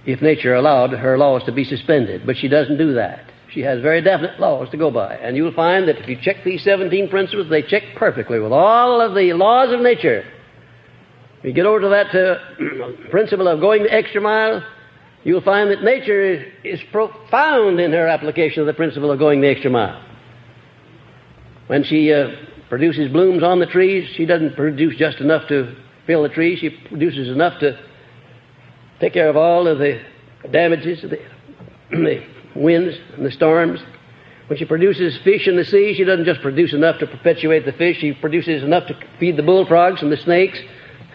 if 0.06 0.22
nature 0.22 0.56
allowed 0.56 0.92
her 0.92 1.18
laws 1.18 1.46
to 1.46 1.54
be 1.54 1.64
suspended. 1.64 2.24
But 2.26 2.36
she 2.36 2.50
doesn't 2.50 2.78
do 2.78 2.96
that. 2.96 3.32
She 3.54 3.62
has 3.62 3.82
very 3.82 4.02
definite 4.02 4.42
laws 4.42 4.70
to 4.72 4.78
go 4.78 4.92
by. 4.92 5.16
And 5.16 5.38
you'll 5.38 5.54
find 5.54 5.88
that 5.88 6.00
if 6.00 6.10
you 6.10 6.18
check 6.22 6.44
these 6.44 6.62
17 6.66 7.08
principles, 7.08 7.50
they 7.50 7.62
check 7.62 7.84
perfectly 7.96 8.42
with 8.42 8.52
all 8.52 9.00
of 9.00 9.16
the 9.16 9.32
laws 9.32 9.74
of 9.74 9.80
nature. 9.80 10.26
You 11.44 11.54
get 11.54 11.66
over 11.66 11.80
to 11.80 11.88
that 11.88 12.14
uh, 12.14 13.08
principle 13.10 13.48
of 13.48 13.62
going 13.62 13.84
the 13.84 13.94
extra 13.94 14.20
mile, 14.20 14.66
you'll 15.24 15.41
find 15.41 15.70
that 15.72 15.84
nature 15.84 16.45
is, 16.63 16.80
profound 16.91 17.80
in 17.80 17.91
her 17.91 18.07
application 18.07 18.61
of 18.61 18.67
the 18.67 18.74
principle 18.74 19.11
of 19.11 19.20
going 19.20 19.41
the 19.41 19.47
extra 19.47 19.70
mile. 19.70 20.03
When 21.67 21.84
she 21.84 22.11
uh, 22.11 22.32
produces 22.70 23.11
blooms 23.11 23.43
on 23.43 23.59
the 23.59 23.65
trees, 23.65 24.09
she 24.15 24.26
doesn't 24.26 24.55
produce 24.55 24.95
just 24.97 25.20
enough 25.20 25.47
to 25.49 25.76
fill 26.07 26.24
the 26.24 26.30
trees, 26.30 26.59
she 26.59 26.70
produces 26.70 27.30
enough 27.30 27.59
to 27.59 27.80
take 28.99 29.13
care 29.13 29.30
of 29.30 29.38
all 29.38 29.67
of 29.67 29.78
the 29.78 30.01
damages, 30.51 31.01
the, 31.01 31.20
the 31.91 32.24
winds 32.55 32.95
and 33.15 33.26
the 33.26 33.32
storms. 33.32 33.80
When 34.47 34.57
she 34.57 34.65
produces 34.65 35.20
fish 35.24 35.47
in 35.47 35.57
the 35.57 35.65
sea, 35.65 35.93
she 35.95 36.03
doesn't 36.03 36.26
just 36.26 36.41
produce 36.41 36.74
enough 36.74 36.99
to 36.99 37.07
perpetuate 37.07 37.65
the 37.65 37.74
fish, 37.74 37.97
she 37.99 38.13
produces 38.13 38.63
enough 38.63 38.88
to 38.88 38.97
feed 39.20 39.38
the 39.38 39.43
bullfrogs 39.43 40.01
and 40.01 40.11
the 40.11 40.17
snakes 40.17 40.57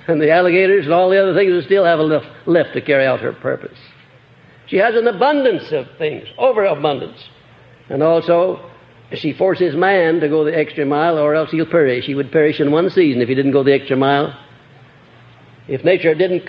and 0.07 0.21
the 0.21 0.31
alligators 0.31 0.85
and 0.85 0.95
all 0.95 1.11
the 1.11 1.21
other 1.21 1.35
things 1.35 1.53
that 1.53 1.65
still 1.65 1.85
have 1.85 1.99
enough 1.99 2.25
left 2.47 2.75
to 2.75 2.81
carry 2.81 3.07
out 3.07 3.21
her 3.21 3.33
purpose. 3.33 3.79
She 4.67 4.77
has 4.77 4.95
an 4.95 5.07
abundance 5.07 5.71
of 5.73 5.87
things, 5.99 6.27
overabundance. 6.39 7.23
And 7.89 8.03
also, 8.03 8.71
she 9.13 9.33
forces 9.33 9.75
man 9.77 10.21
to 10.21 10.29
go 10.29 10.45
the 10.45 10.57
extra 10.57 10.87
mile 10.87 11.19
or 11.19 11.35
else 11.35 11.51
he'll 11.51 11.67
perish. 11.67 12.07
He 12.07 12.15
would 12.15 12.33
perish 12.33 12.61
in 12.61 12.73
one 12.73 12.91
season 12.91 13.21
if 13.21 13.29
he 13.29 13.35
didn't 13.35 13.53
go 13.53 13.63
the 13.63 13.75
extra 13.75 13.97
mile. 13.97 14.39
If 15.69 15.85
nature 15.85 16.15
didn't 16.15 16.49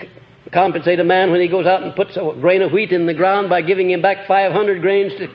compensate 0.52 1.00
a 1.00 1.04
man 1.04 1.30
when 1.30 1.40
he 1.40 1.48
goes 1.48 1.66
out 1.66 1.82
and 1.82 1.94
puts 1.94 2.16
a 2.16 2.32
grain 2.40 2.62
of 2.62 2.72
wheat 2.72 2.92
in 2.92 3.06
the 3.06 3.14
ground 3.14 3.48
by 3.48 3.62
giving 3.62 3.90
him 3.90 4.02
back 4.02 4.26
500 4.26 4.80
grains 4.80 5.12
to 5.18 5.28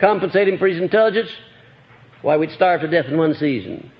compensate 0.00 0.48
him 0.48 0.58
for 0.58 0.66
his 0.66 0.80
intelligence, 0.80 1.30
why, 2.22 2.36
we'd 2.38 2.52
starve 2.52 2.80
to 2.80 2.88
death 2.88 3.06
in 3.06 3.18
one 3.18 3.34
season. 3.34 3.90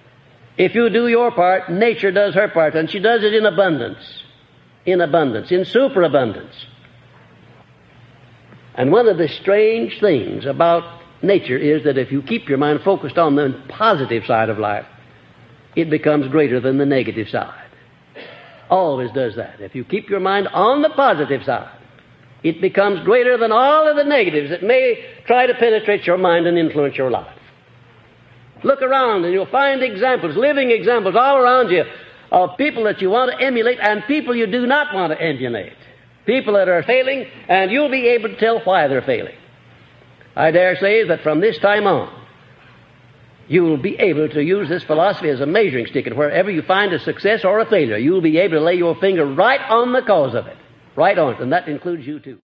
If 0.57 0.75
you 0.75 0.89
do 0.89 1.09
your 1.09 1.31
part, 1.33 1.71
nature 1.71 2.11
does 2.11 2.35
her 2.35 2.49
part, 2.49 2.75
and 2.75 2.89
she 2.89 3.01
does 3.01 3.23
it 3.23 3.35
in 3.35 3.45
abundance. 3.45 3.99
In 4.87 5.01
abundance, 5.01 5.51
in 5.51 5.65
superabundance. 5.65 6.55
And 8.75 8.91
one 8.91 9.09
of 9.09 9.19
the 9.19 9.29
strange 9.29 10.01
things 10.01 10.47
about 10.47 11.01
nature 11.23 11.57
is 11.57 11.85
that 11.85 11.99
if 11.99 12.11
you 12.11 12.23
keep 12.23 12.49
your 12.49 12.59
mind 12.59 12.81
focused 12.85 13.19
on 13.19 13.37
the 13.37 13.63
positive 13.69 14.25
side 14.27 14.49
of 14.49 14.59
life, 14.59 14.87
it 15.77 15.91
becomes 15.91 16.29
greater 16.29 16.61
than 16.61 16.79
the 16.79 16.87
negative 16.87 17.29
side. 17.29 17.71
Always 18.71 19.11
does 19.13 19.37
that. 19.37 19.61
If 19.61 19.75
you 19.75 19.85
keep 19.85 20.09
your 20.09 20.21
mind 20.21 20.49
on 20.49 20.83
the 20.83 20.91
positive 20.91 21.43
side, 21.45 21.79
it 22.43 22.61
becomes 22.61 23.05
greater 23.05 23.39
than 23.39 23.53
all 23.53 23.89
of 23.89 23.97
the 23.97 24.05
negatives 24.05 24.51
that 24.51 24.63
may 24.63 25.05
try 25.27 25.47
to 25.47 25.55
penetrate 25.55 26.07
your 26.07 26.19
mind 26.19 26.47
and 26.47 26.59
influence 26.59 26.97
your 26.97 27.11
life. 27.11 27.39
Look 28.63 28.83
around 28.83 29.25
and 29.25 29.33
you'll 29.33 29.47
find 29.47 29.83
examples, 29.83 30.37
living 30.37 30.71
examples 30.71 31.15
all 31.19 31.37
around 31.37 31.71
you 31.71 31.85
of 32.33 32.57
people 32.57 32.85
that 32.85 33.01
you 33.01 33.11
want 33.11 33.31
to 33.31 33.45
emulate 33.45 33.79
and 33.81 34.03
people 34.07 34.35
you 34.35 34.47
do 34.47 34.67
not 34.67 34.95
want 34.95 35.13
to 35.13 35.21
emulate. 35.21 35.73
People 36.27 36.55
that 36.55 36.69
are 36.69 36.83
failing, 36.83 37.27
and 37.49 37.71
you'll 37.71 37.91
be 37.91 38.09
able 38.09 38.31
to 38.31 38.37
tell 38.37 38.61
why 38.61 38.89
they're 38.89 39.03
failing. 39.03 39.35
I 40.35 40.51
dare 40.51 40.77
say 40.77 41.05
that 41.05 41.23
from 41.23 41.41
this 41.41 41.59
time 41.59 41.87
on, 41.87 42.13
you'll 43.47 43.77
be 43.77 43.97
able 43.97 44.29
to 44.31 44.43
use 44.43 44.69
this 44.69 44.85
philosophy 44.85 45.29
as 45.29 45.41
a 45.41 45.47
measuring 45.47 45.87
stick, 45.87 46.07
and 46.07 46.17
wherever 46.17 46.51
you 46.51 46.63
find 46.63 46.93
a 46.93 46.99
success 46.99 47.45
or 47.45 47.61
a 47.61 47.67
failure, 47.67 47.99
you'll 47.99 48.23
be 48.23 48.39
able 48.39 48.59
to 48.59 48.65
lay 48.65 48.75
your 48.75 48.97
finger 48.97 49.27
right 49.27 49.61
on 49.69 49.93
the 49.93 50.03
cause 50.03 50.35
of 50.35 50.47
it. 50.47 50.57
Right 50.97 51.19
on 51.19 51.35
it, 51.35 51.41
and 51.41 51.53
that 51.53 51.69
includes 51.69 52.07
you 52.07 52.21
too. 52.21 52.39